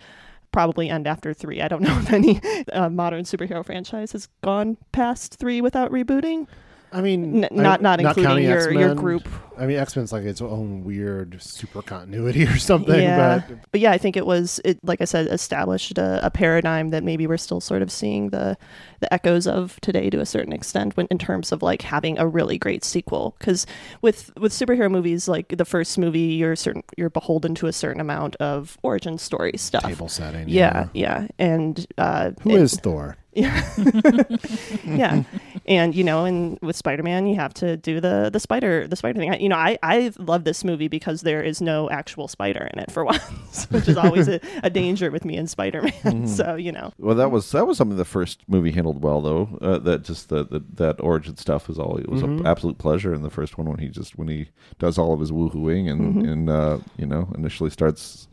probably 0.52 0.88
end 0.88 1.06
after 1.06 1.34
three. 1.34 1.60
I 1.60 1.68
don't 1.68 1.82
know 1.82 1.98
if 1.98 2.12
any 2.12 2.40
uh, 2.72 2.88
modern 2.88 3.24
superhero 3.24 3.64
franchise 3.64 4.12
has 4.12 4.28
gone 4.42 4.76
past 4.92 5.34
three 5.34 5.60
without 5.60 5.90
rebooting. 5.90 6.46
I 6.92 7.00
mean, 7.02 7.44
N- 7.44 7.48
not 7.52 7.82
not 7.82 8.00
including 8.00 8.24
counting 8.24 8.44
your 8.44 8.72
your 8.72 8.94
group. 8.94 9.28
I 9.58 9.66
mean, 9.66 9.76
X 9.78 9.96
Men's 9.96 10.12
like 10.12 10.22
its 10.22 10.40
own 10.40 10.84
weird 10.84 11.42
super 11.42 11.82
continuity 11.82 12.44
or 12.46 12.56
something. 12.58 13.00
yeah, 13.00 13.42
But 13.72 13.80
yeah, 13.80 13.90
I 13.90 13.98
think 13.98 14.16
it 14.16 14.24
was 14.24 14.60
it. 14.64 14.78
Like 14.84 15.00
I 15.00 15.04
said, 15.04 15.26
established 15.26 15.98
a, 15.98 16.24
a 16.24 16.30
paradigm 16.30 16.90
that 16.90 17.02
maybe 17.02 17.26
we're 17.26 17.36
still 17.38 17.60
sort 17.60 17.82
of 17.82 17.90
seeing 17.90 18.30
the 18.30 18.56
the 19.00 19.12
echoes 19.12 19.46
of 19.48 19.78
today 19.80 20.10
to 20.10 20.20
a 20.20 20.26
certain 20.26 20.52
extent, 20.52 20.96
when 20.96 21.06
in 21.10 21.18
terms 21.18 21.50
of 21.52 21.60
like 21.62 21.82
having 21.82 22.18
a 22.18 22.26
really 22.26 22.56
great 22.56 22.84
sequel. 22.84 23.34
Because 23.38 23.66
with 24.00 24.30
with 24.38 24.52
superhero 24.52 24.90
movies, 24.90 25.26
like 25.28 25.48
the 25.58 25.64
first 25.64 25.98
movie, 25.98 26.20
you're 26.20 26.56
certain 26.56 26.84
you're 26.96 27.10
beholden 27.10 27.54
to 27.56 27.66
a 27.66 27.72
certain 27.72 28.00
amount 28.00 28.36
of 28.36 28.78
origin 28.82 29.18
story 29.18 29.52
stuff, 29.56 29.82
Table 29.82 30.08
setting, 30.08 30.48
Yeah, 30.48 30.88
yeah, 30.94 31.26
and 31.38 31.84
uh, 31.98 32.30
Who 32.42 32.50
it- 32.50 32.62
is 32.62 32.76
Thor? 32.76 33.16
Yeah 33.38 33.62
yeah. 34.84 35.22
and 35.66 35.94
you 35.94 36.04
know 36.04 36.24
and 36.24 36.58
with 36.62 36.76
spider-man 36.76 37.26
you 37.26 37.34
have 37.34 37.54
to 37.54 37.76
do 37.76 38.00
the 38.00 38.30
the 38.32 38.40
spider 38.40 38.86
the 38.86 38.96
spider 38.96 39.18
thing 39.18 39.30
I, 39.32 39.36
you 39.38 39.48
know 39.48 39.56
i 39.56 39.78
i 39.82 40.10
love 40.18 40.44
this 40.44 40.64
movie 40.64 40.88
because 40.88 41.22
there 41.22 41.42
is 41.42 41.60
no 41.60 41.88
actual 41.90 42.28
spider 42.28 42.68
in 42.72 42.78
it 42.80 42.90
for 42.90 43.04
once 43.12 43.66
which 43.70 43.88
is 43.88 43.96
always 43.96 44.28
a, 44.28 44.40
a 44.62 44.70
danger 44.70 45.10
with 45.10 45.24
me 45.24 45.36
in 45.36 45.46
spider-man 45.46 45.92
Mhm. 46.08 46.28
so 46.28 46.54
you 46.54 46.72
know 46.72 46.92
Well, 46.98 47.14
that 47.16 47.30
was 47.30 47.50
that 47.52 47.66
was 47.66 47.76
something 47.76 47.96
the 47.96 48.04
first 48.04 48.42
movie 48.48 48.70
handled 48.70 49.02
well, 49.02 49.20
though. 49.20 49.58
Uh, 49.60 49.78
that 49.78 50.04
just 50.04 50.28
the, 50.28 50.44
the 50.44 50.60
that 50.74 51.00
origin 51.00 51.36
stuff 51.36 51.68
was 51.68 51.78
all 51.78 51.96
it 51.98 52.08
was 52.08 52.22
Mhm. 52.22 52.40
an 52.40 52.46
absolute 52.46 52.78
pleasure 52.78 53.12
in 53.14 53.22
the 53.22 53.30
first 53.30 53.58
one 53.58 53.68
when 53.68 53.78
he 53.78 53.88
just 53.88 54.16
when 54.18 54.28
he 54.28 54.48
does 54.78 54.96
all 54.98 55.12
of 55.12 55.20
his 55.20 55.30
woohooing 55.32 55.90
and 55.90 56.14
Mhm. 56.16 56.30
and 56.32 56.50
uh, 56.50 56.78
you 56.96 57.06
know 57.06 57.30
initially 57.36 57.70
starts 57.70 58.28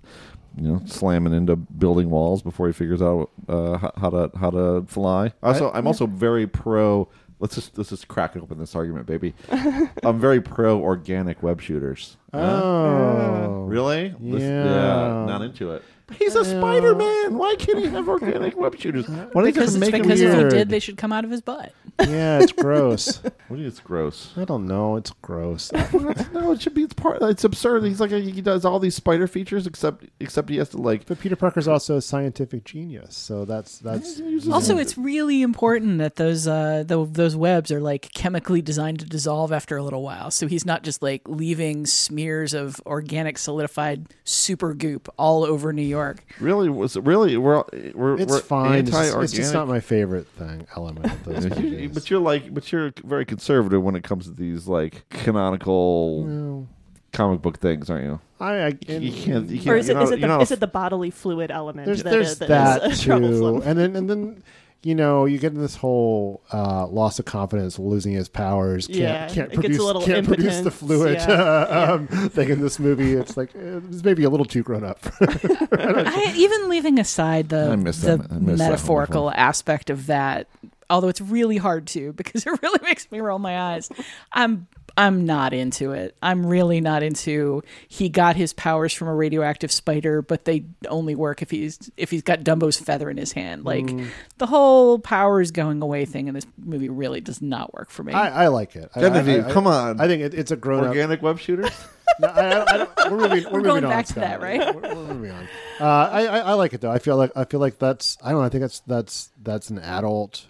you 0.58 0.68
know 0.68 0.82
slamming 0.86 1.34
into 1.34 1.56
building 1.56 2.10
walls 2.10 2.41
before 2.41 2.68
he 2.68 2.74
figures 2.74 3.02
out 3.02 3.30
uh, 3.48 3.78
how, 3.78 3.91
how 3.98 4.10
to 4.10 4.32
how 4.38 4.50
to 4.50 4.86
fly. 4.88 5.34
Also, 5.44 5.70
I- 5.70 5.78
I'm 5.78 5.88
also 5.88 6.08
very 6.08 6.48
pro. 6.48 7.08
Let's 7.39 7.56
just 7.56 7.78
let's 7.78 7.89
just 7.89 8.08
crack 8.08 8.38
open 8.38 8.58
this 8.58 8.76
argument, 8.76 9.06
baby. 9.08 9.34
I'm 10.04 10.20
very 10.20 10.41
pro 10.41 10.80
organic 10.80 11.44
web 11.44 11.62
shooters. 11.62 12.15
Huh? 12.34 12.39
Oh. 12.63 13.65
really? 13.68 14.15
This- 14.20 14.41
Yeah. 14.41 15.26
not 15.28 15.41
into 15.41 15.72
it. 15.72 15.84
He's 16.18 16.36
a 16.36 16.46
Spider 16.46 16.94
Man. 16.96 17.36
Why 17.38 17.56
can't 17.58 17.80
he 17.80 17.88
have 17.88 18.08
organic 18.08 18.56
web 18.56 18.78
shooters? 18.80 19.08
Why 19.10 19.15
don't 19.26 19.44
they 19.44 19.52
because 19.52 19.72
just 19.74 19.80
make 19.80 19.94
him 19.96 20.04
because 20.04 20.22
if 20.22 20.38
he 20.38 20.50
did, 20.50 20.70
they 20.70 20.80
should 20.80 20.98
come 20.98 21.12
out 21.12 21.26
of 21.26 21.32
his 21.32 21.41
butt. 21.41 21.74
Yeah, 21.99 22.39
it's 22.39 22.51
gross. 22.51 23.21
What 23.47 23.58
do 23.58 23.62
you 23.62 23.67
it's 23.67 23.79
gross? 23.79 24.34
I 24.38 24.43
don't 24.43 24.65
know. 24.65 24.95
It's 24.95 25.12
gross. 25.21 25.71
no, 26.34 26.51
it 26.51 26.62
should 26.63 26.73
be. 26.73 26.81
It's 26.81 26.95
part. 26.95 27.21
It's 27.21 27.43
absurd. 27.43 27.84
He's 27.84 28.01
like 28.01 28.10
he 28.10 28.41
does 28.41 28.65
all 28.65 28.79
these 28.79 28.95
spider 28.95 29.27
features, 29.27 29.67
except 29.67 30.03
except 30.19 30.49
he 30.49 30.58
has 30.58 30.69
to 30.69 30.77
like. 30.77 31.05
But 31.05 31.19
Peter 31.19 31.36
Parker's 31.36 31.67
also 31.67 31.97
a 31.97 32.01
scientific 32.01 32.63
genius, 32.63 33.15
so 33.15 33.45
that's 33.45 33.77
that's. 33.77 34.19
Also, 34.51 34.79
it's 34.79 34.97
really 34.97 35.43
important 35.43 35.99
that 35.99 36.15
those 36.15 36.47
uh, 36.47 36.86
tho- 36.88 37.05
those 37.05 37.36
webs 37.36 37.71
are 37.71 37.79
like 37.79 38.12
chemically 38.15 38.63
designed 38.63 38.99
to 39.01 39.05
dissolve 39.05 39.51
after 39.51 39.77
a 39.77 39.84
little 39.84 40.01
while. 40.01 40.31
So 40.31 40.47
he's 40.47 40.65
not 40.65 40.81
just 40.81 41.03
like 41.03 41.21
leaving 41.27 41.86
smears 41.86 42.55
of 42.55 42.81
organic 42.88 43.38
solidified 43.38 44.08
super 44.23 44.73
goop 44.73 45.08
all 45.19 45.43
over 45.43 45.71
New 45.71 45.84
York. 45.84 46.25
Really, 46.39 46.67
was 46.67 46.97
really? 46.97 47.38
We're 47.38 47.63
we're 47.93 48.19
It's 48.19 48.31
we're 48.31 48.39
fine. 48.39 48.79
It's 48.79 48.89
just, 48.89 49.15
it's 49.17 49.34
just 49.34 49.53
not 49.53 49.67
my 49.67 49.81
favorite 49.81 50.27
thing 50.29 50.65
element 50.75 51.05
of 51.05 51.23
those 51.25 51.45
You- 51.86 51.93
but 51.93 52.10
you're 52.10 52.19
like, 52.19 52.54
but 52.54 52.71
you're 52.71 52.91
very 53.04 53.26
conservative 53.26 53.82
when 53.82 53.95
it 53.95 54.04
comes 54.04 54.26
to 54.26 54.32
these 54.32 54.67
like 54.67 55.06
canonical 55.10 56.24
No. 56.26 56.67
comic 57.13 57.41
book 57.41 57.60
things, 57.60 57.89
aren't 57.89 58.06
you? 58.06 58.19
I, 58.39 58.54
I 58.54 58.67
you 58.88 59.12
can't. 59.12 59.50
You 59.50 59.58
can't 59.58 59.67
or 59.67 59.78
is 59.78 59.88
it, 59.89 59.93
you're 59.93 60.04
is 60.04 60.12
it, 60.12 60.21
the, 60.21 60.28
not 60.28 60.41
is 60.41 60.52
it 60.52 60.60
the 60.60 60.67
bodily 60.67 61.10
fluid 61.10 61.52
element 61.52 61.86
there's 61.86 62.04
that, 62.04 62.10
there's 62.10 62.38
that 62.39 62.48
that 62.50 62.84
is 62.91 63.00
too, 63.04 63.12
and 63.13 63.80
then 63.80 63.95
and 63.95 64.10
then 64.10 64.43
you 64.84 64.93
know 64.93 65.24
you 65.26 65.39
get 65.39 65.54
in 65.54 65.60
this 65.62 65.76
whole 65.78 66.43
uh, 66.54 66.86
loss 66.88 67.17
of 67.17 67.24
confidence, 67.26 67.80
losing 67.80 68.12
his 68.13 68.28
powers, 68.28 68.88
can't 68.88 69.00
Yeah, 69.00 69.28
can't 69.30 69.54
it 69.54 69.62
gets 69.62 69.78
a 69.80 69.84
produce 69.84 70.06
can't 70.06 70.28
produce 70.28 70.60
the 70.60 70.69
fluid 70.71 71.15
yeah, 71.15 71.88
um, 71.93 72.08
thing 72.08 72.50
in 72.50 72.62
this 72.62 72.78
movie. 72.78 73.13
It's 73.13 73.38
like 73.38 73.56
uh, 73.56 73.80
it's 73.89 74.04
maybe 74.04 74.26
a 74.26 74.30
little 74.30 74.45
too 74.45 74.62
grown 74.62 74.84
up. 74.84 75.00
I, 75.21 76.34
even 76.36 76.69
leaving 76.69 77.00
aside 77.00 77.50
the, 77.50 77.56
the 77.56 77.67
that- 77.67 77.71
I 77.71 77.76
miss 77.78 78.02
that 78.02 78.32
metaphorical 78.69 79.32
aspect 79.32 79.89
of 79.89 80.06
that, 80.08 80.48
although 80.89 81.08
it's 81.08 81.21
really 81.21 81.58
hard 81.58 81.88
to 81.88 82.13
because 82.17 82.45
it 82.45 82.62
really 82.62 82.80
makes 82.84 83.12
me 83.12 83.19
roll 83.19 83.39
my 83.39 83.60
eyes. 83.74 83.89
I'm 84.32 84.67
I'm 84.98 85.26
not 85.26 85.54
into 85.54 85.91
it. 85.91 86.15
I'm 86.24 86.45
really 86.45 86.80
not 86.80 87.04
into. 87.04 87.63
He 87.89 88.08
got 88.08 88.38
his 88.38 88.54
powers 88.54 88.93
from 88.93 89.10
a 89.10 89.13
radioactive 89.15 89.69
spider, 89.69 90.21
but 90.21 90.45
they 90.45 90.65
only 90.88 91.15
work 91.15 91.41
if 91.41 91.52
he's 91.52 91.91
if 91.98 92.12
he's 92.12 92.21
got 92.21 92.39
Dumbo's 92.45 92.78
feather 92.78 93.10
in 93.10 93.17
his 93.17 93.34
hand. 93.34 93.65
Like 93.65 93.86
Mm. 93.86 94.08
the 94.38 94.45
whole 94.45 94.98
powers 95.00 95.52
going 95.52 95.82
away 95.82 96.06
thing 96.06 96.28
in 96.30 96.34
this 96.34 96.45
movie 96.58 96.88
really 96.89 97.19
does 97.19 97.41
not 97.41 97.74
work 97.74 97.89
for 97.89 98.04
me. 98.04 98.13
I, 98.13 98.45
I 98.45 98.48
like 98.48 98.76
it. 98.78 98.89
I- 98.95 99.02
Genevieve, 99.02 99.45
I- 99.45 99.50
I- 99.50 99.52
come 99.52 99.67
on. 99.67 100.00
I 100.00 100.08
think 100.08 100.21
it, 100.21 100.34
it's 100.34 100.52
a 100.52 100.56
grown 100.56 100.84
up. 100.86 100.89
organic 100.89 101.21
web 101.21 101.39
shooters. 101.39 101.71
No, 102.17 102.30
I, 102.30 102.41
I, 102.50 102.74
I 102.74 102.78
don't, 102.78 102.89
we're 103.12 103.17
moving. 103.17 103.30
We're, 103.43 103.50
We're 103.52 103.58
moving 103.58 103.63
going 103.63 103.84
on, 103.84 103.89
back 103.89 104.06
to 104.06 104.12
Scott. 104.13 104.24
that, 104.24 104.41
right? 104.41 104.74
We're, 104.76 104.82
we're 104.95 105.13
moving 105.15 105.32
on. 105.32 105.43
Uh, 105.82 105.84
I, 106.13 106.26
I 106.28 106.38
I 106.39 106.54
like 106.54 106.74
it 106.74 106.80
though. 106.80 106.91
I 106.91 107.00
feel 107.00 107.17
like 107.17 107.32
I 107.36 107.43
feel 107.43 107.60
like 107.60 107.78
that's 107.78 108.17
I 108.24 108.30
don't 108.30 108.39
know. 108.39 108.45
I 108.45 108.50
think 108.50 108.62
that's 108.62 108.80
that's 108.82 109.32
that's 109.43 109.69
an 109.69 109.80
adult 109.80 110.45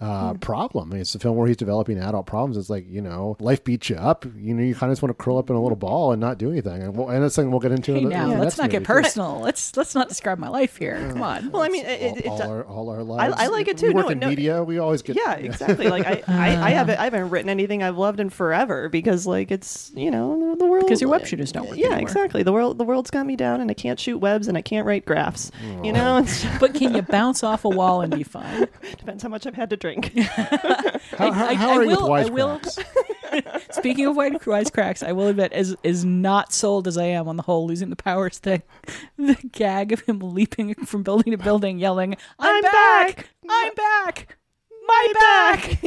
uh, 0.00 0.34
problem. 0.34 0.90
I 0.90 0.94
mean, 0.94 1.00
it's 1.02 1.14
a 1.14 1.18
film 1.18 1.36
where 1.36 1.46
he's 1.46 1.56
developing 1.56 1.98
adult 1.98 2.26
problems. 2.26 2.56
It's 2.56 2.70
like 2.70 2.86
you 2.88 3.00
know, 3.00 3.36
life 3.40 3.62
beats 3.64 3.90
you 3.90 3.96
up. 3.96 4.24
You 4.36 4.54
know, 4.54 4.62
you 4.62 4.74
kind 4.74 4.90
of 4.90 4.96
just 4.96 5.02
want 5.02 5.16
to 5.16 5.22
curl 5.22 5.38
up 5.38 5.50
in 5.50 5.56
a 5.56 5.62
little 5.62 5.76
ball 5.76 6.12
and 6.12 6.20
not 6.20 6.38
do 6.38 6.50
anything. 6.50 6.82
And, 6.82 6.96
we'll, 6.96 7.08
and 7.10 7.22
that's 7.22 7.34
something 7.34 7.50
we'll 7.50 7.60
get 7.60 7.72
into. 7.72 7.92
Hey 7.92 7.98
in 7.98 8.04
the, 8.04 8.10
now, 8.10 8.30
in 8.30 8.38
the 8.38 8.44
let's 8.44 8.56
not 8.58 8.70
get 8.70 8.78
movie, 8.80 8.86
too. 8.86 9.02
personal. 9.02 9.40
Let's 9.40 9.76
let's 9.76 9.94
not 9.94 10.08
describe 10.08 10.38
my 10.38 10.48
life 10.48 10.76
here. 10.76 10.96
Come 11.10 11.22
on. 11.22 11.50
well, 11.50 11.62
I 11.62 11.68
mean, 11.68 11.84
it, 11.84 12.18
it, 12.18 12.26
all, 12.26 12.40
it, 12.40 12.42
all 12.42 12.50
our 12.50 12.64
all 12.64 12.90
our 12.90 13.00
I, 13.00 13.02
lives. 13.02 13.34
I 13.38 13.46
like 13.48 13.68
it 13.68 13.76
too. 13.78 13.88
We 13.88 13.94
work 13.94 14.06
no, 14.06 14.12
in 14.12 14.18
no, 14.20 14.28
media. 14.28 14.64
We 14.64 14.78
always 14.78 15.02
get 15.02 15.16
yeah, 15.16 15.34
exactly. 15.34 15.88
Like 15.88 16.06
I, 16.06 16.22
I, 16.26 16.68
I 16.68 16.70
haven't, 16.70 16.98
I 16.98 17.04
haven't 17.04 17.30
written 17.30 17.50
anything 17.50 17.82
I've 17.82 17.98
loved 17.98 18.20
in 18.20 18.30
forever 18.30 18.88
because 18.88 19.26
like 19.26 19.50
it's 19.50 19.92
you 19.94 20.10
know 20.10 20.50
the, 20.52 20.56
the 20.56 20.66
world 20.66 20.84
Because 20.86 21.00
your 21.00 21.10
web 21.10 21.26
shooters 21.26 21.52
don't 21.52 21.68
work 21.68 21.78
Yeah, 21.78 21.86
anymore. 21.88 22.02
exactly. 22.02 22.42
The 22.42 22.52
world, 22.52 22.78
the 22.78 22.84
world's 22.84 23.10
got 23.10 23.26
me 23.26 23.36
down, 23.36 23.60
and 23.60 23.70
I 23.70 23.74
can't 23.74 24.00
shoot 24.00 24.18
webs, 24.18 24.48
and 24.48 24.56
I 24.56 24.62
can't 24.62 24.86
write 24.86 25.04
graphs. 25.04 25.50
You 25.82 25.92
know, 25.92 26.18
it's, 26.18 26.44
but 26.58 26.74
can 26.74 26.94
you 26.94 27.02
bounce 27.02 27.42
off 27.42 27.64
a 27.64 27.68
wall 27.68 28.00
and 28.00 28.14
be 28.14 28.22
fine? 28.22 28.66
depends 28.98 29.22
how 29.22 29.28
much 29.28 29.46
I've 29.46 29.54
had 29.54 29.70
to 29.70 29.76
drink. 29.76 29.89
How, 31.18 31.32
how, 31.32 31.54
how 31.54 31.70
are 31.76 31.82
you 31.84 31.90
with 31.90 31.98
I 32.00 32.30
will. 32.30 32.58
wisecracks? 32.60 33.72
Speaking 33.74 34.06
of 34.06 34.16
white 34.16 34.40
wisecracks, 34.42 35.06
I 35.06 35.12
will 35.12 35.26
admit, 35.28 35.52
as 35.52 35.76
as 35.84 36.04
not 36.04 36.52
sold 36.52 36.88
as 36.88 36.96
I 36.96 37.04
am 37.04 37.28
on 37.28 37.36
the 37.36 37.42
whole 37.42 37.66
losing 37.66 37.90
the 37.90 37.96
powers 37.96 38.38
thing, 38.38 38.62
the 39.18 39.34
gag 39.52 39.92
of 39.92 40.00
him 40.00 40.20
leaping 40.20 40.74
from 40.74 41.02
building 41.02 41.32
to 41.32 41.36
building, 41.38 41.78
yelling, 41.78 42.16
"I'm, 42.38 42.62
back! 42.62 43.28
I'm 43.48 43.74
back! 43.74 44.36
My 44.86 45.06
back!" 45.20 45.84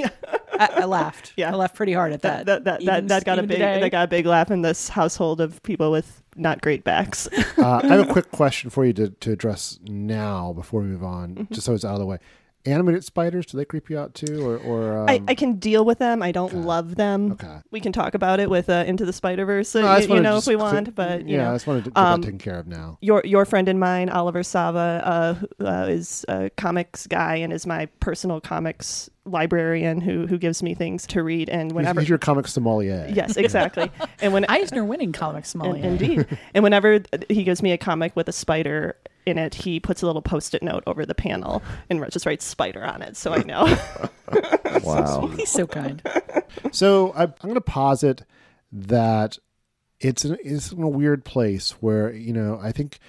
I, 0.60 0.82
I 0.82 0.86
laughed. 0.86 1.34
Yeah. 1.36 1.52
I 1.52 1.56
laughed 1.56 1.76
pretty 1.76 1.94
hard 1.94 2.14
at 2.14 2.22
that. 2.22 2.46
that 2.46 2.64
that 2.66 2.82
that, 2.86 2.98
Even- 2.98 3.08
that 3.08 3.26
got 3.26 3.40
a 3.40 3.44
big 3.44 3.58
today. 3.58 3.80
that 3.80 3.90
got 3.92 4.04
a 4.06 4.08
big 4.08 4.26
laugh 4.26 4.52
in 4.52 4.62
this 4.62 4.88
household 4.90 5.42
of 5.42 5.62
people 5.64 5.90
with 5.92 6.22
not 6.36 6.62
great 6.62 6.84
backs. 6.84 7.28
uh, 7.58 7.82
I 7.84 7.88
have 7.88 8.08
a 8.08 8.12
quick 8.12 8.32
question 8.32 8.70
for 8.70 8.86
you 8.86 8.94
to, 8.94 9.10
to 9.10 9.32
address 9.32 9.80
now 9.84 10.54
before 10.54 10.82
we 10.82 10.88
move 10.88 11.04
on, 11.04 11.36
Mm-hmm. 11.36 11.54
just 11.54 11.66
so 11.66 11.74
it's 11.74 11.84
out 11.86 11.94
of 11.94 12.00
the 12.00 12.06
way. 12.06 12.20
Animated 12.66 13.04
spiders, 13.04 13.46
do 13.46 13.58
they 13.58 13.66
creep 13.66 13.90
you 13.90 14.00
out 14.00 14.14
too, 14.14 14.42
or 14.48 14.58
or 14.58 14.98
um, 15.00 15.10
I, 15.10 15.22
I 15.28 15.36
can 15.36 15.56
deal 15.56 15.84
with 15.84 16.00
them. 16.00 16.24
I 16.24 16.32
don't 16.32 16.54
love 16.56 16.96
them. 16.96 17.34
Okay. 17.34 17.58
We 17.72 17.82
can 17.82 17.92
talk 17.92 18.14
about 18.14 18.40
it 18.40 18.50
with 18.50 18.70
uh, 18.70 18.86
Into 18.88 19.06
the 19.06 19.12
Spider 19.12 19.46
Verse, 19.46 19.76
No, 19.76 19.86
I 19.86 19.98
just 19.98 20.10
you, 20.10 20.22
know, 20.22 20.38
if 20.38 20.48
we 20.48 20.56
want. 20.56 20.86
clear- 20.86 20.94
But 20.96 21.28
you 21.28 21.36
yeah, 21.36 21.44
know, 21.44 21.50
I 21.52 21.56
just 21.56 21.68
wanted 21.68 21.84
to 21.84 21.90
get 21.92 22.00
um, 22.00 22.22
that 22.22 22.26
taken 22.28 22.40
care 22.40 22.58
of 22.58 22.68
now. 22.68 22.98
Your 23.02 23.22
your 23.26 23.44
friend 23.44 23.68
and 23.68 23.82
mine, 23.82 24.08
Oliver 24.10 24.44
Sava, 24.44 25.38
uh, 25.60 25.64
uh, 25.66 25.88
is 25.90 26.24
a 26.30 26.50
comics 26.52 27.06
guy 27.06 27.36
and 27.36 27.52
is 27.52 27.68
my 27.68 27.88
personal 28.00 28.40
comics 28.40 29.10
librarian 29.26 30.00
who 30.00 30.26
who 30.28 30.38
gives 30.38 30.64
me 30.64 30.74
things 30.74 31.06
to 31.08 31.22
read. 31.22 31.50
And 31.50 31.74
whenever 31.74 32.00
he's 32.00 32.08
your 32.08 32.18
comic 32.18 32.48
sommelier. 32.48 33.10
yes, 33.14 33.36
exactly. 33.36 33.92
and 34.22 34.32
when 34.32 34.46
Eisner 34.46 34.86
winning 34.86 35.12
comic 35.12 35.46
sommelier. 35.46 35.84
Indeed. 35.84 36.26
and 36.54 36.64
whenever 36.64 37.02
he 37.30 37.44
gives 37.44 37.62
me 37.62 37.74
a 37.74 37.78
comic 37.78 38.16
with 38.16 38.30
a 38.30 38.34
spider 38.34 38.96
in 39.26 39.38
it, 39.38 39.56
he 39.56 39.80
puts 39.80 40.02
a 40.02 40.06
little 40.06 40.22
post-it 40.22 40.64
note 40.64 40.84
over 40.88 41.06
the 41.06 41.16
panel 41.16 41.62
and 41.90 42.04
just 42.12 42.26
writes 42.26 42.46
spider 42.46 42.84
on 42.84 43.02
it, 43.02 43.16
so 43.18 43.34
I 43.34 43.44
know. 43.44 43.78
Wow. 44.84 45.28
He's 45.38 45.50
so 45.50 45.68
kind. 45.68 46.02
So 46.72 47.12
I, 47.14 47.24
I'm 47.24 47.34
going 47.42 47.54
to 47.56 47.62
posit 47.62 48.24
that 48.72 49.38
it's 50.00 50.26
in, 50.26 50.38
it's 50.44 50.72
in 50.72 50.82
a 50.82 50.90
weird 50.90 51.24
place 51.26 51.72
where 51.80 52.12
you 52.12 52.34
know 52.34 52.60
I 52.62 52.72
think 52.72 53.00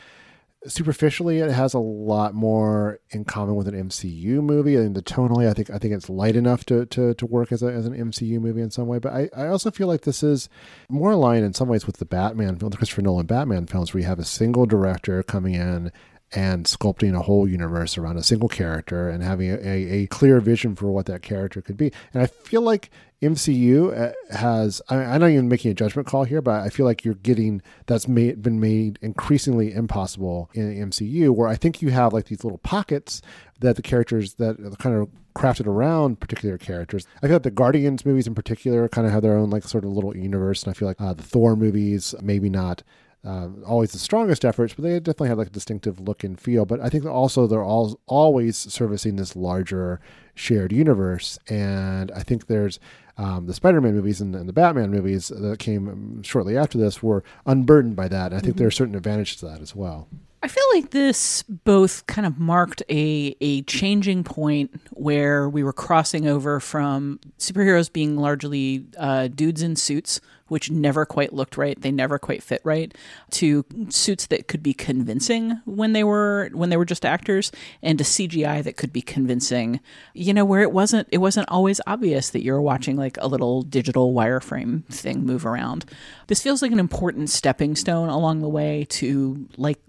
superficially 0.67 1.39
it 1.39 1.51
has 1.51 1.75
a 1.75 1.79
lot 1.79 2.35
more 2.35 3.01
in 3.11 3.25
common 3.25 3.55
with 3.55 3.69
an 3.69 3.89
MCU 3.89 4.43
movie. 4.43 4.77
And 4.77 4.95
the 4.95 5.03
tonally 5.03 5.49
I 5.49 5.53
think 5.53 5.71
I 5.71 5.79
think 5.79 5.95
it's 5.95 6.09
light 6.09 6.37
enough 6.37 6.65
to 6.67 6.87
to, 6.87 7.15
to 7.15 7.27
work 7.27 7.53
as, 7.53 7.63
a, 7.63 7.67
as 7.67 7.87
an 7.87 7.95
MCU 7.95 8.41
movie 8.41 8.63
in 8.63 8.71
some 8.71 8.87
way. 8.87 8.99
But 8.99 9.13
I, 9.13 9.31
I 9.37 9.49
also 9.49 9.71
feel 9.71 9.87
like 9.87 10.03
this 10.03 10.23
is 10.23 10.49
more 10.89 11.13
aligned 11.13 11.45
in 11.45 11.55
some 11.55 11.69
ways 11.69 11.87
with 11.87 11.99
the 11.99 12.05
Batman 12.05 12.57
film 12.57 12.71
the 12.71 12.77
Christopher 12.77 13.03
Nolan 13.03 13.27
Batman 13.27 13.67
films 13.67 13.93
where 13.93 14.01
you 14.01 14.07
have 14.07 14.19
a 14.19 14.25
single 14.25 14.67
director 14.67 15.23
coming 15.23 15.55
in 15.55 15.93
and 16.35 16.67
sculpting 16.67 17.17
a 17.17 17.23
whole 17.23 17.49
universe 17.49 17.97
around 17.97 18.17
a 18.17 18.23
single 18.23 18.49
character 18.49 19.09
and 19.09 19.23
having 19.23 19.51
a, 19.51 19.59
a, 19.63 20.07
clear 20.09 20.41
vision 20.41 20.75
for 20.75 20.91
what 20.91 21.07
that 21.07 21.23
character 21.23 21.63
could 21.63 21.77
be. 21.77 21.93
And 22.13 22.23
I 22.23 22.27
feel 22.27 22.61
like 22.61 22.91
MCU 23.23 23.97
uh, 23.97 24.13
has, 24.37 24.83
I, 24.89 24.97
I'm 24.97 25.21
not 25.21 25.31
even 25.31 25.49
making 25.49 25.71
a 25.71 25.75
judgment 25.75 26.09
call 26.09 26.25
here, 26.25 26.43
but 26.43 26.63
I 26.63 26.69
feel 26.69 26.87
like 26.87 27.05
you're 27.05 27.15
getting 27.15 27.63
that's 27.87 28.09
made, 28.09 28.43
been 28.43 28.61
made 28.61 28.99
increasingly 29.01 29.73
impossible 29.73 30.51
in 30.55 30.91
MCU, 30.91 31.31
where 31.31 31.49
I 31.49 31.57
think 31.57 31.81
you 31.81 31.91
have 31.91 32.13
like 32.13 32.27
these 32.27 32.45
little 32.45 32.59
pockets 32.59 33.23
that 33.61 33.77
the 33.77 33.83
characters 33.83 34.35
that 34.35 34.59
are 34.61 34.71
kind 34.77 34.97
of 34.97 35.09
crafted 35.35 35.67
around 35.67 36.21
particular 36.21 36.59
characters. 36.59 37.07
I 37.23 37.27
feel 37.27 37.37
like 37.37 37.43
the 37.43 37.51
Guardians 37.51 38.05
movies 38.05 38.27
in 38.27 38.35
particular 38.35 38.89
kind 38.89 39.07
of 39.07 39.13
have 39.13 39.23
their 39.23 39.37
own 39.37 39.51
like 39.51 39.65
sort 39.65 39.85
of 39.85 39.91
little 39.91 40.17
universe, 40.17 40.63
and 40.63 40.71
I 40.71 40.79
feel 40.79 40.89
like 40.89 41.01
uh, 41.01 41.15
the 41.15 41.23
Thor 41.23 41.57
movies 41.57 42.15
maybe 42.21 42.51
not 42.51 42.83
uh, 43.25 43.49
always 43.67 43.93
the 43.93 43.99
strongest 43.99 44.45
efforts, 44.45 44.75
but 44.75 44.83
they 44.83 44.99
definitely 45.01 45.29
have 45.29 45.39
like 45.39 45.49
a 45.49 45.51
distinctive 45.51 46.01
look 46.01 46.25
and 46.25 46.39
feel. 46.39 46.67
But 46.67 46.81
I 46.81 46.89
think 46.89 47.07
also 47.07 47.47
they're 47.47 47.65
all 47.65 47.99
always 48.07 48.57
servicing 48.57 49.17
this 49.17 49.35
larger 49.35 50.01
shared 50.35 50.73
universe, 50.73 51.39
and 51.49 52.11
I 52.13 52.23
think 52.23 52.47
there's 52.47 52.79
um, 53.17 53.47
the 53.47 53.55
Spider-Man 53.55 53.95
movies 53.95 54.21
and, 54.21 54.35
and 54.35 54.49
the 54.49 54.53
Batman 54.53 54.91
movies 54.91 55.29
that 55.29 55.59
came 55.59 56.23
shortly 56.23 56.57
after 56.57 56.79
this 56.79 57.03
were 57.03 57.23
unburdened 57.47 57.97
by 57.97 58.09
that. 58.09 58.33
And 58.33 58.37
I 58.37 58.41
think 58.41 58.57
there 58.57 58.67
are 58.67 58.73
certain 58.73 58.97
advantages 58.97 59.37
to 59.37 59.47
that 59.47 59.61
as 59.61 59.75
well. 59.75 60.09
I 60.43 60.49
feel 60.49 60.65
like 60.75 60.91
this 60.91 61.43
both 61.43 62.07
kind 62.07 62.27
of 62.27 62.39
marked 62.39 62.83
a 62.91 63.35
a 63.41 63.63
changing 63.63 64.25
point 64.25 64.79
where 64.91 65.49
we 65.49 65.63
were 65.63 65.73
crossing 65.73 66.29
over 66.29 66.61
from 66.61 67.19
superheroes 67.39 67.91
being 67.91 68.19
largely 68.19 68.85
uh, 68.99 69.29
dudes 69.29 69.63
in 69.63 69.75
suits, 69.75 70.21
which 70.49 70.71
never 70.71 71.07
quite 71.07 71.33
looked 71.33 71.57
right, 71.57 71.81
they 71.81 71.91
never 71.91 72.19
quite 72.19 72.43
fit 72.43 72.61
right, 72.65 72.95
to 73.31 73.65
suits 73.89 74.27
that 74.27 74.49
could 74.49 74.63
be 74.63 74.75
convincing 74.75 75.61
when 75.65 75.93
they 75.93 76.05
were 76.05 76.51
when 76.53 76.71
they 76.71 76.77
were 76.77 76.85
just 76.85 77.05
actors, 77.05 77.51
and 77.83 77.99
to 77.99 78.05
CGI 78.05 78.63
that 78.63 78.77
could 78.77 78.93
be 78.93 79.03
convincing. 79.03 79.81
You 80.13 80.35
know, 80.35 80.45
where 80.45 80.63
it 80.63 80.73
wasn't 80.73 81.09
it 81.11 81.19
wasn't 81.19 81.49
always 81.49 81.81
obvious 81.87 82.31
that 82.31 82.43
you're 82.43 82.61
watching 82.61 82.97
like 82.97 83.17
a 83.21 83.29
little 83.29 83.63
digital 83.63 84.15
wireframe 84.15 84.85
thing 84.87 85.25
move 85.25 85.47
around. 85.47 85.85
This 86.27 86.43
feels 86.43 86.63
like 86.63 86.73
an 86.73 86.79
important 86.79 87.31
stepping 87.31 87.77
stone 87.77 88.09
along 88.09 88.41
the 88.41 88.49
way 88.49 88.87
to 88.91 89.49
like 89.57 89.81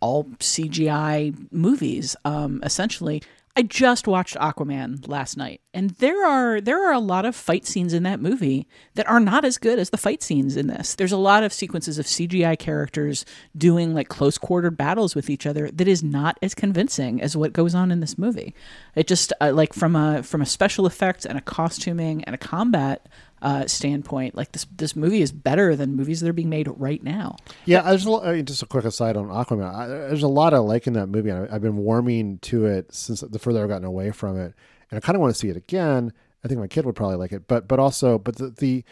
all 0.00 0.24
CGI 0.38 1.34
movies, 1.52 2.16
um, 2.24 2.60
essentially. 2.64 3.22
I 3.58 3.62
just 3.62 4.06
watched 4.06 4.36
Aquaman 4.36 5.08
last 5.08 5.36
night, 5.36 5.60
and 5.74 5.90
there 5.90 6.24
are 6.24 6.60
there 6.60 6.88
are 6.88 6.92
a 6.92 7.00
lot 7.00 7.24
of 7.24 7.34
fight 7.34 7.66
scenes 7.66 7.92
in 7.92 8.04
that 8.04 8.20
movie 8.20 8.68
that 8.94 9.08
are 9.08 9.18
not 9.18 9.44
as 9.44 9.58
good 9.58 9.80
as 9.80 9.90
the 9.90 9.96
fight 9.96 10.22
scenes 10.22 10.56
in 10.56 10.68
this. 10.68 10.94
There's 10.94 11.10
a 11.10 11.16
lot 11.16 11.42
of 11.42 11.52
sequences 11.52 11.98
of 11.98 12.06
CGI 12.06 12.56
characters 12.56 13.24
doing 13.56 13.94
like 13.94 14.08
close 14.08 14.38
quartered 14.38 14.76
battles 14.76 15.16
with 15.16 15.28
each 15.28 15.44
other 15.44 15.72
that 15.72 15.88
is 15.88 16.04
not 16.04 16.38
as 16.40 16.54
convincing 16.54 17.20
as 17.20 17.36
what 17.36 17.52
goes 17.52 17.74
on 17.74 17.90
in 17.90 17.98
this 17.98 18.16
movie. 18.16 18.54
It 18.94 19.08
just 19.08 19.32
uh, 19.40 19.50
like 19.52 19.72
from 19.72 19.96
a 19.96 20.22
from 20.22 20.40
a 20.40 20.46
special 20.46 20.86
effects 20.86 21.26
and 21.26 21.36
a 21.36 21.40
costuming 21.40 22.22
and 22.22 22.34
a 22.34 22.38
combat 22.38 23.08
uh, 23.42 23.66
standpoint, 23.66 24.34
like 24.34 24.52
this 24.52 24.66
this 24.76 24.96
movie 24.96 25.22
is 25.22 25.32
better 25.32 25.76
than 25.76 25.94
movies 25.94 26.20
that 26.20 26.28
are 26.28 26.32
being 26.32 26.48
made 26.48 26.68
right 26.76 27.02
now. 27.02 27.36
Yeah, 27.64 27.82
there's 27.82 28.06
I 28.06 28.32
mean, 28.32 28.44
just 28.44 28.62
a 28.62 28.66
quick 28.66 28.84
aside 28.84 29.16
on 29.16 29.28
Aquaman. 29.28 29.74
I, 29.74 29.86
there's 29.86 30.22
a 30.22 30.28
lot 30.28 30.54
I 30.54 30.58
like 30.58 30.86
in 30.86 30.94
that 30.94 31.08
movie. 31.08 31.30
I, 31.30 31.44
I've 31.54 31.62
been 31.62 31.76
warming 31.76 32.38
to 32.40 32.66
it 32.66 32.92
since 32.92 33.20
the 33.20 33.38
further 33.38 33.62
I've 33.62 33.68
gotten 33.68 33.84
away 33.84 34.10
from 34.10 34.38
it, 34.38 34.54
and 34.90 34.98
I 34.98 35.00
kind 35.00 35.16
of 35.16 35.20
want 35.20 35.34
to 35.34 35.38
see 35.38 35.48
it 35.48 35.56
again. 35.56 36.12
I 36.44 36.48
think 36.48 36.60
my 36.60 36.68
kid 36.68 36.86
would 36.86 36.94
probably 36.96 37.16
like 37.16 37.32
it, 37.32 37.48
but 37.48 37.66
but 37.68 37.78
also, 37.78 38.18
but 38.18 38.36
the, 38.36 38.50
the 38.50 38.84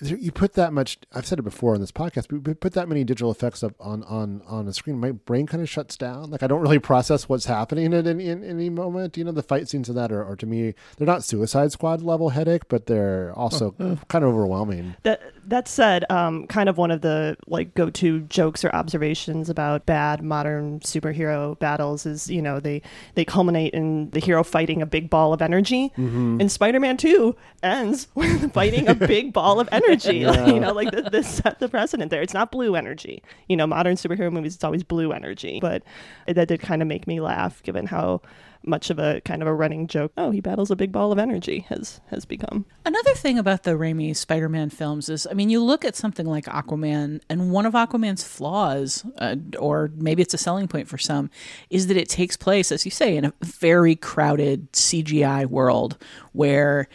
you 0.00 0.30
put 0.30 0.52
that 0.54 0.72
much 0.72 0.98
i've 1.12 1.26
said 1.26 1.38
it 1.38 1.42
before 1.42 1.74
on 1.74 1.80
this 1.80 1.90
podcast 1.90 2.26
but 2.30 2.46
we 2.46 2.54
put 2.54 2.72
that 2.74 2.88
many 2.88 3.02
digital 3.04 3.30
effects 3.30 3.62
up 3.64 3.74
on 3.80 4.02
on 4.04 4.40
on 4.46 4.68
a 4.68 4.72
screen 4.72 4.98
my 4.98 5.10
brain 5.10 5.46
kind 5.46 5.62
of 5.62 5.68
shuts 5.68 5.96
down 5.96 6.30
like 6.30 6.42
i 6.42 6.46
don't 6.46 6.60
really 6.60 6.78
process 6.78 7.28
what's 7.28 7.46
happening 7.46 7.92
at 7.92 8.06
any, 8.06 8.28
in 8.28 8.44
any 8.44 8.70
moment 8.70 9.16
you 9.16 9.24
know 9.24 9.32
the 9.32 9.42
fight 9.42 9.68
scenes 9.68 9.88
of 9.88 9.94
that 9.96 10.12
are, 10.12 10.24
are 10.24 10.36
to 10.36 10.46
me 10.46 10.72
they're 10.96 11.06
not 11.06 11.24
suicide 11.24 11.72
squad 11.72 12.00
level 12.02 12.28
headache 12.28 12.68
but 12.68 12.86
they're 12.86 13.32
also 13.34 13.74
Oh. 13.80 13.98
kind 14.08 14.24
of 14.24 14.30
overwhelming 14.30 14.94
That 15.02 15.20
that 15.46 15.66
said, 15.66 16.04
um, 16.10 16.46
kind 16.46 16.68
of 16.68 16.76
one 16.76 16.90
of 16.90 17.00
the 17.00 17.36
like 17.46 17.74
go-to 17.74 18.20
jokes 18.20 18.64
or 18.64 18.70
observations 18.74 19.48
about 19.48 19.86
bad 19.86 20.22
modern 20.22 20.80
superhero 20.80 21.58
battles 21.58 22.04
is 22.06 22.28
you 22.30 22.42
know 22.42 22.60
they 22.60 22.82
they 23.14 23.24
culminate 23.24 23.72
in 23.74 24.10
the 24.10 24.20
hero 24.20 24.44
fighting 24.44 24.82
a 24.82 24.86
big 24.86 25.08
ball 25.10 25.32
of 25.32 25.40
energy. 25.40 25.90
Mhm. 25.96 26.40
And 26.40 26.52
Spider-Man 26.52 26.98
Two 26.98 27.34
ends 27.62 28.08
with 28.14 28.52
fighting 28.52 28.88
a 28.88 28.94
big 28.94 29.32
ball 29.32 29.58
of 29.58 29.68
energy. 29.72 29.86
Yeah. 30.08 30.46
you 30.46 30.60
know, 30.60 30.72
like 30.72 30.90
this, 30.90 31.08
this 31.10 31.28
set 31.28 31.58
the 31.58 31.68
precedent 31.68 32.10
there. 32.10 32.22
It's 32.22 32.34
not 32.34 32.50
blue 32.50 32.74
energy. 32.74 33.22
You 33.48 33.56
know, 33.56 33.66
modern 33.66 33.96
superhero 33.96 34.32
movies 34.32 34.54
it's 34.54 34.64
always 34.64 34.82
blue 34.82 35.12
energy, 35.12 35.58
but 35.60 35.82
that 36.26 36.48
did 36.48 36.60
kind 36.60 36.82
of 36.82 36.88
make 36.88 37.06
me 37.06 37.20
laugh 37.20 37.62
given 37.62 37.86
how 37.86 38.22
much 38.64 38.90
of 38.90 38.98
a 38.98 39.20
kind 39.22 39.42
of 39.42 39.48
a 39.48 39.54
running 39.54 39.86
joke. 39.86 40.12
Oh, 40.16 40.30
he 40.30 40.40
battles 40.40 40.70
a 40.70 40.76
big 40.76 40.92
ball 40.92 41.12
of 41.12 41.18
energy 41.18 41.66
has 41.68 42.00
has 42.10 42.24
become. 42.24 42.64
Another 42.84 43.14
thing 43.14 43.38
about 43.38 43.62
the 43.62 43.72
Raimi 43.72 44.14
Spider 44.16 44.48
Man 44.48 44.70
films 44.70 45.08
is, 45.08 45.26
I 45.30 45.34
mean, 45.34 45.50
you 45.50 45.62
look 45.62 45.84
at 45.84 45.96
something 45.96 46.26
like 46.26 46.44
Aquaman, 46.46 47.20
and 47.28 47.50
one 47.50 47.66
of 47.66 47.74
Aquaman's 47.74 48.24
flaws, 48.24 49.04
uh, 49.18 49.36
or 49.58 49.90
maybe 49.94 50.22
it's 50.22 50.34
a 50.34 50.38
selling 50.38 50.68
point 50.68 50.88
for 50.88 50.98
some, 50.98 51.30
is 51.70 51.86
that 51.86 51.96
it 51.96 52.08
takes 52.08 52.36
place, 52.36 52.72
as 52.72 52.84
you 52.84 52.90
say, 52.90 53.16
in 53.16 53.24
a 53.24 53.32
very 53.42 53.94
crowded 53.94 54.72
CGI 54.72 55.46
world 55.46 55.96
where 56.32 56.88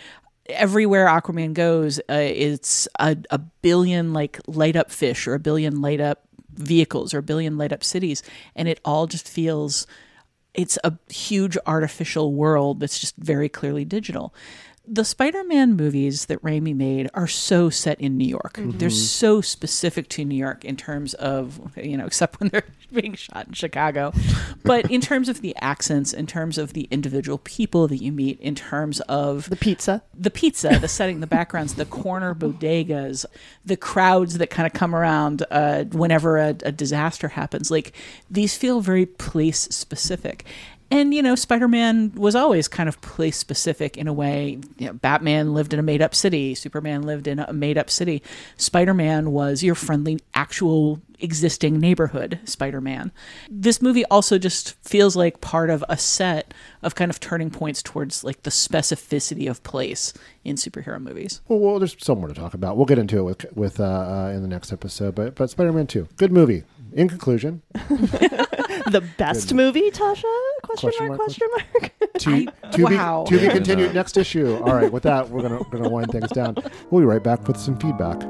everywhere 0.47 1.07
Aquaman 1.07 1.53
goes, 1.53 1.99
uh, 2.09 2.13
it's 2.13 2.87
a, 2.99 3.17
a 3.29 3.37
billion 3.37 4.13
like 4.13 4.39
light 4.47 4.75
up 4.75 4.91
fish 4.91 5.27
or 5.27 5.33
a 5.33 5.39
billion 5.39 5.81
light 5.81 6.01
up 6.01 6.23
vehicles 6.53 7.13
or 7.13 7.19
a 7.19 7.23
billion 7.23 7.57
light 7.57 7.73
up 7.73 7.83
cities, 7.83 8.23
and 8.55 8.67
it 8.67 8.79
all 8.85 9.07
just 9.07 9.27
feels 9.27 9.87
it's 10.53 10.77
a 10.83 10.93
huge 11.09 11.57
artificial 11.65 12.33
world 12.33 12.79
that's 12.79 12.99
just 12.99 13.15
very 13.17 13.49
clearly 13.49 13.85
digital. 13.85 14.33
The 14.85 15.05
Spider-Man 15.05 15.77
movies 15.77 16.25
that 16.25 16.41
Raimi 16.43 16.75
made 16.75 17.09
are 17.13 17.25
so 17.27 17.69
set 17.69 18.01
in 18.01 18.17
New 18.17 18.27
York. 18.27 18.59
They're 18.61 18.89
Mhm. 18.89 18.91
so 18.91 19.39
specific 19.39 20.09
to 20.09 20.25
New 20.25 20.35
York 20.35 20.65
in 20.65 20.75
terms 20.75 21.13
of, 21.13 21.57
you 21.81 21.95
know, 21.95 22.05
except 22.07 22.41
when 22.41 22.49
they're 22.49 22.65
being 22.93 23.13
shot 23.13 23.47
in 23.47 23.53
Chicago. 23.53 24.11
But 24.65 24.91
in 24.91 24.99
terms 25.09 25.29
of 25.29 25.39
the 25.39 25.55
accents, 25.61 26.11
in 26.11 26.27
terms 26.27 26.57
of 26.57 26.73
the 26.73 26.89
individual 26.91 27.37
people 27.37 27.87
that 27.87 28.01
you 28.03 28.11
meet, 28.11 28.41
in 28.41 28.55
terms 28.55 28.99
of 29.01 29.49
the 29.49 29.55
pizza, 29.55 30.03
the 30.13 30.29
pizza, 30.29 30.77
the 30.81 30.89
setting, 30.89 31.21
the 31.21 31.27
backgrounds, 31.27 31.75
the 31.75 31.85
corner 31.85 32.35
bodegas, 32.35 33.25
the 33.65 33.77
crowds 33.77 34.37
that 34.37 34.49
kind 34.49 34.67
of 34.67 34.73
come 34.73 34.93
around 34.93 35.45
uh, 35.49 35.85
whenever 35.85 36.37
a, 36.37 36.49
a 36.63 36.73
disaster 36.73 37.29
happens. 37.29 37.71
Like 37.71 37.93
these 38.29 38.57
feel 38.57 38.81
very 38.81 39.05
place 39.05 39.61
specific. 39.71 40.45
And 40.91 41.13
you 41.13 41.21
know, 41.21 41.35
Spider-Man 41.35 42.13
was 42.15 42.35
always 42.35 42.67
kind 42.67 42.87
of 42.87 43.01
place 43.01 43.37
specific 43.37 43.97
in 43.97 44.07
a 44.07 44.13
way. 44.13 44.59
You 44.77 44.87
know, 44.87 44.93
Batman 44.93 45.53
lived 45.53 45.73
in 45.73 45.79
a 45.79 45.83
made-up 45.83 46.13
city. 46.13 46.55
Superman 46.55 47.03
lived 47.03 47.27
in 47.27 47.39
a 47.39 47.53
made-up 47.53 47.89
city. 47.89 48.21
Spider-Man 48.57 49.31
was 49.31 49.63
your 49.63 49.75
friendly, 49.75 50.19
actual, 50.33 51.01
existing 51.19 51.79
neighborhood. 51.79 52.39
Spider-Man. 52.45 53.11
This 53.49 53.81
movie 53.81 54.05
also 54.05 54.37
just 54.37 54.75
feels 54.83 55.15
like 55.15 55.41
part 55.41 55.69
of 55.69 55.83
a 55.87 55.97
set 55.97 56.53
of 56.81 56.95
kind 56.95 57.09
of 57.09 57.19
turning 57.19 57.49
points 57.49 57.81
towards 57.81 58.23
like 58.23 58.43
the 58.43 58.49
specificity 58.49 59.49
of 59.49 59.63
place 59.63 60.13
in 60.43 60.57
superhero 60.57 60.99
movies. 61.01 61.41
well, 61.47 61.59
well 61.59 61.79
there's 61.79 61.95
some 62.03 62.19
more 62.19 62.27
to 62.27 62.33
talk 62.33 62.53
about 62.53 62.75
we'll 62.75 62.85
get 62.85 62.99
into 62.99 63.19
it 63.19 63.23
with 63.23 63.45
with 63.55 63.79
uh, 63.79 63.83
uh, 63.83 64.31
in 64.35 64.41
the 64.41 64.47
next 64.47 64.73
episode 64.73 65.15
but 65.15 65.35
but 65.35 65.49
spider-man 65.49 65.87
2 65.87 66.07
good 66.17 66.31
movie 66.31 66.63
in 66.91 67.07
conclusion 67.07 67.61
the 68.91 69.01
best 69.17 69.49
Good. 69.49 69.55
movie, 69.55 69.91
Tasha? 69.91 70.23
Question, 70.63 70.89
Question 70.89 71.07
mark, 71.07 71.19
mark, 71.19 71.19
Question 71.19 71.47
mark. 71.51 72.13
to, 72.19 72.45
to, 72.71 72.83
Wow. 72.83 73.25
be, 73.29 73.37
to 73.37 73.47
be 73.47 73.53
continued 73.53 73.93
next 73.93 74.17
issue. 74.17 74.55
All 74.57 74.73
right, 74.75 74.91
with 74.91 75.03
that, 75.03 75.29
we're 75.29 75.41
gonna 75.41 75.59
we're 75.59 75.77
gonna 75.79 75.89
wind 75.89 76.11
things 76.11 76.29
down. 76.29 76.55
We'll 76.89 77.01
be 77.01 77.05
right 77.05 77.23
back 77.23 77.47
with 77.47 77.57
some 77.57 77.77
feedback. 77.77 78.21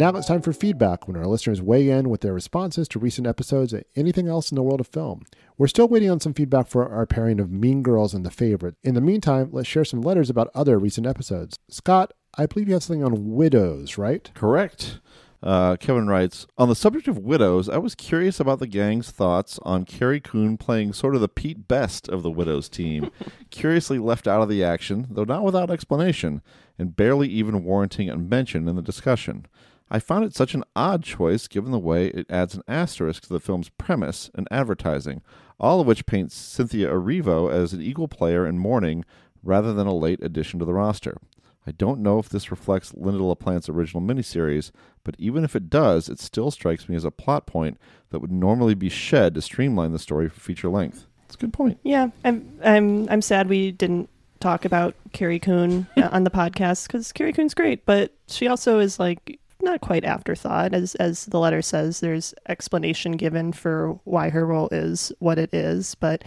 Now 0.00 0.08
it's 0.16 0.28
time 0.28 0.40
for 0.40 0.54
feedback 0.54 1.06
when 1.06 1.18
our 1.18 1.26
listeners 1.26 1.60
weigh 1.60 1.90
in 1.90 2.08
with 2.08 2.22
their 2.22 2.32
responses 2.32 2.88
to 2.88 2.98
recent 2.98 3.26
episodes 3.26 3.74
and 3.74 3.84
anything 3.94 4.28
else 4.28 4.50
in 4.50 4.54
the 4.54 4.62
world 4.62 4.80
of 4.80 4.86
film. 4.86 5.26
We're 5.58 5.66
still 5.66 5.88
waiting 5.88 6.08
on 6.08 6.20
some 6.20 6.32
feedback 6.32 6.68
for 6.68 6.88
our 6.88 7.04
pairing 7.04 7.38
of 7.38 7.50
Mean 7.50 7.82
Girls 7.82 8.14
and 8.14 8.24
The 8.24 8.30
Favorite. 8.30 8.76
In 8.82 8.94
the 8.94 9.02
meantime, 9.02 9.50
let's 9.52 9.68
share 9.68 9.84
some 9.84 10.00
letters 10.00 10.30
about 10.30 10.48
other 10.54 10.78
recent 10.78 11.06
episodes. 11.06 11.58
Scott, 11.68 12.14
I 12.38 12.46
believe 12.46 12.66
you 12.66 12.72
have 12.72 12.82
something 12.82 13.04
on 13.04 13.34
widows, 13.34 13.98
right? 13.98 14.30
Correct. 14.32 15.00
Uh, 15.42 15.76
Kevin 15.76 16.06
writes 16.06 16.46
On 16.56 16.70
the 16.70 16.74
subject 16.74 17.06
of 17.06 17.18
widows, 17.18 17.68
I 17.68 17.76
was 17.76 17.94
curious 17.94 18.40
about 18.40 18.58
the 18.58 18.66
gang's 18.66 19.10
thoughts 19.10 19.58
on 19.64 19.84
Carrie 19.84 20.18
Coon 20.18 20.56
playing 20.56 20.94
sort 20.94 21.14
of 21.14 21.20
the 21.20 21.28
Pete 21.28 21.68
Best 21.68 22.08
of 22.08 22.22
the 22.22 22.30
widows 22.30 22.70
team, 22.70 23.10
curiously 23.50 23.98
left 23.98 24.26
out 24.26 24.40
of 24.40 24.48
the 24.48 24.64
action, 24.64 25.08
though 25.10 25.24
not 25.24 25.44
without 25.44 25.70
explanation, 25.70 26.40
and 26.78 26.96
barely 26.96 27.28
even 27.28 27.64
warranting 27.64 28.08
a 28.08 28.16
mention 28.16 28.66
in 28.66 28.76
the 28.76 28.82
discussion. 28.82 29.44
I 29.90 29.98
found 29.98 30.24
it 30.24 30.34
such 30.34 30.54
an 30.54 30.64
odd 30.76 31.02
choice 31.02 31.48
given 31.48 31.72
the 31.72 31.78
way 31.78 32.08
it 32.08 32.26
adds 32.30 32.54
an 32.54 32.62
asterisk 32.68 33.24
to 33.24 33.28
the 33.28 33.40
film's 33.40 33.70
premise 33.70 34.30
and 34.34 34.46
advertising, 34.50 35.22
all 35.58 35.80
of 35.80 35.86
which 35.86 36.06
paints 36.06 36.36
Cynthia 36.36 36.88
Erivo 36.88 37.52
as 37.52 37.72
an 37.72 37.82
equal 37.82 38.06
player 38.06 38.46
in 38.46 38.58
mourning 38.58 39.04
rather 39.42 39.72
than 39.74 39.86
a 39.86 39.94
late 39.94 40.22
addition 40.22 40.60
to 40.60 40.64
the 40.64 40.74
roster. 40.74 41.16
I 41.66 41.72
don't 41.72 42.00
know 42.00 42.18
if 42.18 42.28
this 42.28 42.50
reflects 42.50 42.92
Lynda 42.92 43.20
La 43.20 43.34
Plante's 43.34 43.68
original 43.68 44.02
miniseries, 44.02 44.70
but 45.04 45.16
even 45.18 45.44
if 45.44 45.54
it 45.54 45.68
does, 45.68 46.08
it 46.08 46.18
still 46.18 46.50
strikes 46.50 46.88
me 46.88 46.96
as 46.96 47.04
a 47.04 47.10
plot 47.10 47.46
point 47.46 47.78
that 48.10 48.20
would 48.20 48.32
normally 48.32 48.74
be 48.74 48.88
shed 48.88 49.34
to 49.34 49.42
streamline 49.42 49.92
the 49.92 49.98
story 49.98 50.28
for 50.28 50.40
feature 50.40 50.68
length. 50.68 51.06
It's 51.26 51.34
a 51.34 51.38
good 51.38 51.52
point. 51.52 51.78
Yeah, 51.82 52.08
I'm 52.24 52.58
I'm 52.64 53.08
I'm 53.08 53.22
sad 53.22 53.48
we 53.48 53.72
didn't 53.72 54.08
talk 54.40 54.64
about 54.64 54.94
Carrie 55.12 55.38
Coon 55.38 55.86
uh, 55.96 56.08
on 56.10 56.24
the 56.24 56.30
podcast 56.30 56.86
because 56.86 57.12
Carrie 57.12 57.32
Coon's 57.32 57.54
great, 57.54 57.84
but 57.84 58.14
she 58.26 58.48
also 58.48 58.78
is 58.78 58.98
like 58.98 59.39
not 59.62 59.80
quite 59.80 60.04
afterthought 60.04 60.74
as 60.74 60.94
as 60.96 61.26
the 61.26 61.38
letter 61.38 61.62
says. 61.62 62.00
There's 62.00 62.34
explanation 62.48 63.12
given 63.12 63.52
for 63.52 64.00
why 64.04 64.30
her 64.30 64.46
role 64.46 64.68
is 64.72 65.12
what 65.18 65.38
it 65.38 65.52
is, 65.54 65.94
but 65.94 66.24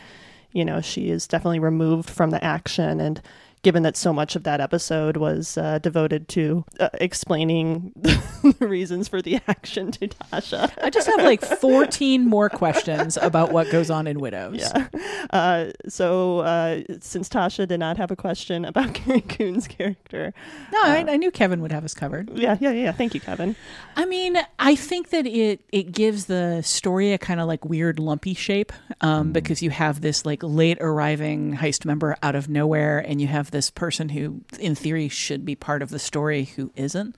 you 0.52 0.66
know 0.66 0.82
she 0.82 1.10
is 1.10 1.28
definitely 1.28 1.60
removed 1.60 2.10
from 2.10 2.30
the 2.30 2.44
action 2.44 3.00
and 3.00 3.22
given 3.64 3.84
that 3.84 3.98
so 3.98 4.14
much 4.14 4.36
of 4.36 4.44
that 4.44 4.62
episode 4.62 5.18
was 5.18 5.58
uh, 5.58 5.80
devoted 5.80 6.28
to 6.30 6.64
uh, 6.80 6.90
explaining 6.96 7.92
the 7.96 8.56
reasons 8.60 9.08
for 9.08 9.22
the 9.22 9.40
action 9.48 9.90
to 9.92 10.08
Tasha. 10.10 10.72
I 10.84 10.90
just 10.90 11.08
have 11.08 11.24
like 11.24 11.42
14 11.44 12.28
more 12.28 12.50
questions 12.50 13.18
about 13.18 13.52
what 13.52 13.72
goes 13.72 13.90
on 13.90 14.06
in 14.06 14.20
Widows. 14.20 14.60
Yeah. 14.60 14.88
Uh, 15.30 15.72
so 15.88 16.40
uh, 16.40 16.82
since 17.00 17.30
Tasha 17.30 17.68
did 17.68 17.80
not 17.80 17.98
have 17.98 18.12
a 18.12 18.16
question 18.16 18.66
about 18.66 18.94
Carrie 18.94 19.22
Coon's 19.22 19.68
character, 19.68 20.34
No, 20.72 20.80
I, 20.84 20.98
I 21.08 21.18
knew 21.18 21.32
Kevin 21.32 21.62
would 21.62 21.72
have 21.72 21.86
us 21.86 21.94
covered. 21.94 22.30
yeah, 22.38 22.58
yeah, 22.60 22.72
yeah. 22.72 22.92
Thank 22.92 23.14
you, 23.14 23.20
Kevin. 23.22 23.56
I 23.96 24.06
mean, 24.06 24.38
I 24.60 24.76
think 24.76 25.10
that 25.12 25.26
it 25.26 25.62
it 25.72 25.92
gives 25.92 26.26
the 26.26 26.62
story 26.64 27.14
a 27.14 27.18
kind 27.18 27.40
of 27.40 27.48
like 27.48 27.64
weird 27.64 27.98
lumpy 28.00 28.34
shape 28.34 28.74
um, 29.02 29.32
because 29.32 29.62
you 29.62 29.70
have 29.70 30.02
this 30.02 30.26
like 30.26 30.44
late 30.44 30.78
arriving 30.82 31.56
heist 31.56 31.86
member 31.86 32.18
out 32.22 32.36
of 32.36 32.50
nowhere, 32.50 33.00
and 33.00 33.22
you 33.22 33.28
have 33.28 33.52
this 33.54 33.70
person 33.70 34.10
who, 34.10 34.42
in 34.60 34.76
theory, 34.76 35.08
should 35.08 35.46
be 35.46 35.56
part 35.56 35.82
of 35.82 35.90
the 35.90 36.00
story 36.00 36.44
who 36.44 36.72
isn't. 36.76 37.16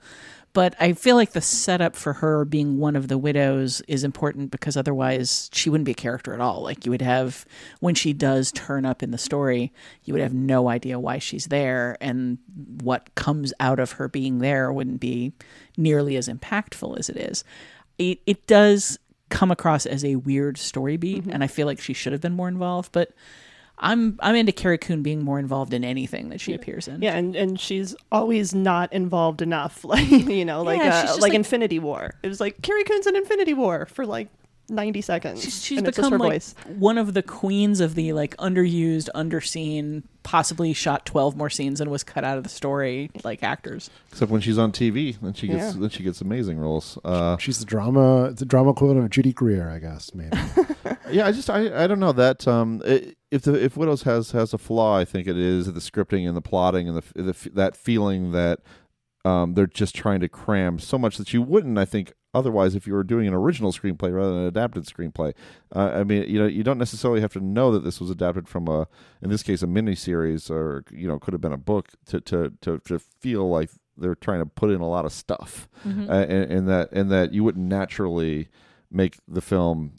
But 0.52 0.74
I 0.80 0.94
feel 0.94 1.16
like 1.16 1.32
the 1.32 1.42
setup 1.42 1.94
for 1.94 2.14
her 2.14 2.46
being 2.46 2.78
one 2.78 2.96
of 2.96 3.08
the 3.08 3.18
widows 3.18 3.82
is 3.88 4.04
important 4.04 4.50
because 4.50 4.74
otherwise 4.74 5.50
she 5.52 5.68
wouldn't 5.68 5.84
be 5.84 5.92
a 5.92 5.94
character 5.94 6.32
at 6.32 6.40
all. 6.40 6.62
Like 6.62 6.86
you 6.86 6.90
would 6.92 7.02
have 7.02 7.44
when 7.80 7.94
she 7.94 8.14
does 8.14 8.52
turn 8.52 8.86
up 8.86 9.02
in 9.02 9.10
the 9.10 9.18
story, 9.18 9.70
you 10.04 10.14
would 10.14 10.22
have 10.22 10.32
no 10.32 10.70
idea 10.70 10.98
why 10.98 11.18
she's 11.18 11.48
there, 11.48 11.98
and 12.00 12.38
what 12.80 13.14
comes 13.16 13.52
out 13.60 13.78
of 13.78 13.92
her 13.92 14.08
being 14.08 14.38
there 14.38 14.72
wouldn't 14.72 14.98
be 14.98 15.34
nearly 15.76 16.16
as 16.16 16.26
impactful 16.26 16.98
as 16.98 17.10
it 17.10 17.18
is. 17.18 17.44
It 17.98 18.20
it 18.24 18.46
does 18.46 18.98
come 19.28 19.50
across 19.50 19.84
as 19.84 20.06
a 20.06 20.16
weird 20.16 20.56
story 20.56 20.96
beat, 20.96 21.24
mm-hmm. 21.24 21.32
and 21.32 21.44
I 21.44 21.48
feel 21.48 21.66
like 21.66 21.80
she 21.80 21.92
should 21.92 22.12
have 22.12 22.22
been 22.22 22.32
more 22.32 22.48
involved. 22.48 22.92
But 22.92 23.10
I'm 23.78 24.18
I'm 24.20 24.34
into 24.34 24.52
Carrie 24.52 24.78
Coon 24.78 25.02
being 25.02 25.22
more 25.22 25.38
involved 25.38 25.74
in 25.74 25.84
anything 25.84 26.30
that 26.30 26.40
she 26.40 26.54
appears 26.54 26.88
in. 26.88 27.02
Yeah, 27.02 27.14
and, 27.14 27.36
and 27.36 27.60
she's 27.60 27.94
always 28.10 28.54
not 28.54 28.92
involved 28.92 29.42
enough. 29.42 29.84
Like 29.84 30.08
you 30.10 30.44
know, 30.44 30.62
like 30.62 30.78
Yeah, 30.80 31.06
uh, 31.08 31.12
like, 31.12 31.20
like- 31.22 31.34
Infinity 31.34 31.78
War. 31.78 32.14
It 32.22 32.28
was 32.28 32.40
like 32.40 32.62
Carrie 32.62 32.84
Coon's 32.84 33.06
in 33.06 33.16
Infinity 33.16 33.54
War 33.54 33.86
for 33.86 34.06
like 34.06 34.28
ninety 34.68 35.00
seconds. 35.00 35.42
She's, 35.42 35.62
she's 35.64 35.78
and 35.78 35.86
it's 35.88 35.96
just 35.96 36.08
become 36.08 36.12
her 36.20 36.24
like 36.24 36.32
voice. 36.32 36.54
one 36.76 36.98
of 36.98 37.14
the 37.14 37.22
queens 37.22 37.80
of 37.80 37.94
the 37.94 38.12
like 38.12 38.36
underused, 38.38 39.08
underseen, 39.14 40.02
possibly 40.22 40.72
shot 40.72 41.06
twelve 41.06 41.36
more 41.36 41.50
scenes 41.50 41.80
and 41.80 41.90
was 41.90 42.02
cut 42.04 42.24
out 42.24 42.36
of 42.38 42.42
the 42.44 42.50
story 42.50 43.10
like 43.24 43.42
actors. 43.42 43.90
Except 44.10 44.30
when 44.30 44.40
she's 44.40 44.58
on 44.58 44.72
TV, 44.72 45.16
then 45.20 45.32
she 45.34 45.46
gets 45.48 45.74
Yeah. 45.74 45.80
then 45.80 45.90
she 45.90 46.02
gets 46.02 46.20
amazing 46.20 46.58
roles. 46.58 46.98
Uh, 47.04 47.36
She's 47.38 47.58
the 47.58 47.64
drama, 47.66 48.32
the 48.32 48.44
drama 48.44 48.70
equivalent 48.70 49.04
of 49.04 49.10
Judy 49.10 49.32
Greer, 49.32 49.70
I 49.70 49.78
guess. 49.78 50.12
Maybe. 50.14 50.36
yeah, 51.10 51.26
I 51.26 51.32
just 51.32 51.48
I, 51.50 51.84
I 51.84 51.86
don't 51.86 52.00
know 52.00 52.12
that 52.12 52.46
um 52.48 52.82
i 52.86 53.12
if 53.32 53.42
the 53.42 53.54
if 53.62 53.76
Widows 53.76 54.02
has 54.02 54.30
has 54.30 54.54
a 54.54 54.58
flaw, 54.58 54.96
I 54.96 55.04
think 55.04 55.26
it 55.26 55.36
is 55.36 55.66
the 55.72 55.80
scripting 55.80 56.28
and 56.28 56.36
the 56.36 56.40
plotting 56.40 56.88
and 56.88 56.96
the, 56.96 57.22
the 57.22 57.50
that 57.50 57.76
feeling 57.76 58.30
that 58.32 58.60
um 59.26 59.54
they're 59.54 59.66
just 59.82 59.94
trying 59.94 60.20
to 60.20 60.28
cram 60.28 60.78
so 60.78 60.96
much 60.98 61.16
that 61.18 61.32
you 61.34 61.42
wouldn't 61.42 61.78
I 61.78 61.84
think 61.84 62.12
otherwise 62.34 62.74
if 62.74 62.86
you 62.86 62.92
were 62.92 63.04
doing 63.04 63.26
an 63.26 63.32
original 63.34 63.72
screenplay 63.72 64.10
rather 64.14 64.30
than 64.32 64.40
an 64.42 64.46
adapted 64.46 64.84
screenplay. 64.84 65.32
Uh, 65.74 65.90
I 66.00 66.04
mean, 66.04 66.22
you 66.28 66.38
know, 66.38 66.46
you 66.46 66.62
don't 66.62 66.76
necessarily 66.76 67.22
have 67.22 67.32
to 67.32 67.40
know 67.40 67.72
that 67.72 67.82
this 67.82 67.98
was 67.98 68.10
adapted 68.10 68.46
from 68.46 68.68
a 68.68 68.86
in 69.22 69.30
this 69.30 69.42
case 69.42 69.62
a 69.62 69.66
miniseries 69.66 70.50
or 70.50 70.84
you 70.90 71.08
know 71.08 71.18
could 71.18 71.32
have 71.32 71.40
been 71.40 71.52
a 71.60 71.66
book 71.72 71.88
to 72.10 72.20
to 72.22 72.52
to, 72.60 72.78
to 72.80 72.98
feel 72.98 73.48
like 73.48 73.70
they're 73.96 74.14
trying 74.26 74.40
to 74.40 74.46
put 74.46 74.70
in 74.70 74.80
a 74.82 74.88
lot 74.96 75.06
of 75.06 75.12
stuff 75.12 75.66
Mhm. 75.86 76.10
uh, 76.10 76.26
and, 76.34 76.52
and 76.52 76.68
that 76.68 76.92
and 76.92 77.10
that 77.10 77.32
you 77.32 77.42
wouldn't 77.42 77.66
naturally 77.66 78.48
make 78.90 79.16
the 79.26 79.40
film 79.40 79.92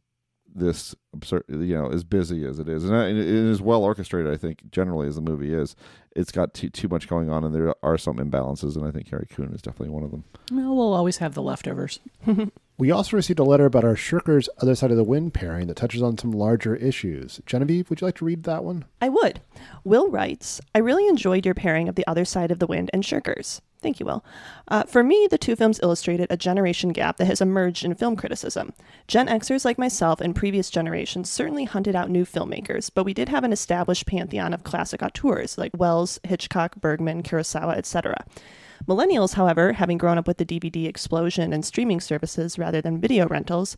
this 0.53 0.93
absurd, 1.17 1.43
you 1.49 1.75
know, 1.75 1.91
as 1.91 2.03
busy 2.03 2.45
as 2.45 2.59
it 2.59 2.69
is, 2.69 2.83
and 2.83 2.93
it 2.95 3.17
it 3.17 3.27
is 3.27 3.61
well 3.61 3.83
orchestrated. 3.83 4.31
I 4.31 4.37
think 4.37 4.71
generally 4.71 5.07
as 5.07 5.15
the 5.15 5.21
movie 5.21 5.53
is, 5.53 5.75
it's 6.15 6.31
got 6.31 6.53
too 6.53 6.69
too 6.69 6.87
much 6.87 7.07
going 7.07 7.29
on, 7.29 7.43
and 7.43 7.53
there 7.53 7.73
are 7.83 7.97
some 7.97 8.17
imbalances, 8.17 8.75
and 8.75 8.85
I 8.85 8.91
think 8.91 9.09
Carrie 9.09 9.27
Coon 9.29 9.53
is 9.53 9.61
definitely 9.61 9.93
one 9.93 10.03
of 10.03 10.11
them. 10.11 10.23
Well, 10.51 10.75
we'll 10.75 10.93
always 10.93 11.17
have 11.17 11.33
the 11.33 11.41
leftovers. 11.41 11.99
we 12.77 12.91
also 12.91 13.17
received 13.17 13.39
a 13.39 13.43
letter 13.43 13.65
about 13.65 13.83
our 13.83 13.95
Shirkers 13.95 14.47
Other 14.61 14.75
Side 14.75 14.91
of 14.91 14.97
the 14.97 15.03
Wind 15.03 15.33
pairing 15.33 15.67
that 15.67 15.77
touches 15.77 16.01
on 16.01 16.17
some 16.17 16.31
larger 16.31 16.75
issues. 16.75 17.41
Genevieve, 17.45 17.89
would 17.89 18.01
you 18.01 18.07
like 18.07 18.17
to 18.17 18.25
read 18.25 18.43
that 18.43 18.63
one? 18.63 18.85
I 19.01 19.09
would. 19.09 19.41
Will 19.83 20.09
writes, 20.09 20.61
I 20.73 20.79
really 20.79 21.07
enjoyed 21.07 21.45
your 21.45 21.55
pairing 21.55 21.89
of 21.89 21.95
The 21.95 22.07
Other 22.07 22.25
Side 22.25 22.51
of 22.51 22.59
the 22.59 22.67
Wind 22.67 22.89
and 22.93 23.03
Shirkers. 23.03 23.61
Thank 23.81 23.99
you, 23.99 24.05
Will. 24.05 24.25
Uh, 24.67 24.83
for 24.83 25.03
me, 25.03 25.27
the 25.29 25.37
two 25.37 25.55
films 25.55 25.79
illustrated 25.83 26.27
a 26.29 26.37
generation 26.37 26.89
gap 26.89 27.17
that 27.17 27.25
has 27.25 27.41
emerged 27.41 27.85
in 27.85 27.93
film 27.93 28.15
criticism. 28.15 28.73
Gen 29.07 29.27
Xers 29.27 29.65
like 29.65 29.77
myself 29.77 30.19
and 30.19 30.35
previous 30.35 30.69
generations 30.69 31.06
certainly 31.15 31.65
hunted 31.65 31.95
out 31.95 32.09
new 32.09 32.25
filmmakers, 32.25 32.91
but 32.93 33.03
we 33.03 33.13
did 33.13 33.29
have 33.29 33.43
an 33.43 33.53
established 33.53 34.05
pantheon 34.05 34.53
of 34.53 34.63
classic 34.63 35.01
auteurs 35.01 35.57
like 35.57 35.71
Welles, 35.77 36.19
Hitchcock, 36.23 36.75
Bergman, 36.75 37.23
Kurosawa, 37.23 37.77
etc. 37.77 38.25
Millennials, 38.85 39.33
however, 39.33 39.73
having 39.73 39.97
grown 39.97 40.17
up 40.17 40.27
with 40.27 40.37
the 40.37 40.45
DVD 40.45 40.87
explosion 40.87 41.51
and 41.51 41.65
streaming 41.65 41.99
services 41.99 42.59
rather 42.59 42.81
than 42.81 43.01
video 43.01 43.27
rentals, 43.27 43.75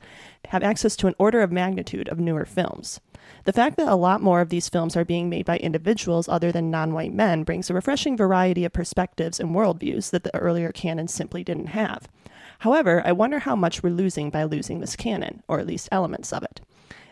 have 0.47 0.63
access 0.63 0.95
to 0.97 1.07
an 1.07 1.15
order 1.17 1.41
of 1.41 1.51
magnitude 1.51 2.09
of 2.09 2.19
newer 2.19 2.45
films. 2.45 2.99
The 3.45 3.53
fact 3.53 3.77
that 3.77 3.87
a 3.87 3.95
lot 3.95 4.21
more 4.21 4.41
of 4.41 4.49
these 4.49 4.69
films 4.69 4.97
are 4.97 5.05
being 5.05 5.29
made 5.29 5.45
by 5.45 5.57
individuals 5.57 6.27
other 6.27 6.51
than 6.51 6.71
non 6.71 6.93
white 6.93 7.13
men 7.13 7.43
brings 7.43 7.69
a 7.69 7.73
refreshing 7.73 8.17
variety 8.17 8.65
of 8.65 8.73
perspectives 8.73 9.39
and 9.39 9.55
worldviews 9.55 10.09
that 10.11 10.23
the 10.23 10.35
earlier 10.35 10.71
canon 10.71 11.07
simply 11.07 11.43
didn't 11.43 11.67
have. 11.67 12.07
However, 12.59 13.01
I 13.05 13.13
wonder 13.13 13.39
how 13.39 13.55
much 13.55 13.81
we're 13.81 13.91
losing 13.91 14.29
by 14.29 14.43
losing 14.43 14.79
this 14.79 14.95
canon, 14.95 15.43
or 15.47 15.59
at 15.59 15.67
least 15.67 15.89
elements 15.91 16.33
of 16.33 16.43
it. 16.43 16.61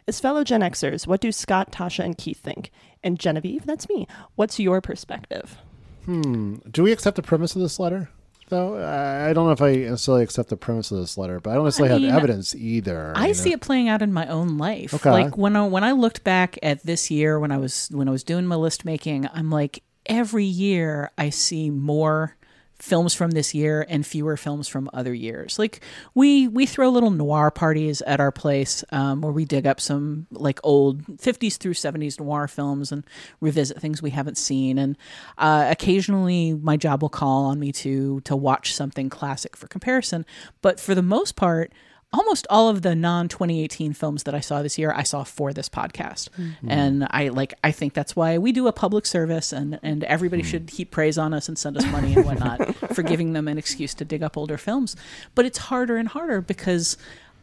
As 0.08 0.20
fellow 0.22 0.44
Gen 0.44 0.62
Xers, 0.62 1.06
what 1.06 1.20
do 1.20 1.32
Scott, 1.32 1.72
Tasha, 1.72 2.04
and 2.04 2.18
Keith 2.18 2.40
think? 2.40 2.72
And 3.04 3.20
Genevieve, 3.20 3.66
that's 3.66 3.90
me. 3.90 4.08
What's 4.36 4.60
your 4.60 4.80
perspective? 4.80 5.58
Hmm. 6.06 6.56
Do 6.72 6.84
we 6.84 6.94
accept 6.94 7.18
the 7.18 7.22
premise 7.22 7.56
of 7.56 7.62
this 7.62 7.78
letter? 7.78 8.10
Though 8.50 8.78
I 8.78 9.30
I 9.30 9.34
don't 9.34 9.48
know 9.48 9.52
if 9.52 9.62
I 9.62 9.76
necessarily 9.76 10.24
accept 10.24 10.48
the 10.48 10.56
premise 10.56 10.90
of 10.92 11.00
this 11.00 11.18
letter, 11.18 11.42
but 11.42 11.50
I 11.50 11.56
don't 11.56 11.66
necessarily 11.66 11.96
I 11.96 11.98
mean, 12.00 12.10
have 12.12 12.20
evidence 12.20 12.56
either. 12.56 13.12
I 13.14 13.28
you 13.28 13.34
see 13.34 13.50
know? 13.50 13.56
it 13.56 13.62
playing 13.62 13.90
out 13.90 14.02
in 14.02 14.14
my 14.14 14.26
own 14.28 14.58
life. 14.58 14.94
Okay. 14.94 15.12
Like 15.12 15.38
when 15.38 15.58
I 15.58 15.68
when 15.68 15.84
I 15.84 15.92
looked 15.92 16.24
back 16.24 16.58
at 16.64 16.82
this 16.84 17.12
year 17.12 17.38
when 17.40 17.52
I 17.52 17.58
was 17.58 17.90
when 17.92 18.08
I 18.08 18.12
was 18.12 18.24
doing 18.24 18.46
my 18.46 18.56
list 18.56 18.86
making, 18.86 19.28
I'm 19.34 19.50
like 19.50 19.84
every 20.06 20.46
year 20.46 21.12
I 21.18 21.30
see 21.30 21.70
more 21.70 22.37
films 22.80 23.14
from 23.14 23.32
this 23.32 23.56
year 23.56 23.86
and 23.90 24.06
fewer 24.06 24.38
films 24.38 24.68
from 24.68 24.90
other 24.94 25.14
years. 25.14 25.58
Like 25.58 25.82
we 26.14 26.48
we 26.48 26.66
throw 26.66 26.90
little 26.90 27.10
noir 27.12 27.50
parties 27.50 28.02
at 28.04 28.20
our 28.20 28.32
place 28.32 28.84
um, 28.92 29.22
where 29.22 29.32
we 29.32 29.46
dig 29.46 29.66
up 29.66 29.82
some 29.82 30.28
like 30.32 30.60
old 30.64 31.04
50s 31.18 31.58
through 31.58 31.74
70s 31.74 32.20
noir 32.20 32.48
films 32.48 32.92
and 32.92 33.04
revisit 33.42 33.80
things 33.82 34.02
we 34.02 34.12
haven't 34.12 34.38
seen. 34.38 34.78
And 34.78 34.98
uh, 35.38 35.68
occasionally 35.70 36.54
my 36.54 36.78
job 36.78 37.02
will 37.02 37.10
call 37.10 37.46
on 37.46 37.60
me 37.60 37.72
to 37.74 38.22
to 38.22 38.36
watch 38.36 38.74
something 38.74 39.10
classic 39.10 39.56
for 39.56 39.68
comparison. 39.68 40.26
But 40.62 40.80
for 40.80 40.94
the 40.94 41.02
most 41.02 41.36
part 41.36 41.72
almost 42.14 42.48
all 42.50 42.70
of 42.70 42.82
the 42.82 42.96
non 42.96 43.28
2018 43.28 43.94
films 43.94 44.24
that 44.24 44.34
I 44.34 44.40
saw 44.40 44.62
this 44.64 44.78
year, 44.78 44.92
I 44.96 45.04
saw 45.04 45.24
for 45.24 45.54
this 45.54 45.70
podcast. 45.70 46.30
Mhm. 46.38 46.56
And 46.68 47.08
I 47.12 47.28
like 47.30 47.54
I 47.64 47.72
think 47.72 47.94
that's 47.94 48.16
why 48.16 48.38
we 48.38 48.52
do 48.52 48.68
a 48.68 48.72
public 48.74 49.06
service 49.06 49.52
and 49.52 49.80
and 49.84 50.04
everybody 50.06 50.44
should 50.44 50.70
heap 50.70 50.92
praise 50.92 51.18
on 51.18 51.34
us 51.34 51.48
and 51.48 51.58
send 51.58 51.78
us 51.78 51.86
money 51.92 52.14
and 52.16 52.26
whatnot 52.26 52.76
for 52.96 53.04
giving 53.04 53.34
them 53.34 53.48
an 53.48 53.58
excuse 53.58 53.94
to 53.96 54.06
dig 54.06 54.24
up 54.24 54.38
older 54.38 54.58
films. 54.58 54.96
But 55.36 55.46
it's 55.46 55.58
harder 55.58 55.98
and 55.98 56.08
harder 56.08 56.42
because 56.42 56.98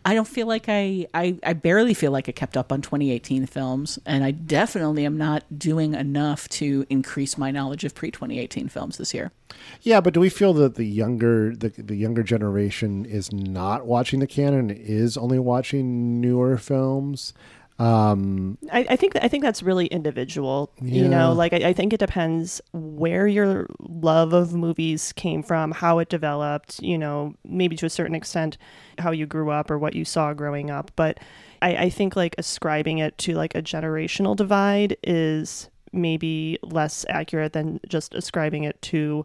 I 0.07 0.15
don't 0.15 0.29
feel 0.29 0.47
like 0.47 0.67
I, 0.69 1.07
I 1.15 1.39
I 1.43 1.55
barely 1.55 1.95
feel 1.95 2.13
like 2.13 2.29
I 2.29 2.33
kept 2.33 2.57
up 2.57 2.71
on 2.71 2.83
2018 2.83 3.47
films, 3.47 3.99
and 4.05 4.23
I 4.23 4.33
definitely 4.33 5.07
am 5.07 5.17
not 5.17 5.59
doing 5.59 5.95
enough 5.95 6.49
to 6.51 6.87
increase 6.91 7.39
my 7.39 7.51
knowledge 7.51 7.85
of 7.85 7.95
pre 7.95 8.11
2018 8.11 8.69
films 8.69 8.99
this 8.99 9.15
year. 9.15 9.33
Yeah, 9.81 10.01
but 10.01 10.13
do 10.13 10.21
we 10.21 10.29
feel 10.29 10.53
that 10.55 10.75
the 10.75 10.85
younger 10.85 11.57
the, 11.57 11.71
the 11.71 11.97
younger 11.97 12.23
generation 12.23 13.07
is 13.07 13.33
not 13.33 13.87
watching 13.87 14.21
the 14.21 14.27
canon, 14.27 14.71
is 14.71 15.17
only 15.17 15.39
watching 15.39 16.21
newer 16.21 16.59
films? 16.59 17.33
Um, 17.79 18.57
I, 18.73 18.87
I 18.91 18.97
think 18.97 19.17
I 19.17 19.27
think 19.27 19.43
that's 19.43 19.63
really 19.63 19.87
individual. 19.87 20.71
You 20.81 21.09
know, 21.09 21.33
like 21.33 21.53
I, 21.53 21.69
I 21.69 21.73
think 21.73 21.93
it 21.93 21.99
depends 21.99 22.61
where 22.73 23.27
your 23.27 23.67
love 23.81 24.33
of 24.33 24.55
movies 24.55 25.13
came 25.13 25.43
from, 25.43 25.73
how 25.73 25.99
it 25.99 26.09
developed. 26.09 26.81
You 26.81 26.99
know, 26.99 27.35
maybe 27.45 27.77
to 27.77 27.87
a 27.87 27.91
certain 27.91 28.15
extent, 28.15 28.59
how 28.99 29.11
you 29.11 29.27
grew 29.27 29.51
up 29.51 29.71
or 29.71 29.79
what 29.79 29.95
you 29.95 30.05
saw 30.05 30.33
growing 30.35 30.71
up. 30.71 30.93
But 30.95 31.19
I, 31.63 31.77
I 31.77 31.91
think 31.91 32.15
like 32.15 32.37
ascribing 32.39 32.99
it 32.99 33.19
to 33.19 33.35
like 33.35 33.55
a 33.55 33.63
generational 33.63 34.37
divide 34.37 34.97
is 35.03 35.69
maybe 35.93 36.59
less 36.63 37.05
accurate 37.09 37.55
than 37.55 37.81
just 37.89 38.15
ascribing 38.15 38.65
it 38.65 38.81
to 38.83 39.25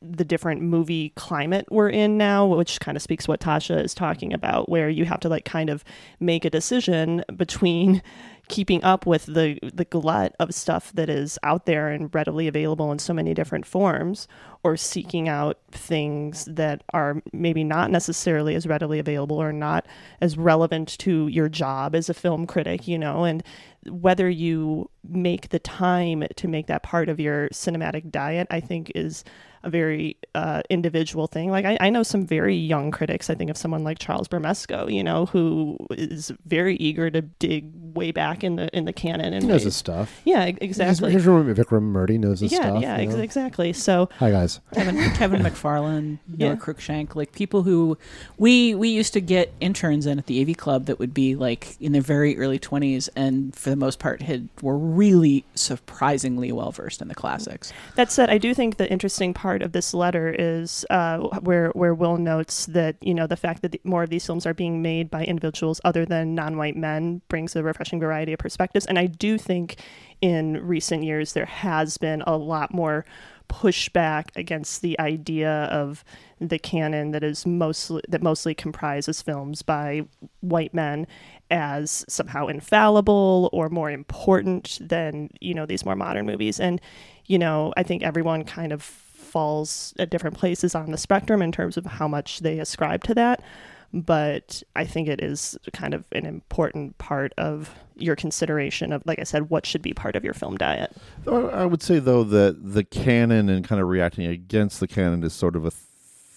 the 0.00 0.24
different 0.24 0.62
movie 0.62 1.10
climate 1.16 1.66
we're 1.70 1.88
in 1.88 2.16
now, 2.16 2.46
which 2.46 2.80
kind 2.80 2.96
of 2.96 3.02
speaks 3.02 3.26
what 3.26 3.40
Tasha 3.40 3.82
is 3.82 3.94
talking 3.94 4.32
about, 4.32 4.68
where 4.68 4.88
you 4.88 5.04
have 5.04 5.20
to 5.20 5.28
like 5.28 5.44
kind 5.44 5.70
of 5.70 5.84
make 6.20 6.44
a 6.44 6.50
decision 6.50 7.24
between 7.36 8.02
keeping 8.48 8.82
up 8.82 9.06
with 9.06 9.26
the 9.26 9.58
the 9.62 9.84
glut 9.84 10.34
of 10.40 10.54
stuff 10.54 10.92
that 10.94 11.08
is 11.08 11.38
out 11.42 11.66
there 11.66 11.88
and 11.88 12.14
readily 12.14 12.48
available 12.48 12.90
in 12.92 12.98
so 12.98 13.12
many 13.12 13.34
different 13.34 13.66
forms 13.66 14.26
or 14.64 14.76
seeking 14.76 15.28
out 15.28 15.58
things 15.70 16.44
that 16.46 16.82
are 16.92 17.22
maybe 17.32 17.62
not 17.62 17.90
necessarily 17.90 18.54
as 18.54 18.66
readily 18.66 18.98
available 18.98 19.40
or 19.40 19.52
not 19.52 19.86
as 20.20 20.36
relevant 20.36 20.98
to 20.98 21.28
your 21.28 21.48
job 21.48 21.94
as 21.94 22.08
a 22.08 22.14
film 22.14 22.46
critic, 22.46 22.88
you 22.88 22.98
know, 22.98 23.24
and 23.24 23.42
whether 23.88 24.28
you 24.28 24.90
make 25.08 25.50
the 25.50 25.58
time 25.58 26.24
to 26.36 26.48
make 26.48 26.66
that 26.66 26.82
part 26.82 27.08
of 27.08 27.20
your 27.20 27.48
cinematic 27.50 28.10
diet, 28.10 28.46
I 28.50 28.60
think 28.60 28.90
is 28.94 29.24
a 29.62 29.70
very 29.70 30.16
uh, 30.38 30.62
individual 30.70 31.26
thing. 31.26 31.50
Like 31.50 31.64
I, 31.64 31.76
I, 31.80 31.90
know 31.90 32.04
some 32.04 32.24
very 32.24 32.54
young 32.54 32.92
critics. 32.92 33.28
I 33.28 33.34
think 33.34 33.50
of 33.50 33.56
someone 33.56 33.82
like 33.82 33.98
Charles 33.98 34.28
Bramesco, 34.28 34.92
you 34.92 35.02
know, 35.02 35.26
who 35.26 35.76
is 35.90 36.32
very 36.46 36.76
eager 36.76 37.10
to 37.10 37.22
dig 37.22 37.68
way 37.94 38.12
back 38.12 38.44
in 38.44 38.54
the 38.54 38.68
in 38.76 38.84
the 38.84 38.92
canon 38.92 39.32
and 39.32 39.42
he 39.42 39.48
knows 39.48 39.64
his 39.64 39.74
stuff. 39.74 40.20
Yeah, 40.24 40.44
exactly. 40.44 41.10
Here's, 41.10 41.24
here's 41.24 41.58
Vikram 41.58 41.92
Murthi 41.92 42.20
knows 42.20 42.38
his 42.38 42.52
yeah, 42.52 42.58
stuff. 42.58 42.82
Yeah, 42.82 43.00
you 43.00 43.08
know? 43.08 43.18
exactly. 43.18 43.72
So 43.72 44.08
hi 44.18 44.30
guys, 44.30 44.60
Kevin 44.74 44.96
Kevin 45.14 45.42
McFarland, 45.42 46.18
Noah 46.28 46.50
Yeah. 46.50 46.54
Cruickshank, 46.54 47.16
like 47.16 47.32
people 47.32 47.64
who 47.64 47.98
we 48.36 48.76
we 48.76 48.90
used 48.90 49.12
to 49.14 49.20
get 49.20 49.52
interns 49.58 50.06
in 50.06 50.20
at 50.20 50.26
the 50.26 50.40
AV 50.40 50.56
Club 50.56 50.86
that 50.86 51.00
would 51.00 51.12
be 51.12 51.34
like 51.34 51.76
in 51.80 51.90
their 51.90 52.02
very 52.02 52.38
early 52.38 52.60
twenties, 52.60 53.08
and 53.16 53.56
for 53.56 53.70
the 53.70 53.76
most 53.76 53.98
part 53.98 54.22
had 54.22 54.48
were 54.62 54.78
really 54.78 55.44
surprisingly 55.56 56.52
well 56.52 56.70
versed 56.70 57.02
in 57.02 57.08
the 57.08 57.14
classics. 57.16 57.72
That 57.96 58.12
said, 58.12 58.30
I 58.30 58.38
do 58.38 58.54
think 58.54 58.76
the 58.76 58.88
interesting 58.88 59.34
part 59.34 59.62
of 59.62 59.72
this 59.72 59.92
letter 59.92 60.27
is 60.30 60.84
uh, 60.90 61.18
where 61.40 61.70
where 61.70 61.94
Will 61.94 62.16
notes 62.16 62.66
that 62.66 62.96
you 63.00 63.14
know 63.14 63.26
the 63.26 63.36
fact 63.36 63.62
that 63.62 63.72
the, 63.72 63.80
more 63.84 64.02
of 64.02 64.10
these 64.10 64.26
films 64.26 64.46
are 64.46 64.54
being 64.54 64.82
made 64.82 65.10
by 65.10 65.24
individuals 65.24 65.80
other 65.84 66.04
than 66.04 66.34
non-white 66.34 66.76
men 66.76 67.22
brings 67.28 67.54
a 67.56 67.62
refreshing 67.62 68.00
variety 68.00 68.32
of 68.32 68.38
perspectives, 68.38 68.86
and 68.86 68.98
I 68.98 69.06
do 69.06 69.38
think 69.38 69.76
in 70.20 70.66
recent 70.66 71.04
years 71.04 71.32
there 71.32 71.46
has 71.46 71.98
been 71.98 72.22
a 72.26 72.36
lot 72.36 72.74
more 72.74 73.04
pushback 73.48 74.24
against 74.36 74.82
the 74.82 74.98
idea 75.00 75.64
of 75.64 76.04
the 76.38 76.58
canon 76.58 77.12
that 77.12 77.24
is 77.24 77.46
mostly 77.46 78.02
that 78.08 78.22
mostly 78.22 78.54
comprises 78.54 79.22
films 79.22 79.62
by 79.62 80.02
white 80.40 80.74
men 80.74 81.06
as 81.50 82.04
somehow 82.08 82.46
infallible 82.46 83.48
or 83.52 83.70
more 83.70 83.90
important 83.90 84.78
than 84.82 85.30
you 85.40 85.54
know 85.54 85.64
these 85.64 85.84
more 85.84 85.96
modern 85.96 86.26
movies. 86.26 86.60
And 86.60 86.80
you 87.28 87.38
know 87.38 87.72
i 87.76 87.82
think 87.84 88.02
everyone 88.02 88.42
kind 88.42 88.72
of 88.72 89.04
falls 89.28 89.94
at 89.98 90.10
different 90.10 90.36
places 90.36 90.74
on 90.74 90.90
the 90.90 90.98
spectrum 90.98 91.42
in 91.42 91.52
terms 91.52 91.76
of 91.76 91.86
how 91.86 92.08
much 92.08 92.40
they 92.40 92.58
ascribe 92.58 93.04
to 93.04 93.14
that 93.14 93.42
but 93.92 94.62
i 94.76 94.84
think 94.84 95.08
it 95.08 95.22
is 95.22 95.56
kind 95.72 95.94
of 95.94 96.04
an 96.12 96.26
important 96.26 96.96
part 96.98 97.32
of 97.38 97.74
your 97.96 98.16
consideration 98.16 98.92
of 98.92 99.02
like 99.06 99.18
i 99.18 99.24
said 99.24 99.48
what 99.50 99.64
should 99.64 99.82
be 99.82 99.94
part 99.94 100.14
of 100.14 100.24
your 100.24 100.34
film 100.34 100.56
diet 100.56 100.94
I 101.26 101.64
would 101.64 101.82
say 101.82 101.98
though 101.98 102.24
that 102.24 102.74
the 102.74 102.84
canon 102.84 103.48
and 103.48 103.66
kind 103.66 103.80
of 103.80 103.88
reacting 103.88 104.26
against 104.26 104.80
the 104.80 104.88
canon 104.88 105.22
is 105.24 105.32
sort 105.32 105.56
of 105.56 105.64
a 105.64 105.70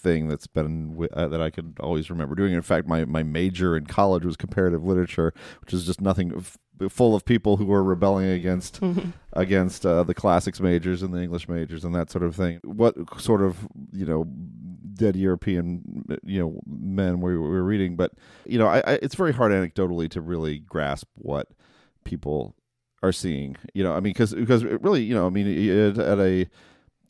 thing 0.02 0.28
that's 0.28 0.48
been 0.48 1.08
uh, 1.14 1.28
that 1.28 1.42
I 1.42 1.50
could 1.50 1.78
always 1.80 2.10
remember 2.10 2.36
doing. 2.36 2.54
In 2.54 2.62
fact, 2.62 2.88
my 2.88 3.06
my 3.06 3.24
major 3.24 3.78
in 3.78 3.86
college 3.86 4.26
was 4.26 4.36
comparative 4.36 4.84
literature, 4.84 5.34
which 5.62 5.74
is 5.74 5.86
just 5.86 6.02
nothing 6.02 6.44
full 6.90 7.16
of 7.16 7.26
people 7.26 7.58
who 7.58 7.66
were 7.66 7.84
rebelling 7.84 8.28
against 8.30 8.82
Mhm. 8.82 9.14
against 9.34 9.86
uh, 9.86 10.04
the 10.04 10.14
classics 10.14 10.60
majors 10.60 11.02
and 11.04 11.14
the 11.14 11.22
English 11.22 11.48
majors 11.50 11.84
and 11.86 11.94
that 11.96 12.10
sort 12.10 12.24
of 12.24 12.36
thing. 12.36 12.60
What 12.64 12.96
sort 13.22 13.42
of 13.42 13.68
you 13.92 14.06
know 14.06 14.26
dead 14.94 15.16
European 15.16 16.06
you 16.24 16.40
know 16.40 16.60
men 16.68 17.22
were 17.22 17.32
we 17.32 17.48
were 17.50 17.64
reading, 17.64 17.96
but 17.96 18.12
you 18.46 18.60
know 18.60 18.68
I, 18.68 18.78
I, 18.80 19.00
it's 19.02 19.16
very 19.16 19.34
hard 19.34 19.52
anecdotally 19.52 20.10
to 20.12 20.22
really 20.22 20.60
grasp 20.60 21.08
what 21.16 21.48
people 22.04 22.56
are 23.04 23.12
seeing. 23.12 23.58
You 23.74 23.84
know, 23.84 23.94
I 23.94 24.00
mean, 24.00 24.14
because 24.14 24.34
because 24.34 24.64
it 24.64 24.82
really, 24.82 25.04
you 25.04 25.14
know, 25.16 25.26
I 25.28 25.30
mean, 25.30 25.48
it, 25.48 25.98
at 25.98 26.20
a 26.20 26.48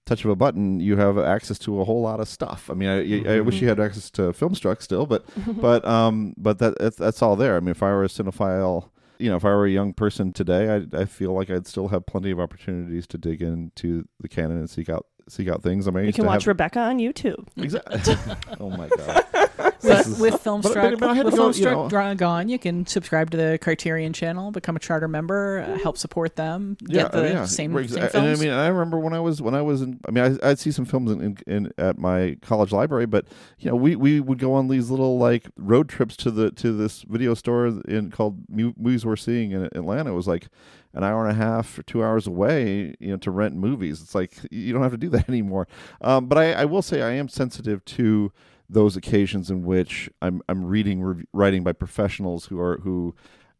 touch 0.05 0.23
of 0.25 0.31
a 0.31 0.35
button, 0.35 0.79
you 0.79 0.97
have 0.97 1.17
access 1.17 1.59
to 1.59 1.79
a 1.81 1.85
whole 1.85 2.01
lot 2.01 2.19
of 2.19 2.27
stuff. 2.27 2.69
I 2.69 2.73
mean, 2.73 2.89
I, 2.89 3.35
I 3.35 3.39
wish 3.41 3.61
you 3.61 3.67
had 3.67 3.79
access 3.79 4.09
to 4.11 4.23
Filmstruck 4.33 4.81
still, 4.81 5.05
but 5.05 5.25
but 5.61 5.85
um, 5.85 6.33
but 6.37 6.59
that 6.59 6.77
that's, 6.79 6.95
that's 6.97 7.21
all 7.21 7.35
there. 7.35 7.55
I 7.57 7.59
mean, 7.59 7.69
if 7.69 7.83
I 7.83 7.87
were 7.91 8.03
a 8.03 8.07
cinephile. 8.07 8.89
You 9.21 9.29
know, 9.29 9.35
if 9.35 9.45
I 9.45 9.49
were 9.49 9.65
a 9.65 9.71
young 9.71 9.93
person 9.93 10.33
today, 10.33 10.75
I 10.75 11.01
I 11.01 11.05
feel 11.05 11.33
like 11.33 11.49
I'd 11.49 11.67
still 11.67 11.89
have 11.89 12.05
plenty 12.05 12.31
of 12.31 12.39
opportunities 12.39 13.05
to 13.07 13.17
dig 13.17 13.41
into 13.41 14.07
the 14.19 14.27
canon 14.27 14.57
and 14.57 14.69
seek 14.69 14.89
out 14.89 15.05
seek 15.31 15.47
out 15.47 15.63
things. 15.63 15.87
I 15.87 15.91
mean, 15.91 15.97
I 15.97 16.01
you 16.01 16.05
used 16.07 16.15
can 16.17 16.25
to 16.25 16.29
watch 16.29 16.43
have, 16.43 16.47
rebecca 16.49 16.79
on 16.79 16.97
youtube 16.99 17.47
Exactly. 17.57 18.15
oh 18.59 18.69
my 18.69 18.87
god. 18.89 19.25
But 19.33 19.79
This 19.81 20.07
is- 20.07 20.19
with 20.19 20.31
but- 20.33 20.43
Filmstruck, 20.43 20.73
but- 20.91 20.99
but 20.99 21.09
I 21.09 21.13
had 21.15 21.25
with 21.25 21.33
to 21.33 21.37
go, 21.39 21.47
you 21.47 21.53
Filmstruck 21.65 21.71
know- 21.71 21.89
Dra- 21.89 22.15
gone, 22.15 22.49
you 22.49 22.59
can 22.59 22.85
subscribe 22.85 23.31
to 23.31 23.37
the 23.37 23.57
Criterion 23.61 24.13
channel, 24.13 24.51
become 24.51 24.75
a 24.75 24.79
charter 24.79 25.07
member, 25.07 25.65
uh, 25.67 25.77
help 25.79 25.97
support 25.97 26.35
them, 26.35 26.77
get 26.85 27.11
the 27.11 27.23
yeah. 27.23 27.45
same, 27.45 27.73
Right, 27.73 27.89
same 27.89 28.03
and 28.03 28.11
films. 28.11 28.39
I 28.41 28.43
mean, 28.43 28.53
I 28.53 28.67
remember 28.67 28.99
when 28.99 29.13
I 29.13 29.19
was 29.19 29.41
when 29.41 29.55
I 29.55 29.61
was 29.61 29.81
in. 29.81 29.99
I 30.07 30.11
mean, 30.11 30.37
I, 30.43 30.49
I'd 30.51 30.59
see 30.59 30.71
some 30.71 30.85
films 30.85 31.09
in, 31.11 31.21
in, 31.21 31.37
in 31.47 31.71
at 31.77 31.97
my 31.97 32.37
college 32.41 32.71
library, 32.71 33.05
but 33.07 33.25
you 33.59 33.69
know, 33.71 33.75
we, 33.75 33.95
we 33.95 34.19
would 34.19 34.37
go 34.39 34.53
on 34.53 34.67
these 34.67 34.89
little 34.91 35.17
like 35.17 35.47
road 35.57 35.89
trips 35.89 36.15
to 36.17 36.31
the 36.31 36.51
to 36.51 36.73
this 36.73 37.01
video 37.03 37.33
store 37.33 37.67
in 37.87 38.11
called 38.11 38.43
Mu- 38.49 38.73
Movies 38.77 39.05
Worth 39.05 39.21
Seeing 39.21 39.51
in 39.51 39.63
Atlanta. 39.63 40.11
It 40.11 40.15
was 40.15 40.27
like 40.27 40.47
an 40.93 41.03
hour 41.03 41.25
and 41.25 41.31
a 41.31 41.43
half 41.43 41.77
or 41.79 41.83
two 41.83 42.03
hours 42.03 42.27
away, 42.27 42.95
you 42.99 43.09
know, 43.09 43.17
to 43.17 43.31
rent 43.31 43.55
movies. 43.55 44.01
It's 44.01 44.15
like 44.15 44.33
you 44.51 44.73
don't 44.73 44.83
have 44.83 44.91
to 44.91 44.97
do 44.97 45.09
that 45.09 45.29
anymore. 45.29 45.67
Um, 46.01 46.27
but 46.27 46.37
I, 46.37 46.53
I 46.53 46.65
will 46.65 46.81
say 46.81 47.01
I 47.01 47.11
am 47.11 47.27
sensitive 47.27 47.83
to 47.85 48.31
those 48.69 48.95
occasions 48.95 49.51
in 49.51 49.63
which 49.63 50.09
I'm 50.21 50.41
I'm 50.47 50.65
reading 50.65 51.03
rev- 51.03 51.25
writing 51.33 51.63
by 51.63 51.73
professionals 51.73 52.45
who 52.45 52.59
are 52.59 52.77
who 52.79 53.15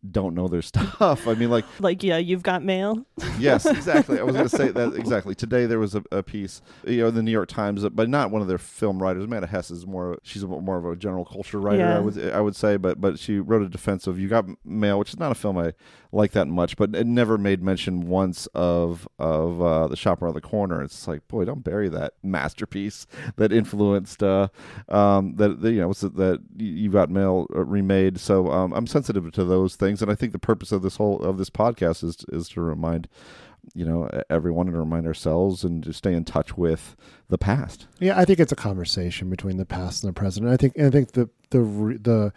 don't 0.10 0.34
know 0.34 0.48
their 0.48 0.62
stuff. 0.62 1.28
I 1.28 1.34
mean, 1.36 1.50
like 1.50 1.66
like 1.80 2.04
yeah 2.04 2.18
you've 2.18 2.44
got 2.44 2.64
mail 2.64 3.06
yes, 3.40 3.66
exactly. 3.66 4.20
I 4.20 4.24
was 4.24 4.36
going 4.36 4.50
to 4.50 4.56
say 4.56 4.70
that 4.70 4.96
exactly. 4.96 5.36
Today 5.36 5.66
there 5.66 5.80
was 5.80 5.96
a, 5.96 6.04
a 6.12 6.24
piece, 6.24 6.62
you 6.86 7.02
know, 7.02 7.08
in 7.08 7.16
the 7.16 7.24
New 7.24 7.32
York 7.32 7.50
Times, 7.50 7.88
but 7.90 8.10
not 8.10 8.32
one 8.32 8.42
of 8.42 8.48
their 8.48 8.58
film 8.58 9.02
writers. 9.02 9.26
Amanda 9.26 9.48
Hess 9.48 9.72
is 9.72 9.86
more. 9.86 10.18
She's 10.24 10.44
more 10.44 10.78
of 10.78 10.86
a 10.86 10.96
general 10.96 11.26
culture 11.26 11.60
writer. 11.60 11.80
Yeah. 11.80 11.98
I 11.98 12.00
would 12.00 12.32
I 12.34 12.42
would 12.42 12.56
say, 12.56 12.78
but 12.78 13.00
but 13.00 13.20
she 13.20 13.40
wrote 13.40 13.62
a 13.62 13.70
defense 13.70 14.08
of 14.08 14.20
You 14.20 14.28
Got 14.28 14.46
Mail, 14.66 15.00
which 15.00 15.10
is 15.10 15.20
not 15.20 15.32
a 15.32 15.36
film 15.36 15.58
I 15.58 15.74
like 16.12 16.32
that 16.32 16.48
much, 16.48 16.76
but 16.76 16.96
it 16.96 17.08
never 17.08 17.38
made 17.38 17.62
mention 17.62 18.08
once 18.08 18.48
of 18.48 19.08
of 19.18 19.62
uh, 19.62 19.88
the 19.88 19.96
shop 19.96 20.22
around 20.22 20.34
the 20.34 20.42
corner. 20.42 20.82
It's 20.82 21.08
like, 21.08 21.28
boy, 21.28 21.46
don't 21.46 21.64
bury 21.64 21.90
that 21.90 22.14
masterpiece 22.24 23.08
that 23.38 23.54
influenced 23.54 24.22
uh, 24.22 24.50
um, 24.90 25.36
that 25.38 25.62
you 25.64 25.80
know 25.82 25.88
what's 25.88 26.04
it, 26.04 26.16
that 26.16 26.42
You 26.58 26.90
Got 26.90 27.10
Mail 27.10 27.48
uh, 27.56 27.64
remade. 27.64 28.20
So 28.20 28.52
um, 28.52 28.74
I'm 28.74 28.88
sensitive 28.88 29.32
to 29.32 29.44
those 29.44 29.76
things, 29.76 29.91
and 30.00 30.12
I 30.12 30.16
think 30.16 30.32
the 30.32 30.40
purpose 30.40 30.72
of 30.72 30.84
this 30.84 30.98
whole 30.98 31.18
of 31.22 31.40
this 31.40 31.50
podcast 31.50 32.04
is 32.04 32.24
is 32.30 32.48
to 32.50 32.62
remind 32.62 33.08
you 33.74 33.86
know 33.86 34.10
everyone 34.30 34.68
and 34.68 34.78
remind 34.78 35.08
ourselves 35.08 35.64
and 35.64 35.84
to 35.84 35.92
stay 35.94 36.14
in 36.14 36.24
touch 36.24 36.56
with 36.56 36.96
the 37.30 37.38
past. 37.38 37.88
Yeah, 38.00 38.18
I 38.20 38.26
think 38.26 38.40
it's 38.40 38.52
a 38.52 38.56
conversation 38.56 39.30
between 39.30 39.58
the 39.58 39.66
past 39.66 40.04
and 40.04 40.10
the 40.10 40.20
present. 40.20 40.48
I 40.48 40.56
think 40.58 40.80
I 40.80 40.90
think 40.92 41.14
the 41.14 41.30
the 41.50 41.60
the 41.60 42.34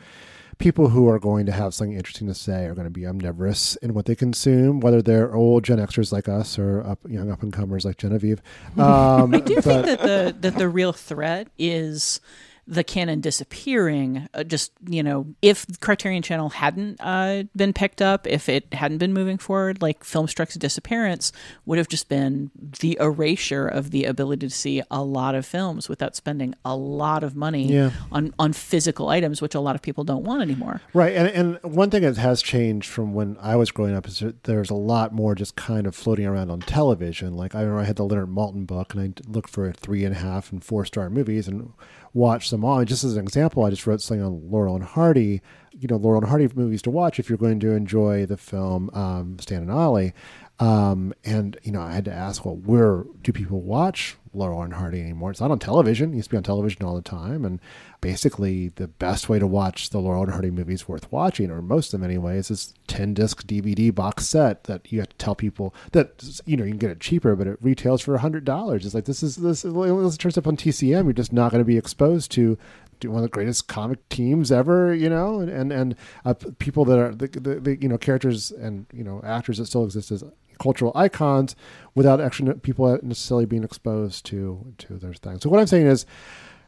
people 0.59 0.89
who 0.89 1.09
are 1.09 1.19
going 1.19 1.47
to 1.47 1.53
have 1.53 1.75
something 1.75 1.97
interesting 1.97 2.29
to 2.29 2.35
say 2.35 2.65
are 2.67 2.75
going 2.75 2.87
to 2.87 2.91
be 2.91 3.05
omnivorous 3.05 3.75
in 3.77 3.93
what 3.93 4.07
they 4.07 4.15
consume, 4.15 4.79
whether 4.79 5.03
they're 5.03 5.35
old 5.35 5.65
Gen 5.65 5.79
Xers 5.79 6.13
like 6.13 6.29
us 6.29 6.61
or 6.61 6.81
up, 6.87 7.01
young 7.09 7.29
up 7.29 7.43
and 7.43 7.53
comers 7.53 7.85
like 7.85 7.97
Genevieve. 7.99 8.41
Um, 8.79 9.35
I 9.35 9.41
do 9.41 9.55
but- 9.57 9.65
think 9.65 9.87
that 9.87 10.01
the 10.03 10.37
that 10.41 10.57
the 10.59 10.69
real 10.69 10.93
threat 10.93 11.49
is 11.59 12.21
the 12.67 12.83
canon 12.85 13.21
disappearing. 13.21 14.29
Uh, 14.35 14.43
just 14.45 14.73
you 14.89 15.03
know, 15.03 15.27
if 15.43 15.67
Criterion 15.81 16.23
Channel 16.23 16.49
hadn't 16.51 17.01
uh, 17.01 17.45
been 17.55 17.73
picked 17.73 18.01
up, 18.03 18.27
if 18.27 18.49
it 18.49 18.73
hadn't 18.73 18.99
been 18.99 19.13
moving 19.13 19.39
forward, 19.39 19.83
like 19.83 20.03
Filmstruck's 20.03 20.55
disappearance 20.55 21.33
would 21.67 21.79
have 21.79 21.89
just 21.89 22.09
been 22.09 22.51
the 22.81 22.97
erasure 23.01 23.67
of 23.69 23.91
the 23.91 24.05
ability 24.05 24.47
to 24.47 24.55
see 24.55 24.83
a 24.91 25.03
lot 25.03 25.35
of 25.35 25.45
films 25.47 25.89
without 25.89 26.17
spending 26.17 26.55
a 26.65 26.75
lot 26.77 27.23
of 27.23 27.37
money 27.37 27.67
Yeah. 27.73 27.91
on 28.11 28.35
on 28.39 28.53
physical 28.53 29.09
items, 29.09 29.41
which 29.43 29.55
a 29.55 29.61
lot 29.61 29.75
of 29.77 29.83
people 29.83 30.05
don't 30.05 30.25
want 30.25 30.43
anymore. 30.43 30.81
Right, 30.93 31.15
and 31.15 31.29
and 31.29 31.75
one 31.75 31.91
thing 31.91 32.03
that 32.03 32.17
has 32.17 32.43
changed 32.43 32.89
from 32.89 33.15
when 33.15 33.37
I 33.41 33.57
was 33.57 33.71
growing 33.71 33.95
up 33.95 34.07
is 34.09 34.21
that 34.21 34.45
there's 34.45 34.71
a 34.71 34.75
lot 34.75 35.13
more 35.13 35.35
just 35.35 35.57
kind 35.57 35.87
of 35.87 35.95
floating 35.95 36.27
around 36.27 36.51
on 36.51 36.61
television. 36.61 37.35
Like 37.35 37.55
I 37.55 37.61
remember 37.61 37.81
I 37.81 37.85
had 37.85 37.97
the 37.97 38.05
Leonard 38.05 38.29
Maltin 38.31 38.67
book, 38.67 38.95
and 38.95 39.03
I 39.03 39.31
looked 39.31 39.51
for 39.51 39.71
three 39.73 40.05
and 40.05 40.15
a 40.15 40.19
half 40.19 40.51
and 40.53 40.65
four 40.65 40.85
star 40.85 41.11
movies 41.11 41.47
and 41.49 41.73
watched 42.15 42.51
them. 42.51 42.65
And 42.65 42.89
just 42.89 43.05
as 43.05 43.17
an 43.17 43.25
example, 43.25 43.65
I 43.65 43.71
just 43.71 43.87
wrote 43.87 44.01
something 44.01 44.25
on 44.25 44.51
Laurel 44.51 44.77
and 44.77 44.85
Hardy. 44.85 45.43
You 45.73 45.89
know, 45.89 45.97
Laurel 45.97 46.21
and 46.21 46.29
Hardy 46.29 46.49
movies 46.55 46.83
to 46.83 46.91
watch 46.91 47.19
if 47.19 47.29
you're 47.29 47.37
going 47.37 47.61
to 47.61 47.73
enjoy 47.73 48.25
the 48.25 48.37
film 48.37 48.89
um, 48.95 49.37
Stan 49.41 49.63
and 49.63 49.71
Ollie. 49.71 50.15
Um, 50.61 51.13
and 51.25 51.59
you 51.65 51.73
know, 51.73 51.83
I 51.83 51.93
had 51.93 52.05
to 52.05 52.13
ask, 52.13 52.45
well, 52.45 52.57
where 52.57 53.05
do 53.23 53.33
people 53.33 53.61
watch 53.61 54.17
Laurel 54.33 54.63
and 54.63 54.75
Hardy 54.75 55.01
anymore? 55.01 55.33
It's 55.33 55.41
not 55.41 55.51
on 55.51 55.59
television. 55.59 56.13
It 56.13 56.17
used 56.17 56.29
to 56.29 56.35
be 56.35 56.37
on 56.37 56.45
television 56.45 56.85
all 56.85 56.95
the 56.95 57.03
time. 57.03 57.45
And 57.45 57.61
basically, 58.01 58.69
the 58.69 58.87
best 58.87 59.29
way 59.29 59.41
to 59.41 59.49
watch 59.49 59.91
the 59.91 59.99
Laurel 59.99 60.23
and 60.23 60.31
Hardy 60.31 60.53
movies 60.53 60.87
worth 60.87 61.11
watching, 61.11 61.51
or 61.51 61.61
most 61.61 61.93
of 61.93 62.01
them 62.01 62.09
anyways, 62.09 62.51
is 62.53 62.69
this 62.69 62.75
ten 62.87 63.15
disc 63.15 63.45
DVD 63.47 63.93
box 63.93 64.27
set 64.27 64.65
that 64.65 64.93
you 64.93 65.01
have 65.01 65.09
to 65.09 65.17
tell 65.17 65.35
people 65.35 65.75
that 65.91 66.41
you 66.47 66.57
know 66.57 66.65
you 66.65 66.71
can 66.71 66.79
get 66.79 66.91
it 66.91 67.01
cheaper, 67.01 67.35
but 67.35 67.49
it 67.49 67.59
retails 67.61 68.03
for 68.03 68.17
hundred 68.19 68.45
dollars. 68.45 68.87
It's 68.87 68.95
like 68.95 69.07
this 69.07 69.25
is 69.25 69.37
this 69.37 69.65
unless 69.65 70.15
it 70.15 70.19
turns 70.19 70.39
up 70.39 70.47
on 70.47 70.57
TCM, 70.57 71.05
you're 71.05 71.13
just 71.13 71.33
not 71.33 71.51
going 71.51 71.63
to 71.63 71.67
be 71.67 71.79
exposed 71.79 72.31
to 72.33 72.57
one 73.03 73.17
of 73.17 73.23
the 73.23 73.29
greatest 73.29 73.69
comic 73.69 74.09
teams 74.09 74.53
ever, 74.53 74.95
you 74.95 75.09
know, 75.09 75.41
and 75.41 75.51
and, 75.51 75.73
and 75.73 75.97
uh, 76.25 76.35
people 76.59 76.85
that 76.85 76.99
are 76.99 77.15
the, 77.15 77.27
the, 77.27 77.61
the 77.61 77.77
you 77.81 77.89
know 77.89 77.99
characters 77.99 78.51
and 78.53 78.87
you 78.93 79.05
know 79.05 79.21
actors 79.25 79.59
that 79.59 79.67
still 79.67 79.85
exist 79.85 80.11
as 80.11 80.25
cultural 80.59 80.93
icons 80.95 81.57
without 81.95 82.21
actually 82.21 82.55
people 82.55 82.99
necessarily 83.03 83.47
being 83.47 83.65
exposed 83.65 84.25
to 84.27 84.75
to 84.79 84.95
their 84.95 85.15
things. 85.15 85.43
So 85.43 85.51
what 85.51 85.61
I'm 85.61 85.67
saying 85.67 85.87
is. 85.87 86.07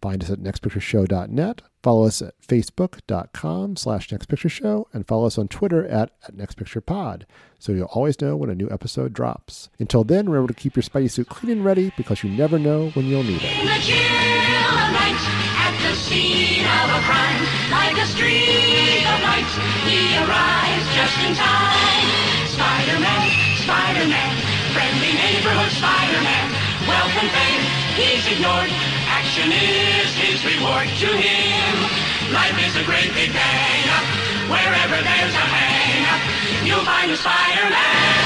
Find 0.00 0.22
us 0.22 0.30
at 0.30 0.38
nextpictureshow.net. 0.40 1.62
Follow 1.82 2.06
us 2.06 2.20
at 2.20 2.34
facebook.com 2.40 3.76
slash 3.76 4.08
nextpictureshow 4.08 4.84
and 4.92 5.06
follow 5.06 5.26
us 5.26 5.38
on 5.38 5.48
Twitter 5.48 5.86
at, 5.86 6.10
at 6.26 6.36
nextpicturepod 6.36 7.22
so 7.58 7.72
you'll 7.72 7.86
always 7.86 8.20
know 8.20 8.36
when 8.36 8.50
a 8.50 8.54
new 8.54 8.68
episode 8.70 9.12
drops. 9.12 9.70
Until 9.78 10.04
then, 10.04 10.28
remember 10.28 10.52
to 10.52 10.58
keep 10.58 10.76
your 10.76 10.82
Spidey 10.82 11.10
suit 11.10 11.28
clean 11.28 11.52
and 11.52 11.64
ready 11.64 11.92
because 11.96 12.22
you 12.22 12.30
never 12.30 12.58
know 12.58 12.90
when 12.90 13.06
you'll 13.06 13.22
need 13.22 13.40
it. 13.42 13.44
In 13.44 13.66
the 13.66 13.78
chill 13.80 13.96
of 13.96 14.88
night, 14.92 15.22
at 15.62 15.74
the 15.82 15.94
scene 15.96 16.66
of 16.66 16.86
a 16.90 17.00
crime, 17.06 17.42
like 17.70 17.96
a 17.96 18.06
streak 18.06 19.02
of 19.06 19.18
light, 19.24 19.50
he 19.88 20.18
arrives 20.20 20.86
just 20.94 21.16
in 21.24 21.32
time. 21.34 22.06
Spider-Man, 22.50 23.24
Spider-Man, 23.62 24.34
friendly 24.74 25.12
neighborhood 25.16 25.72
Spider-Man, 25.72 26.55
and 27.18 27.30
fame, 27.30 27.62
he's 27.96 28.26
ignored. 28.28 28.70
Action 29.08 29.50
is 29.52 30.12
his 30.14 30.44
reward 30.44 30.88
to 31.00 31.08
him. 31.08 31.74
Life 32.32 32.58
is 32.66 32.76
a 32.76 32.84
great 32.84 33.12
big 33.14 33.32
bang. 33.32 33.84
Wherever 34.50 35.02
there's 35.02 35.34
a 35.34 35.46
hang, 35.56 36.66
you'll 36.66 36.84
find 36.84 37.10
a 37.10 37.16
Spider-Man. 37.16 38.25